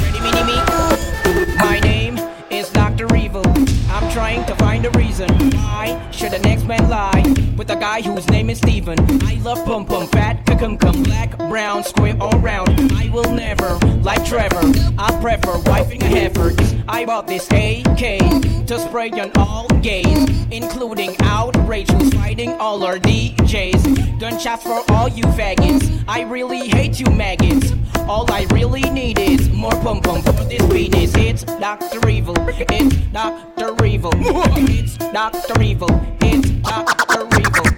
Ready, 0.00 0.20
mini, 0.20 0.42
me? 0.48 1.56
My 1.58 1.80
name 1.80 2.18
is 2.50 2.70
Dr. 2.70 3.14
Evil. 3.16 3.44
I'm 3.90 4.10
trying 4.12 4.44
to 4.46 4.54
find 4.56 4.86
a 4.86 4.90
reason 4.90 5.28
why 5.50 6.00
should 6.24 6.40
the 6.40 6.48
next 6.48 6.64
man 6.64 6.88
lie 6.88 7.22
with 7.56 7.70
a 7.70 7.76
guy 7.76 8.00
whose 8.00 8.26
name 8.30 8.48
is 8.48 8.58
Steven. 8.58 8.98
I 9.24 9.34
love 9.42 9.62
pum 9.64 9.84
pum, 9.84 10.06
fat, 10.06 10.44
cum 10.46 10.78
cum, 10.78 11.02
black, 11.02 11.36
brown, 11.36 11.84
square 11.84 12.16
all 12.20 12.38
round. 12.38 12.92
I 12.92 13.10
will 13.10 13.30
never, 13.30 13.74
like 14.02 14.24
Trevor, 14.24 14.62
I 14.98 15.10
prefer 15.20 15.58
wiping 15.70 16.02
a 16.02 16.06
heifer. 16.06 16.52
I 16.88 17.04
bought 17.04 17.26
this 17.26 17.46
AK 17.50 18.30
to 18.66 18.78
spray 18.78 19.10
on 19.10 19.32
all 19.36 19.68
gays, 19.80 20.28
including 20.50 21.14
outrage 21.20 21.90
who's 21.90 22.14
fighting 22.14 22.52
all 22.52 22.84
our 22.84 22.98
DJs. 22.98 24.18
Gunshots 24.18 24.62
for 24.62 24.82
all 24.92 25.08
you 25.08 25.24
faggots. 25.38 26.04
I 26.08 26.22
really 26.22 26.68
hate 26.68 27.00
you 27.00 27.06
maggots. 27.06 27.72
All 28.08 28.30
I 28.32 28.46
really 28.50 28.88
need 28.90 29.18
is 29.18 29.50
more 29.50 29.72
pum 29.82 30.00
pum 30.00 30.22
for 30.22 30.32
this 30.32 30.66
penis. 30.72 31.14
It's 31.16 31.44
Dr. 31.44 32.08
Evil. 32.08 32.34
It's 32.48 32.96
Dr. 33.12 33.84
Evil. 33.84 34.12
It's 34.66 34.96
Dr. 34.98 35.62
Evil. 35.62 36.13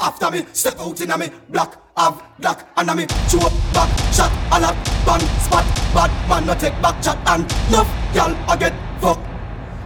After 0.01 0.31
me, 0.31 0.47
step 0.53 0.79
out 0.79 1.01
in 1.01 1.11
a 1.11 1.19
me 1.19 1.31
black, 1.49 1.75
have 1.97 2.23
black, 2.39 2.69
and 2.77 2.91
a 2.91 2.95
me 2.95 3.07
chew 3.29 3.39
up 3.41 3.53
back, 3.75 3.91
shot, 4.13 4.33
a 4.53 4.61
lot, 4.61 4.75
ban, 5.05 5.21
spot, 5.41 5.65
bad 5.93 6.29
man, 6.29 6.47
no 6.47 6.55
take 6.55 6.81
back 6.81 7.03
chat, 7.03 7.19
and 7.27 7.43
love, 7.71 7.89
y'all, 8.15 8.35
I 8.49 8.57
get 8.57 8.73
fuck. 9.01 9.19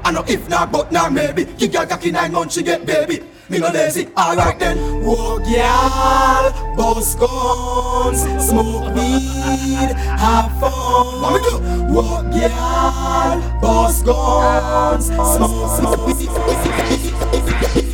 I 0.05 0.12
know 0.12 0.24
if 0.26 0.48
not, 0.48 0.72
but 0.72 0.90
not 0.92 1.12
maybe. 1.12 1.44
Give 1.44 1.72
your 1.72 1.86
cocky 1.86 2.11
nine 2.11 2.32
months, 2.32 2.55
she 2.55 2.62
get 2.62 2.86
baby. 2.86 3.22
Me 3.48 3.59
no 3.59 3.68
lazy, 3.68 4.09
alright 4.16 4.59
then. 4.59 4.78
Whoa, 5.03 5.38
girl, 5.38 6.76
boss 6.76 7.14
guns, 7.16 8.22
smoke 8.48 8.94
weed, 8.94 9.92
have 10.18 10.51
fun. 10.61 11.20
What 11.20 11.32
me 11.34 11.48
do? 11.48 11.59
Whoa, 11.92 12.22
girl, 12.30 13.61
boss 13.61 14.03
guns, 14.03 15.07
smoke, 15.07 15.78
smoke 15.78 16.07
weed. 16.07 17.89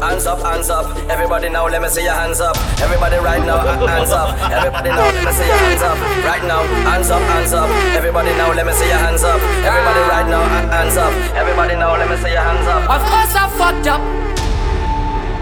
Hands 0.00 0.26
up, 0.26 0.38
hands 0.40 0.70
up. 0.70 0.96
Everybody 1.10 1.48
now, 1.48 1.66
let 1.66 1.82
me 1.82 1.88
see 1.88 2.04
your 2.04 2.14
hands 2.14 2.40
up. 2.40 2.56
Everybody 2.80 3.16
right 3.16 3.44
now, 3.44 3.58
hands 3.86 4.12
up. 4.12 4.38
Everybody 4.50 4.90
now, 4.90 5.10
let 5.10 5.24
me 5.26 5.32
see 5.32 5.46
your 5.46 5.56
hands 5.58 5.82
up. 5.82 5.98
Right 6.24 6.44
now, 6.44 6.62
hands 6.86 7.10
up, 7.10 7.20
hands 7.22 7.52
up. 7.52 7.68
Everybody 7.98 8.30
now, 8.30 8.52
let 8.52 8.64
me 8.64 8.72
see 8.72 8.86
your 8.86 8.98
hands 8.98 9.24
up. 9.24 9.40
Everybody 9.66 10.00
right 10.06 10.28
now, 10.30 10.44
hands 10.70 10.96
up. 10.96 11.12
Everybody 11.34 11.74
now, 11.74 11.96
let 11.96 12.08
me 12.08 12.16
see 12.16 12.30
your 12.30 12.40
hands 12.40 12.66
up. 12.68 12.88
Of 12.88 13.02
course 13.10 13.34
I 13.34 13.48
fucked 13.58 13.88
up. 13.88 14.00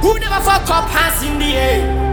Who 0.03 0.19
never 0.21 0.41
fuck 0.41 0.71
up? 0.71 0.89
Hands 0.89 1.23
in 1.23 1.39
the 1.39 1.53
air. 1.55 2.07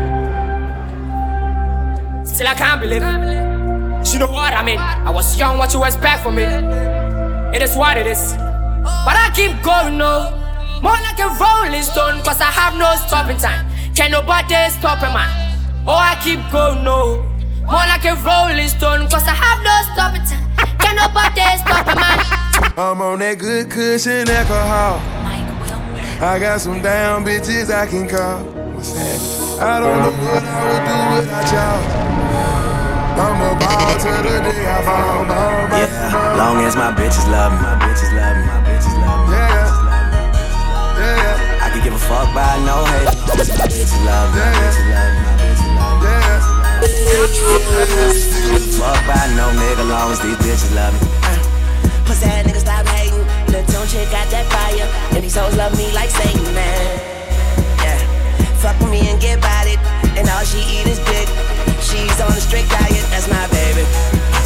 Still 2.25 2.47
I 2.47 2.55
can't 2.55 2.81
believe 2.81 3.03
it. 3.03 4.13
You 4.13 4.19
know 4.19 4.27
what 4.27 4.53
I 4.53 4.63
mean? 4.65 4.79
I 4.79 5.09
was 5.11 5.37
young, 5.39 5.57
what 5.57 5.73
you 5.73 5.81
expect 5.85 6.23
from 6.23 6.35
me? 6.35 6.43
It 6.43 7.61
is 7.61 7.75
what 7.77 7.95
it 7.97 8.05
is. 8.05 8.33
But 8.35 9.15
I 9.15 9.31
keep 9.33 9.61
going, 9.63 9.97
no. 9.97 10.42
More 10.83 10.99
like 10.99 11.17
a 11.19 11.31
rolling 11.39 11.81
stone, 11.81 12.19
cause 12.27 12.41
I 12.41 12.51
have 12.51 12.75
no 12.75 12.91
stopping 13.07 13.37
time. 13.37 13.71
Can 13.95 14.11
nobody 14.11 14.69
stop 14.69 14.99
a 14.99 15.07
man? 15.15 15.31
Oh, 15.87 15.95
I 15.95 16.19
keep 16.21 16.43
going, 16.51 16.83
no. 16.83 17.23
More 17.63 17.87
like 17.87 18.03
a 18.03 18.19
rolling 18.19 18.67
stone, 18.67 19.07
cause 19.07 19.23
I 19.23 19.31
have 19.31 19.63
no 19.63 19.71
stopping 19.95 20.27
time. 20.27 20.43
Can't 20.83 20.99
nobody 20.99 21.39
stop 21.63 21.87
me, 21.87 21.95
man. 21.95 22.19
I'm 22.75 23.01
on 23.01 23.19
that 23.19 23.39
good 23.39 23.71
cushion 23.71 24.27
alcohol. 24.27 24.99
I 26.19 26.37
got 26.39 26.59
some 26.59 26.81
down 26.81 27.23
bitches 27.23 27.71
I 27.71 27.87
can 27.87 28.03
call. 28.07 28.43
I 29.63 29.79
don't 29.79 29.97
know 30.03 30.11
what 30.19 30.43
I 30.43 30.59
would 30.67 30.83
do 30.83 30.97
without 31.15 31.47
y'all. 31.47 32.03
I'm 33.23 33.39
a 33.39 33.55
ball 33.55 33.93
to 34.03 34.11
the 34.19 34.35
day 34.51 34.67
I 34.67 34.83
fall. 34.83 35.23
Ball, 35.23 35.67
ball, 35.69 35.79
Yeah, 35.79 36.35
long 36.35 36.57
as 36.65 36.75
my 36.75 36.91
bitches 36.91 37.29
love 37.31 37.53
me, 37.55 37.92
fuck 42.13 42.29
by 42.37 42.53
no 42.61 42.85
hate. 42.93 43.09
Long 43.33 43.57
my 43.57 43.65
bitches 43.73 43.97
love 44.05 44.29
me, 44.37 44.45
my 44.45 44.53
bitches 44.61 44.85
love 44.93 45.13
me. 45.17 45.33
Fuck 48.77 48.99
by 49.09 49.23
no 49.37 49.45
nigga, 49.57 49.83
long 49.89 50.11
as 50.13 50.19
these 50.21 50.37
bitches 50.37 50.69
love 50.77 50.93
me. 50.93 50.99
Uh, 51.25 51.39
pussy 52.05 52.25
ass 52.29 52.45
niggas 52.45 52.61
stop 52.61 52.85
hating. 52.93 53.25
Lil' 53.49 53.65
Tunechi 53.65 54.05
got 54.13 54.27
that 54.29 54.45
fire. 54.53 54.87
And 55.15 55.23
these 55.23 55.35
hoes 55.35 55.55
love 55.57 55.73
me 55.77 55.91
like 55.93 56.09
Satan, 56.09 56.45
man. 56.53 56.85
Yeah. 57.81 57.97
Fuck 58.61 58.77
with 58.79 58.91
me 58.91 59.09
and 59.09 59.19
get 59.19 59.39
it. 59.65 59.79
And 60.17 60.29
all 60.29 60.45
she 60.45 60.61
eat 60.69 60.85
is 60.85 60.99
dick. 61.09 61.27
She's 61.81 62.19
on 62.21 62.29
a 62.29 62.41
strict 62.41 62.69
diet, 62.69 63.05
that's 63.09 63.27
my 63.27 63.47
baby. 63.49 63.85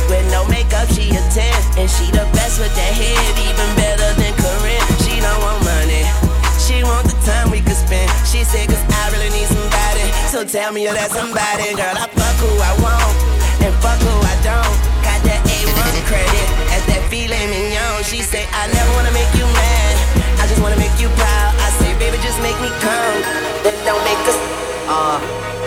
With 0.08 0.24
no 0.32 0.48
makeup, 0.48 0.88
she 0.96 1.12
a 1.12 1.22
10. 1.36 1.84
And 1.84 1.90
she 1.90 2.06
the 2.16 2.24
best 2.32 2.60
with 2.60 2.74
that 2.80 2.94
head, 2.96 3.34
even 3.44 3.70
better 3.76 4.10
than 4.16 4.34
Karrine. 4.40 4.86
She 5.04 5.20
don't 5.20 5.42
want 5.44 5.64
money. 5.66 6.27
She 6.68 6.84
want 6.84 7.08
the 7.08 7.16
time 7.24 7.48
we 7.50 7.64
could 7.64 7.80
spend. 7.80 8.12
She 8.28 8.44
said, 8.44 8.68
cause 8.68 8.84
I 8.92 9.08
really 9.16 9.32
need 9.32 9.48
somebody. 9.48 10.04
So 10.28 10.44
tell 10.44 10.76
me 10.76 10.84
you're 10.84 10.92
that 11.00 11.16
somebody. 11.16 11.72
Girl, 11.72 11.96
I 11.96 12.12
fuck 12.12 12.36
who 12.44 12.52
I 12.60 12.74
want. 12.84 13.16
And 13.64 13.72
fuck 13.80 13.96
who 14.04 14.12
I 14.12 14.36
don't. 14.44 14.76
Got 15.00 15.24
that 15.24 15.40
A1 15.48 15.96
credit. 16.12 16.48
As 16.76 16.84
that 16.92 17.08
filet 17.08 17.48
mignon. 17.48 18.04
She 18.04 18.20
say, 18.20 18.44
I 18.52 18.68
never 18.68 18.92
wanna 19.00 19.16
make 19.16 19.32
you 19.40 19.48
mad. 19.48 19.96
I 20.44 20.46
just 20.52 20.60
wanna 20.60 20.76
make 20.76 20.92
you 21.00 21.08
proud. 21.16 21.56
I 21.56 21.72
say, 21.80 21.96
baby, 22.04 22.20
just 22.20 22.36
make 22.44 22.60
me 22.60 22.68
come. 22.84 23.16
Then 23.64 23.72
don't 23.88 24.04
make 24.04 24.20
us. 24.28 24.36
Uh, 24.92 25.47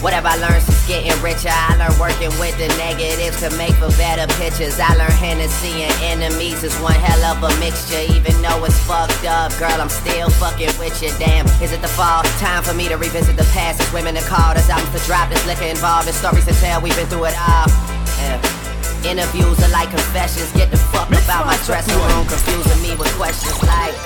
asked. 0.00 0.02
Whatever 0.02 0.28
I 0.28 0.36
learned 0.36 0.62
since 0.62 0.86
getting 0.86 1.22
richer, 1.22 1.50
I 1.52 1.76
learned 1.76 1.98
working 2.00 2.32
with 2.40 2.56
the 2.58 2.68
negatives 2.76 3.40
to 3.40 3.50
make 3.56 3.74
for 3.74 3.88
better 3.96 4.26
pictures. 4.34 4.78
I 4.80 4.94
learned 4.96 5.12
Hennessy 5.12 5.82
and 5.82 5.94
enemies 6.02 6.62
is 6.64 6.74
one 6.80 6.94
hell 6.94 7.36
of 7.36 7.42
a 7.42 7.50
mixture, 7.60 8.00
even 8.12 8.40
though 8.42 8.64
it's 8.64 8.78
fucked 8.84 9.24
up. 9.24 9.52
Girl, 9.58 9.80
I'm 9.80 9.88
still 9.88 10.30
fucking 10.40 10.72
with 10.78 11.02
you. 11.02 11.10
Damn, 11.18 11.46
is 11.62 11.72
it 11.72 11.82
the 11.82 11.88
fall? 11.88 12.22
Time 12.38 12.62
for 12.62 12.74
me 12.74 12.88
to 12.88 12.96
revisit 12.96 13.36
the 13.36 13.48
past. 13.52 13.80
It's 13.80 13.92
women 13.92 14.14
to 14.14 14.22
call, 14.22 14.54
there's 14.54 14.68
albums 14.68 14.92
to 14.96 15.02
drop, 15.06 15.28
there's 15.28 15.44
liquor 15.46 15.68
involved, 15.68 16.06
there's 16.06 16.16
stories 16.16 16.46
to 16.46 16.54
tell. 16.60 16.80
We've 16.80 16.96
been 16.96 17.06
through 17.06 17.32
it 17.32 17.36
all. 17.38 17.68
Yeah. 18.20 18.40
Interviews 19.00 19.56
are 19.64 19.72
like 19.72 19.88
confessions. 19.88 20.52
Get 20.52 20.70
the 20.70 20.76
fuck 20.76 21.08
about 21.08 21.46
my 21.46 21.56
dressing 21.64 21.96
room, 21.96 22.26
confusing 22.28 22.80
me 22.82 22.96
with 22.96 23.12
questions 23.16 23.56
like. 23.64 23.96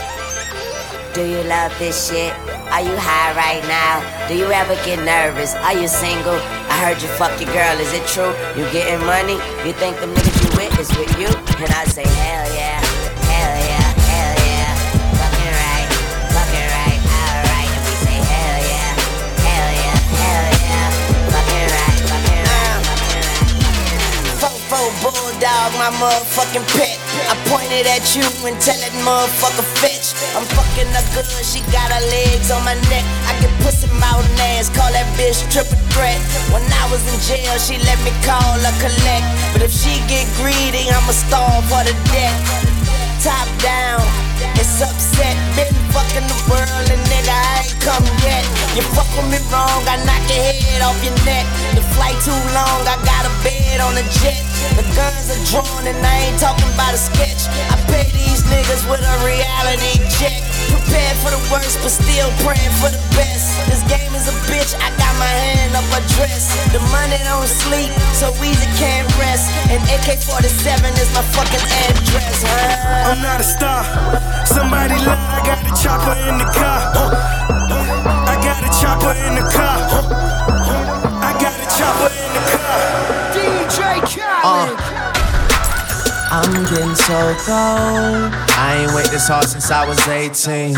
Do 1.15 1.23
you 1.23 1.43
love 1.45 1.77
this 1.79 2.11
shit? 2.11 2.35
Are 2.75 2.83
you 2.83 2.97
high 2.99 3.31
right 3.39 3.62
now? 3.70 4.03
Do 4.27 4.35
you 4.35 4.51
ever 4.51 4.75
get 4.83 4.99
nervous? 4.99 5.55
Are 5.62 5.79
you 5.79 5.87
single? 5.87 6.35
I 6.66 6.75
heard 6.83 6.99
you 7.01 7.07
fuck 7.14 7.31
your 7.39 7.47
girl, 7.55 7.79
is 7.79 7.95
it 7.95 8.03
true? 8.11 8.35
You 8.59 8.66
getting 8.75 8.99
money? 9.07 9.39
You 9.62 9.70
think 9.79 9.95
the 10.03 10.11
niggas 10.11 10.43
you 10.43 10.51
with 10.59 10.75
is 10.83 10.91
with 10.99 11.14
you? 11.14 11.31
And 11.62 11.70
I 11.70 11.87
say, 11.87 12.03
hell 12.03 12.51
yeah, 12.51 12.83
hell 13.31 13.55
yeah, 13.62 13.87
hell 14.11 14.35
yeah. 14.43 14.75
Fucking 15.22 15.55
right, 15.55 15.87
fucking 16.35 16.66
right, 16.75 16.99
alright. 17.14 17.70
And 17.79 17.83
we 17.87 17.95
say, 18.03 18.18
hell 18.18 18.59
yeah, 18.66 18.91
hell 19.39 19.70
yeah, 19.79 19.95
hell 20.18 20.47
yeah. 20.59 21.31
Fucking 21.31 21.70
right, 21.79 22.03
bulldog, 24.99 25.70
my 25.79 25.95
motherfucking 26.03 26.66
pet. 26.75 27.04
I 27.31 27.35
pointed 27.47 27.87
at 27.87 28.05
you 28.17 28.27
and 28.47 28.57
tell 28.59 28.79
that 28.79 28.95
motherfucker 29.07 29.67
fetch. 29.79 30.15
I'm 30.35 30.47
fucking 30.57 30.91
her 30.91 31.07
good, 31.15 31.27
she 31.45 31.61
got 31.71 31.93
her 31.95 32.05
legs 32.11 32.51
on 32.51 32.65
my 32.65 32.75
neck. 32.91 33.05
I 33.31 33.39
get 33.41 33.53
pussy 33.62 33.87
mouth 34.01 34.27
and 34.27 34.41
ass, 34.57 34.69
call 34.71 34.91
that 34.91 35.07
bitch 35.15 35.41
triple 35.53 35.79
threat. 35.95 36.19
When 36.51 36.62
I 36.62 36.85
was 36.91 37.03
in 37.07 37.19
jail, 37.23 37.55
she 37.59 37.79
let 37.87 37.99
me 38.03 38.11
call 38.27 38.59
her 38.59 38.77
collect. 38.83 39.27
But 39.53 39.62
if 39.62 39.73
she 39.73 40.03
get 40.11 40.27
greedy, 40.41 40.91
I'ma 40.91 41.15
starve 41.15 41.65
for 41.71 41.83
the 41.87 41.95
death. 42.11 42.39
Top 43.23 43.49
down, 43.62 44.03
it's 44.59 44.83
upset. 44.83 45.37
Been 45.57 45.84
fucking 45.95 46.27
the 46.27 46.39
world 46.51 46.87
and 46.91 47.03
nigga, 47.07 47.31
I 47.31 47.63
ain't 47.63 47.79
come 47.79 48.05
yet. 48.27 48.43
You 48.75 48.83
fuck 48.99 49.07
with 49.15 49.31
me 49.31 49.39
wrong, 49.55 49.87
I 49.87 50.03
knock 50.03 50.27
your 50.27 50.43
head 50.43 50.83
off 50.83 50.99
your 51.07 51.15
neck. 51.23 51.47
The 51.79 51.83
flight 51.95 52.19
too 52.27 52.35
long, 52.51 52.83
I 52.91 52.99
got 53.07 53.23
a 53.23 53.33
bed 53.47 53.79
on 53.79 53.95
the 53.95 54.03
jet. 54.19 54.43
The 54.75 54.83
guns 54.99 55.31
are 55.31 55.43
drawn 55.55 55.87
and 55.87 55.99
I 56.03 56.27
ain't 56.27 56.41
talking 56.43 56.67
about 56.75 56.93
a 56.93 57.01
sketch. 57.01 57.47
I 57.71 57.79
pay 57.87 58.11
these 58.11 58.43
niggas 58.51 58.83
with 58.91 59.01
a 59.07 59.17
reality 59.23 60.03
check. 60.19 60.43
Prepared 60.75 61.17
for 61.23 61.31
the 61.31 61.43
worst, 61.55 61.79
but 61.79 61.95
still 61.95 62.31
praying 62.43 62.75
for 62.83 62.91
the 62.91 62.99
best. 63.15 63.55
This 63.71 63.87
game 63.87 64.11
is 64.19 64.27
a 64.27 64.35
bitch, 64.51 64.75
I 64.83 64.91
got 64.99 65.15
my 65.23 65.31
hand 65.31 65.79
up 65.79 65.87
a 65.95 66.03
dress. 66.19 66.51
The 66.75 66.83
money 66.91 67.23
don't 67.23 67.47
sleep, 67.47 67.95
so 68.19 68.35
easy 68.43 68.67
can't 68.83 69.07
rest. 69.15 69.47
And 69.71 69.79
AK 69.95 70.19
47 70.19 70.91
is 70.99 71.11
my 71.15 71.23
fucking 71.31 71.63
address. 71.87 72.43
huh? 72.43 73.15
I'm 73.15 73.23
not 73.23 73.39
a 73.39 73.47
star. 73.47 73.87
Somebody 74.47 74.99
lied, 75.07 75.19
I 75.19 75.41
got 75.47 75.63
a 75.63 75.73
chopper 75.85 76.16
in 76.28 76.39
the 76.39 76.49
car. 76.57 76.80
I 78.24 78.35
got 78.41 78.64
a 78.64 78.70
chopper 78.80 79.12
in 79.26 79.35
the 79.37 79.45
car. 79.53 79.76
I 81.20 81.30
got 81.37 81.57
a 81.61 81.66
chopper 81.76 82.09
in 82.24 82.30
the 82.32 82.45
car. 82.57 82.80
DJ 83.37 84.01
Khaled. 84.09 84.80
Uh. 84.80 85.05
I'm 86.32 86.64
getting 86.72 86.97
so 86.97 87.20
cold. 87.45 88.32
I 88.57 88.80
ain't 88.80 88.93
wait 88.95 89.09
this 89.11 89.28
hard 89.28 89.47
since 89.47 89.70
I 89.70 89.87
was 89.87 90.01
18. 90.09 90.74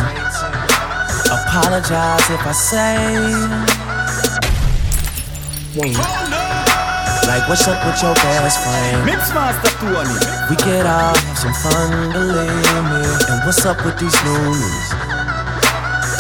Apologize 1.31 2.29
if 2.29 2.45
I 2.45 2.53
say. 2.53 3.07
Like, 7.27 7.49
what's 7.51 7.67
up 7.67 7.83
with 7.83 7.99
your 7.99 8.15
best 8.15 8.63
friend? 8.63 9.03
Mixmaster 9.03 9.75
Tony. 9.83 10.15
We 10.47 10.55
get 10.63 10.87
all 10.87 11.11
have 11.11 11.35
some 11.35 11.51
fun, 11.59 12.15
believe 12.15 12.87
me. 12.87 13.03
And 13.03 13.43
what's 13.43 13.67
up 13.67 13.83
with 13.83 13.99
these 13.99 14.15
news? 14.23 14.87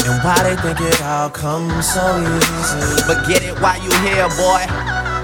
And 0.02 0.18
why 0.26 0.34
they 0.42 0.58
think 0.58 0.82
it 0.82 0.98
all 1.06 1.30
comes 1.30 1.86
so 1.86 2.02
easy? 2.18 3.06
But 3.06 3.22
get 3.30 3.46
it 3.46 3.54
while 3.62 3.78
you 3.78 3.94
here, 4.02 4.26
boy. 4.34 4.66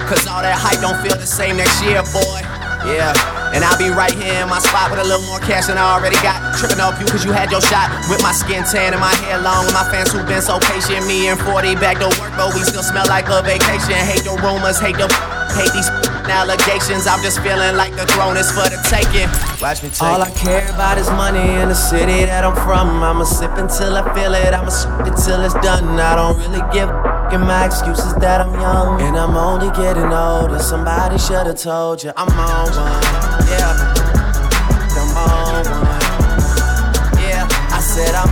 Cause 0.06 0.22
all 0.30 0.46
that 0.46 0.54
hype 0.54 0.78
don't 0.78 1.02
feel 1.02 1.18
the 1.18 1.26
same 1.26 1.58
next 1.58 1.82
year, 1.82 2.06
boy. 2.14 2.40
Yeah. 2.86 3.10
And 3.50 3.66
I'll 3.66 3.78
be 3.78 3.90
right 3.90 4.14
here 4.14 4.38
in 4.38 4.48
my 4.48 4.62
spot 4.62 4.90
with 4.90 5.02
a 5.02 5.04
little 5.04 5.26
more 5.26 5.42
cash 5.42 5.66
than 5.66 5.78
I 5.82 5.98
already 5.98 6.16
got. 6.22 6.38
Tripping 6.62 6.78
off 6.78 6.94
you 7.02 7.06
cause 7.10 7.26
you 7.26 7.34
had 7.34 7.50
your 7.50 7.60
shot. 7.60 7.90
With 8.06 8.22
my 8.22 8.30
skin 8.30 8.62
tan 8.62 8.94
and 8.94 9.02
my 9.02 9.14
hair 9.26 9.42
long. 9.42 9.66
And 9.66 9.74
my 9.74 9.86
fans 9.90 10.14
who've 10.14 10.26
been 10.30 10.42
so 10.42 10.62
patient. 10.62 11.10
Me 11.10 11.26
and 11.26 11.38
40 11.42 11.74
back 11.82 11.98
to 11.98 12.06
work, 12.22 12.30
but 12.38 12.54
we 12.54 12.62
still 12.62 12.86
smell 12.86 13.06
like 13.10 13.26
a 13.26 13.42
vacation. 13.42 13.98
Hate 13.98 14.22
the 14.22 14.38
rumors, 14.38 14.78
hate 14.78 14.94
the 14.94 15.10
these 15.54 15.88
allegations. 16.28 17.06
I'm 17.06 17.22
just 17.22 17.40
feeling 17.40 17.76
like 17.76 17.94
the 17.94 18.06
throne 18.06 18.36
is 18.36 18.50
for 18.50 18.68
the 18.68 18.80
taking. 18.88 19.28
Watch 19.60 19.82
me 19.82 19.90
take 19.90 20.02
All 20.02 20.22
I 20.22 20.30
care 20.30 20.64
about 20.72 20.98
is 20.98 21.08
money 21.10 21.60
in 21.60 21.68
the 21.68 21.74
city 21.74 22.24
that 22.24 22.44
I'm 22.44 22.56
from. 22.64 23.02
I'ma 23.02 23.24
sip 23.24 23.52
until 23.56 23.96
I 23.96 24.02
feel 24.14 24.34
it. 24.34 24.54
I'ma 24.54 24.70
sip 24.70 25.06
it 25.06 25.16
till 25.24 25.44
it's 25.44 25.54
done. 25.60 26.00
I 26.00 26.16
don't 26.16 26.38
really 26.38 26.64
give 26.72 26.88
and 27.32 27.44
my 27.46 27.64
excuses 27.64 28.14
that 28.16 28.42
I'm 28.42 28.52
young 28.60 29.00
and 29.00 29.16
I'm 29.16 29.36
only 29.36 29.70
getting 29.74 30.12
older. 30.12 30.58
Somebody 30.58 31.16
should've 31.16 31.56
told 31.56 32.04
you 32.04 32.12
I'm 32.14 32.28
on 32.28 32.68
one. 32.76 33.02
Yeah, 33.48 33.72
I'm 35.00 35.16
on 35.16 35.64
one. 35.64 36.02
Yeah, 37.16 37.48
I 37.72 37.80
said 37.80 38.14
I'm 38.14 38.31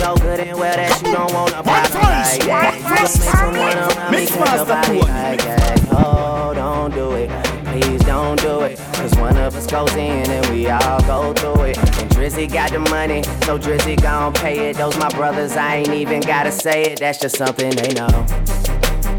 know 0.00 0.16
good 0.16 0.40
and 0.40 0.58
well 0.58 0.74
that 0.74 1.02
you 1.02 1.12
don't 1.12 1.32
want 1.32 1.52
a 1.52 1.62
problem 1.62 2.02
like 2.02 2.42
that. 2.46 2.98
Just 2.98 3.20
make 3.20 3.34
someone 3.34 3.76
around 3.76 4.12
me 4.12 4.24
your 4.26 4.66
body 4.66 4.98
like 5.00 5.42
that. 5.44 5.88
Oh, 5.92 6.52
don't 6.54 6.92
do 6.94 7.12
it. 7.12 7.28
Please 7.66 8.00
don't 8.04 8.40
do 8.40 8.62
it. 8.62 8.78
Cause 8.94 9.14
one 9.16 9.36
of 9.36 9.54
us 9.54 9.66
goes 9.66 9.92
in 9.94 10.30
and 10.30 10.46
we 10.48 10.68
all 10.68 11.00
go 11.02 11.34
through 11.34 11.64
it. 11.64 11.78
And 11.78 12.10
Drizzy 12.10 12.50
got 12.50 12.72
the 12.72 12.78
money, 12.78 13.22
so 13.44 13.58
Drizzy 13.58 14.00
gon' 14.00 14.32
pay 14.32 14.70
it. 14.70 14.76
Those 14.78 14.96
my 14.98 15.10
brothers, 15.10 15.52
I 15.52 15.76
ain't 15.76 15.90
even 15.90 16.20
gotta 16.22 16.50
say 16.50 16.84
it. 16.84 17.00
That's 17.00 17.20
just 17.20 17.36
something. 17.36 17.70
They 17.70 17.92
know, 17.92 18.08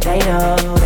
they 0.01 0.19
know, 0.19 0.80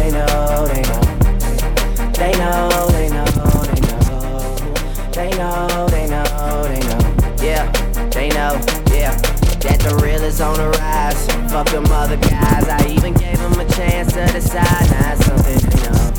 is 10.35 10.41
on 10.41 10.55
the 10.57 10.69
rise. 10.79 11.27
Fuck 11.51 11.67
them 11.69 11.85
other 11.87 12.17
guys. 12.17 12.67
I 12.67 12.85
even 12.89 13.13
gave 13.13 13.37
them 13.39 13.53
a 13.53 13.65
chance 13.71 14.11
to 14.13 14.25
decide. 14.27 14.89
Now 14.91 15.13
it's 15.13 15.25
something 15.25 15.59
they 15.63 15.79
know. 15.87 16.11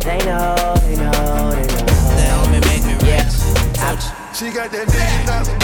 They 0.00 0.18
know, 0.24 0.54
they 0.86 0.96
know, 0.96 1.12
they 1.52 1.66
know. 1.68 1.84
They 2.16 2.26
help 2.32 2.48
me 2.50 2.60
make 2.68 2.84
me 2.88 2.94
rich. 3.04 3.34
yeah. 3.36 3.84
Ouch. 3.84 4.04
She 4.36 4.50
got 4.50 4.70
that 4.72 4.86
million 4.88 5.26
dollar, 5.28 5.56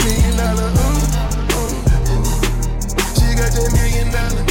million 0.00 0.36
dollar, 0.40 0.70
ooh, 0.72 1.04
ooh, 1.52 1.84
ooh. 2.16 2.24
She 3.16 3.26
got 3.36 3.50
that 3.52 3.68
million 3.76 4.08
dollar, 4.14 4.44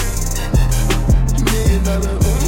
million 1.50 1.82
dollar, 1.82 2.14
ooh, 2.14 2.30
ooh, 2.30 2.45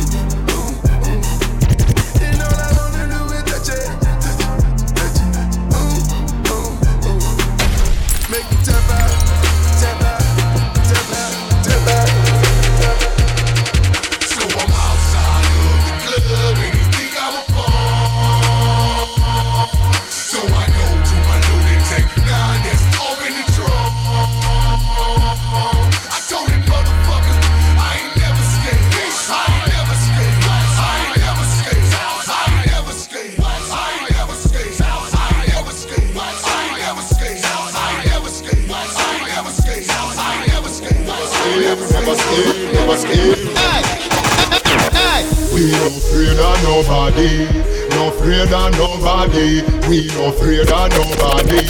nobody. 46.87 47.45
No 47.89 48.09
afraid 48.09 48.53
of 48.53 48.71
nobody. 48.77 49.61
We 49.87 50.07
no 50.15 50.29
afraid 50.29 50.71
of 50.71 50.89
nobody. 50.95 51.63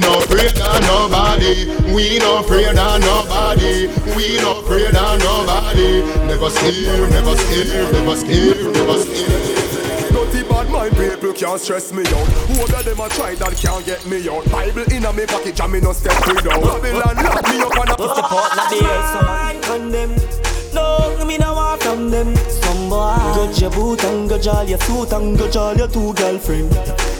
No 0.00 0.18
afraid 0.18 0.58
of 0.58 0.80
nobody. 0.86 1.66
We 1.92 2.18
no 2.18 2.38
afraid 2.38 2.78
of 2.78 3.00
nobody. 3.00 3.88
We 4.16 4.38
no 4.38 4.60
afraid 4.60 4.94
of 4.94 5.18
nobody. 5.18 6.02
Never 6.26 6.50
scared, 6.50 7.10
never 7.10 7.36
scared, 7.36 7.92
never 7.92 8.16
scared, 8.16 8.74
never 8.74 8.98
scared. 8.98 10.12
Dirty 10.12 10.42
bad 10.48 10.70
mind 10.70 10.96
people 10.96 11.32
can't 11.32 11.60
stress 11.60 11.92
me 11.92 12.02
out. 12.02 12.28
Who 12.48 12.62
of 12.62 12.84
them 12.84 13.00
a 13.00 13.08
try 13.08 13.34
that 13.34 13.56
can't 13.56 13.84
get 13.84 14.06
me 14.06 14.28
out? 14.28 14.44
Bible 14.50 14.84
in 14.92 15.04
a 15.04 15.12
me 15.12 15.26
pocket, 15.26 15.56
jam 15.56 15.72
me 15.72 15.80
no 15.80 15.92
step 15.92 16.14
without. 16.26 16.62
Babylon 16.62 17.16
lock 17.16 17.42
me 17.48 17.58
up 17.62 17.76
and 17.78 17.90
a 17.90 17.96
It's 17.98 18.14
the 18.14 18.22
part 18.22 18.52
of 18.58 18.66
the 18.70 18.78
earth, 18.86 19.62
so 19.62 19.72
condemn. 19.72 20.42
No, 20.74 21.24
me 21.26 21.38
no 21.38 21.61
want 22.02 22.10
from 22.10 22.10
them. 22.10 22.36
Some 22.50 22.88
boy, 22.88 23.16
grudge 23.34 23.60
your 23.60 23.70
boot 23.70 24.04
and 24.04 24.28
grudge 24.28 24.46
all 24.46 24.64
your 24.64 24.78
suit 24.80 25.12
and 25.12 25.36
grudge 25.36 25.56
all 25.56 25.74
your 25.76 25.88
two 25.88 26.12
girlfriend. 26.14 26.70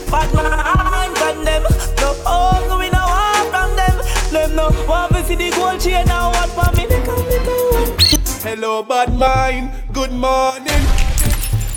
But 0.09 0.33
man, 0.33 1.13
condemn. 1.15 1.63
No, 1.63 2.13
oh, 2.25 2.77
me 2.79 2.89
no 2.89 2.99
want 2.99 3.49
from 3.49 3.75
them. 3.75 3.97
Them 4.31 4.55
no 4.55 4.69
want 4.87 5.13
to 5.13 5.23
see 5.25 5.35
the 5.35 5.49
gold 5.51 5.79
chain 5.79 6.05
now. 6.05 6.29
What 6.31 6.49
for 6.49 6.75
me? 6.75 6.85
They 6.87 7.01
come 7.03 7.25
me 7.27 7.37
down. 7.45 7.97
Hello, 8.43 8.83
bad 8.83 9.13
mind. 9.17 9.71
Good 9.93 10.11
morning. 10.11 10.83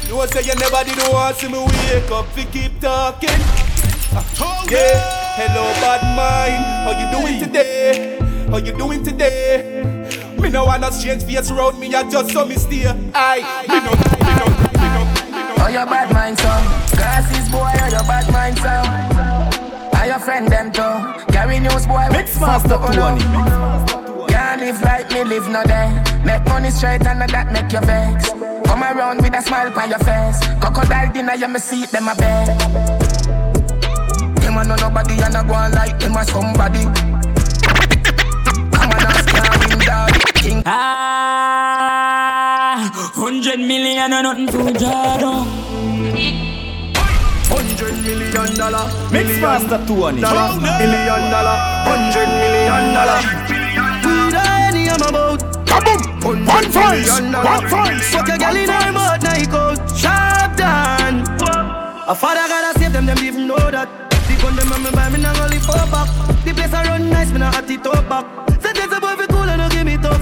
You 0.09 0.27
say 0.29 0.43
you 0.43 0.55
never 0.55 0.85
did 0.85 0.99
want 1.13 1.37
see 1.37 1.49
me 1.49 1.59
wake 1.59 2.11
up. 2.11 2.35
We 2.37 2.45
keep 2.45 2.81
talking. 2.81 3.41
Ah, 4.19 4.65
Yeah. 4.71 5.37
Hello, 5.37 5.65
bad 5.81 6.03
mind. 6.17 6.65
How 6.85 6.93
you 6.99 7.07
doing 7.21 7.41
today? 7.41 8.19
How 8.51 8.59
you 8.59 8.73
doing 8.73 9.05
today? 9.05 9.96
Me 10.41 10.51
no 10.51 10.65
wanna 10.65 10.91
change 10.91 11.25
face 11.25 11.51
around 11.51 11.79
me. 11.79 11.95
I 11.95 12.09
just 12.09 12.31
saw 12.33 12.45
me 12.45 12.55
stay. 12.57 12.87
Aye. 13.15 13.43
Me 13.69 13.81
no. 13.81 13.93
Me 14.25 14.33
no. 14.39 14.47
Me 14.81 14.89
no. 14.95 15.03
Me 15.33 15.41
no. 15.49 15.65
Oh, 15.65 15.69
your 15.69 15.87
bad 15.87 16.13
mind, 16.13 16.39
son. 16.39 16.63
Glasses, 16.97 17.49
boy, 17.51 17.71
oh, 17.73 17.89
your 17.91 18.05
bad 18.05 18.31
mind, 18.33 18.59
son. 18.59 18.87
And 19.97 20.09
your 20.09 20.19
friend, 20.19 20.49
them, 20.49 20.73
too. 20.73 21.33
Carry 21.33 21.59
news, 21.61 21.87
boy. 21.87 22.07
Mix 22.13 22.39
master, 22.41 22.77
oh, 22.79 24.27
Can't 24.29 24.61
live 24.61 24.81
like 24.83 25.11
me, 25.11 25.25
live 25.25 25.49
no 25.49 25.65
day. 25.65 25.89
Make 26.25 26.45
money 26.47 26.71
straight 26.71 27.07
and 27.07 27.23
I 27.23 27.27
that 27.29 27.53
make 27.53 27.73
you 27.73 27.81
vex. 27.81 28.31
Come 28.67 28.83
around 28.83 29.23
with 29.23 29.35
a 29.35 29.43
smile 29.43 29.73
on 29.79 29.89
your 29.89 29.99
face. 30.01 30.39
Crocodile 30.61 31.13
dinner, 31.13 31.35
you 31.35 31.49
me 31.49 31.59
see 31.59 31.87
them 31.87 32.09
a 32.09 32.15
bed. 32.15 32.47
Them 34.41 34.59
a 34.59 34.65
know 34.65 34.77
nobody 34.77 35.15
and 35.23 35.35
a 35.35 35.43
go 35.43 35.55
on 35.55 35.73
like 35.73 35.99
them 35.99 36.17
a 36.17 36.25
somebody. 36.25 37.16
King. 40.47 40.63
Ah, 40.65 42.07
hundred 43.19 43.59
million 43.59 44.13
or 44.13 44.23
nothing 44.23 44.47
to 44.47 44.71
Jordan. 44.79 45.43
Hundred 47.51 47.97
million 48.07 48.55
dollar. 48.55 48.87
Mix 49.11 49.43
master 49.43 49.83
Tony. 49.89 50.21
Dollar. 50.23 50.55
Million 50.63 51.23
dollar. 51.35 51.57
Hundred 51.91 52.31
million 52.39 52.95
dollar. 52.95 53.19
Weed 54.07 54.39
or 54.39 54.47
any 54.71 54.87
I'm 54.87 55.03
about. 55.03 55.43
Kaboom! 55.67 56.01
One 56.23 56.71
voice, 56.71 57.11
one 57.11 57.67
voice. 57.67 58.07
Fuck 58.15 58.31
a 58.31 58.39
girl 58.39 58.55
in 58.55 58.71
her 58.71 58.93
mouth, 58.95 59.19
night 59.27 59.51
out. 59.51 59.83
Sharp 59.99 60.55
down. 60.55 61.27
A 62.07 62.15
father 62.15 62.47
gotta 62.47 62.71
save 62.79 62.93
them, 62.93 63.07
them 63.07 63.19
even 63.19 63.49
know 63.49 63.59
that. 63.59 63.89
The 64.31 64.35
gun 64.41 64.55
them 64.55 64.71
and 64.71 64.85
me 64.85 64.91
buy 64.93 65.09
me 65.11 65.19
now 65.21 65.35
only 65.43 65.59
four 65.59 65.75
back. 65.91 66.07
The 66.45 66.53
place 66.55 66.73
I 66.73 66.85
run 66.87 67.11
nice, 67.11 67.33
me 67.33 67.39
now 67.41 67.51
at 67.51 67.67
the 67.67 67.79
top 67.79 68.09
back. 68.09 68.27
Say 68.63 68.73
this 68.73 68.93
a 68.93 69.01
boy 69.01 69.16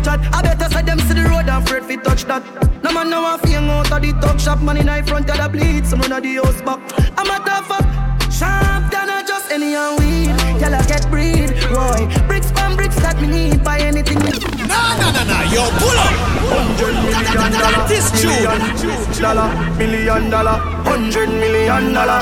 chat. 0.05 0.20
I 0.32 0.42
better 0.42 0.68
say 0.72 0.82
them 0.82 0.98
see 1.00 1.14
the 1.14 1.24
road 1.24 1.48
and 1.48 1.50
afraid 1.50 1.84
fi 1.84 1.96
touch 1.96 2.24
that. 2.24 2.42
No 2.84 2.92
man 2.92 3.11
no 3.11 3.22
want 3.22 3.42
fi 3.42 3.50
hang 3.50 3.70
out 3.70 3.90
of 3.90 4.02
the 4.02 4.12
talk 4.20 4.38
shop. 4.38 4.61
Man 4.61 4.76
in 4.76 4.86
the 4.86 5.02
front 5.07 5.30
of 5.30 5.36
the 5.36 5.48
bleed, 5.48 5.86
some 5.86 6.00
run 6.00 6.12
of 6.12 6.22
the 6.22 6.34
house 6.36 6.61
back. 6.62 6.80
I'm 7.18 7.30
a 7.30 7.36
tough 7.44 7.66
fuck. 7.68 7.84
Sharp 8.30 8.90
down 8.90 9.11
or 9.11 9.22
just 9.26 9.50
any 9.50 9.74
and 9.74 9.98
weed. 9.98 10.34
Y'all 10.61 10.76
get 10.86 11.09
breed, 11.09 11.50
boy. 11.70 12.07
Bricks 12.26 12.50
from 12.50 12.76
bricks 12.76 12.96
that 12.96 13.16
me 13.20 13.28
need. 13.28 13.64
Buy 13.64 13.78
anything. 13.78 14.18
Nah, 14.66 14.98
nah, 14.98 15.12
nah, 15.12 15.24
nah, 15.24 15.42
yo, 15.55 15.62
pull 15.78 15.98
up. 15.98 16.14
Hundred 16.50 16.94
million 17.05 17.52
dollar. 17.55 17.88
This 17.88 18.11
Million 18.24 19.22
dollar. 19.22 19.48
Million 19.78 20.30
dollar. 20.30 20.59
Hundred 20.82 21.28
million 21.30 21.92
dollar. 21.92 22.20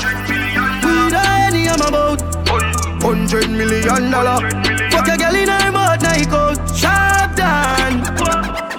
Weed 0.85 1.13
any 1.13 1.67
I'm 1.67 1.81
about. 1.81 2.21
Hundred 3.01 3.49
million 3.49 4.11
dollar. 4.11 4.37
Fuck 4.91 5.07
a 5.07 5.17
girl 5.17 5.35
in 5.35 5.49
her 5.49 5.71
mouth, 5.71 6.01
night 6.01 6.31
out. 6.31 6.31
Sharp 6.31 6.31
down. 6.31 6.52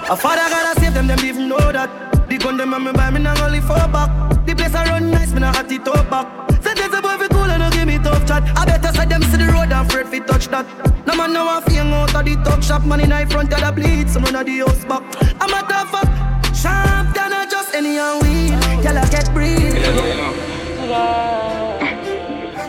A 0.07 0.15
father 0.15 0.47
gotta 0.49 0.79
save 0.79 0.93
them, 0.93 1.07
them 1.07 1.19
even 1.25 1.49
know 1.49 1.71
that. 1.71 1.89
The 2.29 2.37
gun 2.37 2.57
them 2.57 2.73
and 2.75 2.85
me 2.85 2.91
buy 2.91 3.09
me 3.09 3.19
now 3.21 3.43
only 3.43 3.59
four 3.59 3.87
back. 3.89 4.45
The 4.45 4.53
place 4.53 4.75
I 4.75 4.85
run 4.85 5.09
nice, 5.09 5.33
me 5.33 5.39
now 5.39 5.49
at 5.57 5.67
the 5.67 5.79
top 5.79 6.07
back. 6.11 6.27
Say 6.61 6.75
this 6.75 6.93
a 6.93 7.01
boy 7.01 7.17
fi 7.17 7.27
cool 7.27 7.49
and 7.49 7.59
no 7.59 7.71
give 7.71 7.87
me 7.87 7.97
tough 7.97 8.23
chat. 8.27 8.43
I 8.55 8.65
better 8.65 8.93
say 8.93 9.05
them 9.05 9.23
see 9.23 9.37
the 9.37 9.47
road 9.47 9.73
and 9.73 9.73
afraid 9.73 10.07
fi 10.07 10.19
touch 10.19 10.47
that. 10.49 10.67
No 11.07 11.15
man 11.15 11.33
no 11.33 11.45
want 11.45 11.65
fi 11.65 11.73
hang 11.73 11.91
out 11.91 12.13
of 12.13 12.23
the 12.23 12.35
talk 12.43 12.61
shop. 12.61 12.85
Man 12.85 12.99
in 12.99 13.09
the 13.09 13.25
front 13.31 13.51
of 13.51 13.59
the 13.59 13.71
bleed, 13.71 14.07
some 14.07 14.23
run 14.25 14.35
of 14.35 14.45
the 14.45 14.59
house 14.59 14.85
back. 14.85 15.01
I'm 15.41 15.49
a 15.49 15.61
tough 15.67 15.89
fuck. 15.89 16.07
Sharp 16.53 17.13
down 17.15 17.33
or 17.33 17.45
just 17.49 17.73
any 17.73 17.97
and 17.97 18.21
weed. 18.21 18.53
Y'all 18.85 19.09
get 19.09 19.33
breed. 19.33 19.73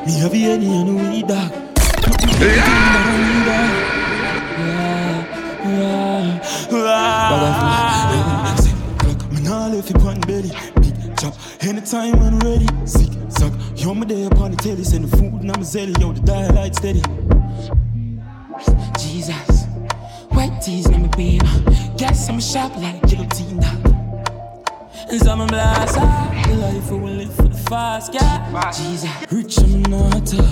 Me 0.06 0.12
have 0.20 0.32
any 0.32 0.68
and 0.72 1.12
we 1.12 1.22
dog. 1.22 1.52
Me 9.32 9.40
nah 9.42 9.68
left 9.68 9.90
it 9.90 9.96
on. 10.02 10.20
Big 10.20 10.52
chop. 11.18 11.34
Anytime 11.60 12.18
when 12.20 12.38
ready. 12.40 12.66
Sick 12.86 13.12
suck. 13.28 13.52
Yo, 13.76 13.94
me 13.94 14.06
there 14.06 14.26
upon 14.26 14.50
the 14.52 14.56
telly. 14.56 14.84
Send 14.84 15.04
the 15.04 15.16
food 15.16 15.40
and 15.42 15.50
I'm 15.50 15.60
a 15.60 15.64
zelly. 15.64 15.98
Yo, 16.00 16.12
the 16.12 16.20
dial 16.20 16.52
light 16.54 16.74
steady. 16.74 17.02
Jesus. 18.98 19.64
White 20.30 20.60
tees, 20.60 20.86
let 20.88 21.00
me 21.00 21.08
be. 21.16 21.40
Guess 21.96 22.28
I'm 22.28 22.40
sharp 22.40 22.76
like 22.76 23.00
guillotine. 23.08 23.62
And 25.10 25.20
some 25.20 25.46
blast 25.46 25.96
life 25.96 26.90
will 26.90 27.00
live 27.00 27.34
for 27.34 27.55
fast, 27.68 28.14
yeah. 28.14 28.70
Jesus. 28.72 29.10
Rich 29.32 29.58
I'm 29.58 29.82
not 29.82 30.34
uh, 30.34 30.42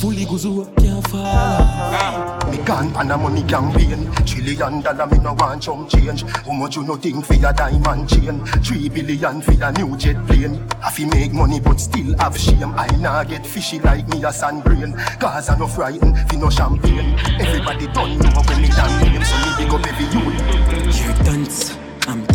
Fully 0.00 0.24
goes 0.24 0.46
up, 0.46 0.74
can't 0.76 1.06
fall. 1.08 2.50
Me 2.50 2.58
gone 2.58 2.92
pan 2.92 3.10
a 3.10 3.16
money 3.16 3.42
campaign 3.42 4.10
Trillion 4.24 4.80
dollar 4.82 5.06
me 5.06 5.18
no 5.18 5.34
want 5.34 5.62
chump 5.62 5.90
change. 5.90 6.22
How 6.22 6.52
much 6.52 6.76
you 6.76 6.84
no 6.84 6.96
think 6.96 7.24
for 7.24 7.34
your 7.34 7.52
diamond 7.52 8.08
chain? 8.08 8.44
Three 8.62 8.88
billion 8.88 9.40
for 9.42 9.52
your 9.52 9.72
new 9.72 9.96
jet 9.96 10.16
plane. 10.26 10.62
I 10.82 10.90
fi 10.90 11.04
make 11.06 11.32
money 11.32 11.60
but 11.60 11.80
still 11.80 12.16
have 12.18 12.36
shame. 12.38 12.74
I 12.76 12.86
nah 12.98 13.24
get 13.24 13.46
fishy 13.46 13.78
like 13.80 14.06
me 14.08 14.22
a 14.24 14.32
sand 14.32 14.64
grain. 14.64 14.94
Cause 15.18 15.48
I 15.48 15.58
no 15.58 15.66
frightened 15.66 16.16
fi 16.30 16.36
no 16.36 16.50
champagne. 16.50 17.18
Everybody 17.40 17.86
done 17.88 18.18
know 18.18 18.42
when 18.46 18.62
me 18.62 18.68
damn 18.68 19.02
name 19.02 19.24
So 19.24 19.36
me 19.36 19.64
big 19.64 19.74
up 19.74 19.86
every 19.86 20.06
youth 20.06 21.04
You're 21.04 21.24
dunce, 21.24 21.76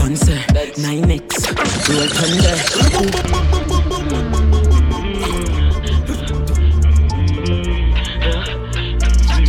Sir. 0.03 0.35
9x, 0.35 1.31
roll 1.89 2.07
thunder. 2.07 2.55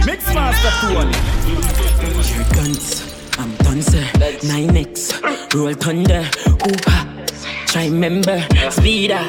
Mix 0.06 0.20
Master 0.32 0.72
Tony. 0.80 1.16
You're 2.32 2.48
dunce, 2.54 3.38
I'm 3.38 3.50
done, 3.56 3.82
sir. 3.82 4.04
9x, 4.14 5.54
roll 5.54 5.74
thunder. 5.74 6.24
Ooh. 6.48 7.66
Try 7.66 7.86
remember, 7.86 8.40
speed 8.70 9.10
up. 9.10 9.26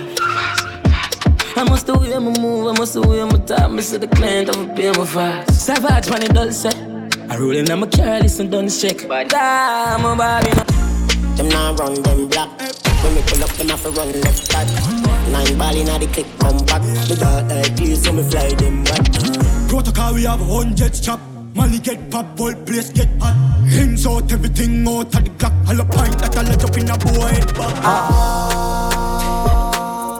I 1.57 1.63
must 1.67 1.85
do 1.87 1.95
way 1.95 2.17
my 2.17 2.39
move, 2.39 2.67
I 2.67 2.79
must 2.79 2.93
do 2.93 3.01
way 3.01 3.23
my 3.25 3.39
time. 3.39 3.75
Me 3.75 3.81
see 3.81 3.97
the 3.97 4.07
client 4.07 4.49
of 4.49 4.69
a 4.69 4.73
pay 4.73 4.91
my 4.91 5.05
fast. 5.05 5.65
Savage 5.65 6.09
man, 6.09 6.23
it 6.23 6.33
does 6.33 6.61
say. 6.61 6.71
I 7.29 7.37
roll 7.37 7.55
in, 7.55 7.69
I'm 7.69 7.83
a 7.83 7.87
carry, 7.87 8.21
listen, 8.21 8.49
done 8.49 8.69
check. 8.69 9.05
But 9.07 9.33
I'm 9.35 10.05
a 10.05 10.15
Bobby. 10.15 10.74
Them 11.35 11.49
now 11.49 11.73
run 11.73 12.01
them 12.01 12.27
black. 12.29 12.49
When 13.03 13.15
we 13.15 13.21
pull 13.23 13.43
up, 13.43 13.49
them 13.51 13.69
have 13.69 13.83
to 13.83 13.89
run 13.91 14.11
left 14.21 14.49
back. 14.51 14.67
Nine 15.31 15.57
ball 15.57 15.75
inna 15.75 15.99
the 15.99 16.07
click, 16.07 16.27
come 16.39 16.57
back. 16.65 16.81
Me 16.81 17.15
got 17.15 17.47
like 17.49 17.79
you, 17.79 17.95
so 17.95 18.11
me 18.13 18.23
fly 18.23 18.49
them 18.55 18.83
back. 18.85 19.03
Protocol, 19.67 20.13
we 20.13 20.23
have 20.23 20.39
hundreds 20.39 21.01
chop. 21.01 21.19
Money 21.53 21.79
get 21.79 22.09
pop, 22.09 22.37
whole 22.37 22.53
place 22.53 22.89
get 22.89 23.09
hot. 23.19 23.35
Hands 23.67 24.07
out, 24.07 24.31
everything 24.31 24.87
out 24.87 25.13
of 25.13 25.23
the 25.23 25.29
clock. 25.37 25.53
All 25.67 25.79
a 25.79 25.85
pint 25.85 26.17
that 26.19 26.37
I 26.37 26.41
let 26.43 26.63
up 26.63 26.77
in 26.77 26.89
a 26.89 26.97
boy 26.97 27.27
head 27.27 27.53
back. 27.53 27.75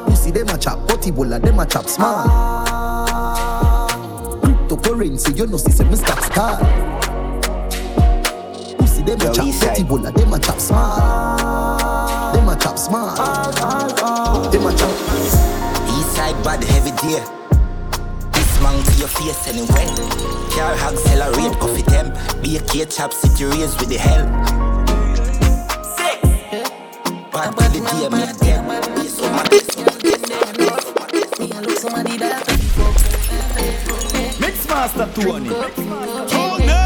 Pussy 0.05 0.32
them 0.32 0.49
a 0.49 0.57
chop, 0.57 0.88
potty 0.88 1.11
bola 1.11 1.39
them 1.39 1.59
a 1.59 1.66
chop 1.66 1.88
small. 1.88 2.28
Cryptocurrency, 4.41 5.38
you 5.38 5.47
know 5.47 5.57
see 5.57 5.72
say 5.72 5.86
me 5.86 5.95
stop 5.95 6.20
star. 6.24 6.59
Pussy 9.05 9.17
them 9.17 9.29
a 9.29 9.33
chop, 9.33 9.45
potty 9.61 9.83
bola 9.83 10.11
them 10.11 10.33
a 10.33 10.39
chop 10.39 10.59
small. 10.59 12.33
Them 12.33 12.49
a 12.49 12.55
chop 12.55 12.77
small. 12.77 13.15
Them 14.49 14.65
a 14.65 14.75
chop. 14.75 14.89
Eastside 15.93 16.43
bad 16.43 16.63
heavy 16.63 16.91
deer. 17.01 17.23
This 18.31 18.61
man 18.61 18.83
to 18.83 18.91
your 18.97 19.07
face 19.07 19.47
anyway. 19.47 19.87
Car 20.55 20.75
hog 20.75 20.93
accelerate 20.93 21.59
coffee 21.59 21.83
temp. 21.83 22.15
Be 22.41 22.57
a 22.57 22.59
a 22.59 22.63
K 22.63 22.85
chop 22.85 23.13
city 23.13 23.45
raise 23.45 23.77
with 23.77 23.89
the 23.89 23.97
hell. 23.97 24.25
Bad 27.31 27.55
to 27.57 27.69
the 27.69 27.79
deer, 27.91 28.09
me 28.09 28.23
a 28.23 28.33
dead. 28.33 28.95
Be 28.95 29.07
so 29.07 29.25
oh, 29.25 29.29
mad. 29.35 29.51
Mix 34.39 34.67
Master 34.67 35.07
Tony. 35.13 35.49
I'm 36.31 36.84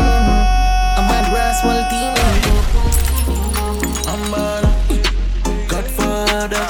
a 1.49 1.65
wall 1.65 1.81
team. 1.89 2.13
Godfather. 5.67 6.67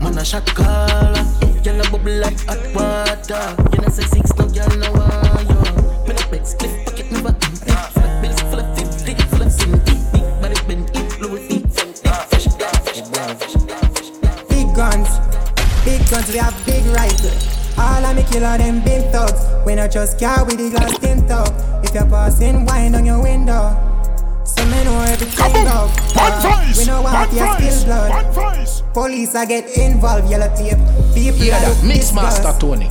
Man 0.00 0.18
a 0.18 0.24
shot 0.24 0.46
caller. 0.46 1.24
Girl 1.62 1.80
a 1.80 1.90
bubble 1.90 2.18
like 2.18 2.40
hot 2.46 2.62
water. 2.74 3.56
You 3.72 3.78
know 3.82 3.88
say 3.88 4.04
six 4.04 4.34
no 4.36 4.46
girl 4.48 4.72
no 4.78 4.92
wire. 4.92 5.64
Me 6.06 6.14
no 6.14 6.22
bed 6.30 6.46
split 6.46 6.84
pocket 6.86 7.10
never 7.12 7.28
empty. 7.28 7.72
Full 7.92 8.04
of 8.04 8.22
bills, 8.22 8.40
full 8.40 8.60
of 8.60 8.78
fifty, 8.78 9.14
full 9.30 9.42
of 9.42 9.52
seventy. 9.52 9.96
Big 10.12 10.26
body 10.40 10.56
bend 10.66 10.90
influence 10.96 11.48
deep 11.48 11.66
fenty. 11.66 12.08
Fresh 12.30 12.48
fresh 12.56 13.00
fresh. 13.10 13.54
Big 14.48 14.68
guns, 14.74 15.10
big 15.84 16.00
guns, 16.10 16.28
we 16.32 16.38
have 16.38 16.56
big 16.66 16.84
rifles. 16.86 17.44
All 17.78 18.04
of 18.04 18.16
me 18.16 18.22
killer 18.24 18.58
them 18.58 18.82
big 18.84 19.10
thugs. 19.12 19.42
We 19.66 19.74
not 19.74 19.90
just 19.90 20.18
car 20.18 20.44
with 20.44 20.58
the 20.58 20.70
glass 20.70 20.98
tint 20.98 21.30
up. 21.30 21.71
If 21.92 22.00
you're 22.00 22.08
passing 22.08 22.64
wine 22.64 22.94
on 22.94 23.04
your 23.04 23.22
window, 23.22 23.76
so 24.46 24.64
me 24.64 24.82
know 24.82 24.98
everything 25.02 25.66
up. 25.68 25.92
we 26.74 26.86
know 26.86 27.02
what 27.02 27.30
you 27.30 27.44
spill 27.52 27.84
blood. 27.84 28.94
Police 28.94 29.34
I 29.34 29.44
get 29.44 29.68
involved, 29.76 30.30
yellow 30.30 30.48
tape. 30.56 30.78
People 31.12 31.44
Yeah, 31.44 31.60
that 31.60 31.68
that 31.68 31.76
look 31.76 31.84
Mix 31.84 32.14
Master 32.14 32.48
disgust. 32.48 32.60
Tony. 32.62 32.88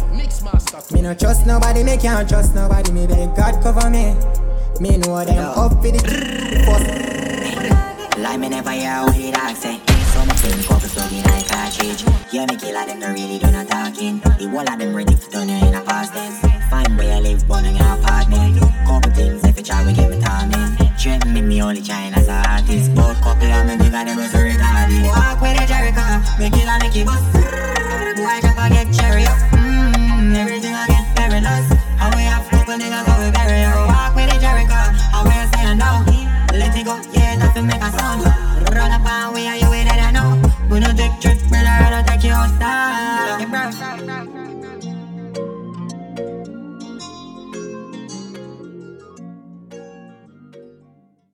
Me 0.94 1.02
no 1.02 1.16
trust 1.16 1.48
nobody, 1.48 1.84
me 1.84 1.98
can't 1.98 2.30
trust 2.30 2.54
nobody. 2.54 2.92
Me 2.92 3.08
beg 3.08 3.36
God 3.36 3.60
cover 3.64 3.90
me. 3.90 4.14
Me 4.80 4.98
know 4.98 5.26
them 5.26 5.50
up 5.50 5.72
for 5.82 5.90
the 5.90 5.98
first. 6.70 8.20
Like 8.20 8.40
me 8.40 8.50
never 8.50 8.70
hear 8.70 9.02
what 9.02 9.16
the 9.16 9.32
dog 9.32 9.56
say. 9.56 9.82
Some 10.14 10.30
think 10.30 10.68
couple 10.68 10.88
slugging 10.88 11.24
like 11.24 11.48
cartridge. 11.48 12.06
Yeah, 12.32 12.46
me 12.46 12.56
killer 12.56 12.86
them, 12.86 13.00
they 13.00 13.08
really 13.08 13.40
do 13.40 13.50
not 13.50 13.68
talking. 13.68 14.20
The 14.20 14.48
whole 14.48 14.60
of 14.62 14.78
them 14.78 14.96
ready 14.96 15.16
for 15.16 15.32
turn 15.32 15.50
you 15.50 15.56
in 15.56 15.74
a 15.74 15.82
past 15.82 16.14
tense 16.14 16.61
find 16.72 16.98
where 16.98 17.14
I 17.14 17.20
live, 17.20 17.46
born 17.48 17.66
in 17.66 17.76
our 17.76 18.00
apartment. 18.00 18.58
Couple 18.88 19.12
things, 19.12 19.44
if 19.44 19.58
you 19.58 19.64
try, 19.64 19.86
we 19.86 19.94
give 19.94 20.10
me 20.10 20.20
time 20.22 20.52
in. 20.56 20.70
Trip 20.98 21.26
me, 21.28 21.42
me 21.42 21.62
only 21.62 21.82
China 21.82 22.16
as 22.18 22.30
an 22.30 22.46
artist. 22.48 22.96
Both 22.96 23.20
couple, 23.22 23.52
I'm 23.52 23.70
a 23.70 23.76
nigga, 23.76 24.02
they 24.08 24.16
was 24.16 24.32
retarded. 24.32 25.04
Walk 25.12 25.42
with 25.44 25.62
a 25.62 25.66
Jericho, 25.68 26.06
make 26.40 26.56
it 26.56 26.66
like 26.66 26.96
a 26.96 27.04
bus. 27.04 27.24
Boy, 28.16 28.38
drop, 28.40 28.58
I 28.58 28.70
get 28.72 28.88
cherry 28.96 29.26
up. 29.28 29.38
Mmm, 29.52 30.34
everything 30.34 30.74
I 30.74 30.88
get 30.88 31.06
perilous. 31.16 31.68
How 32.00 32.10
we 32.16 32.24
have 32.32 32.48
couple 32.48 32.80
niggas, 32.80 33.06
how 33.06 33.20
we 33.20 33.30
bury 33.36 33.62
her. 33.68 33.76
Walk 33.92 34.16
with 34.16 34.32
a 34.32 34.38
Jericho, 34.40 34.80
how 35.12 35.28
we 35.28 35.36
say 35.52 35.76
no. 35.76 35.92
Let 36.56 36.72
it 36.80 36.86
go, 36.88 36.96
yeah, 37.12 37.36
nothing 37.36 37.68
make 37.68 37.84
a 37.84 37.92
sound. 38.00 38.24
Run 38.72 38.92
up 38.96 39.06
and 39.06 39.36
we 39.36 39.48
are 39.48 39.58
you 39.60 39.70
with 39.70 39.92
it, 39.92 40.00
I 40.00 40.12
know. 40.16 40.40
We 40.72 40.80
no 40.80 40.94
take 40.96 41.20
trick, 41.20 41.40
brother, 41.50 41.68
I 41.68 41.90
don't 41.92 42.08
take 42.08 42.24
you 42.24 42.32
outside. 42.32 43.42
Yeah, 43.42 43.50
bro. 43.52 44.31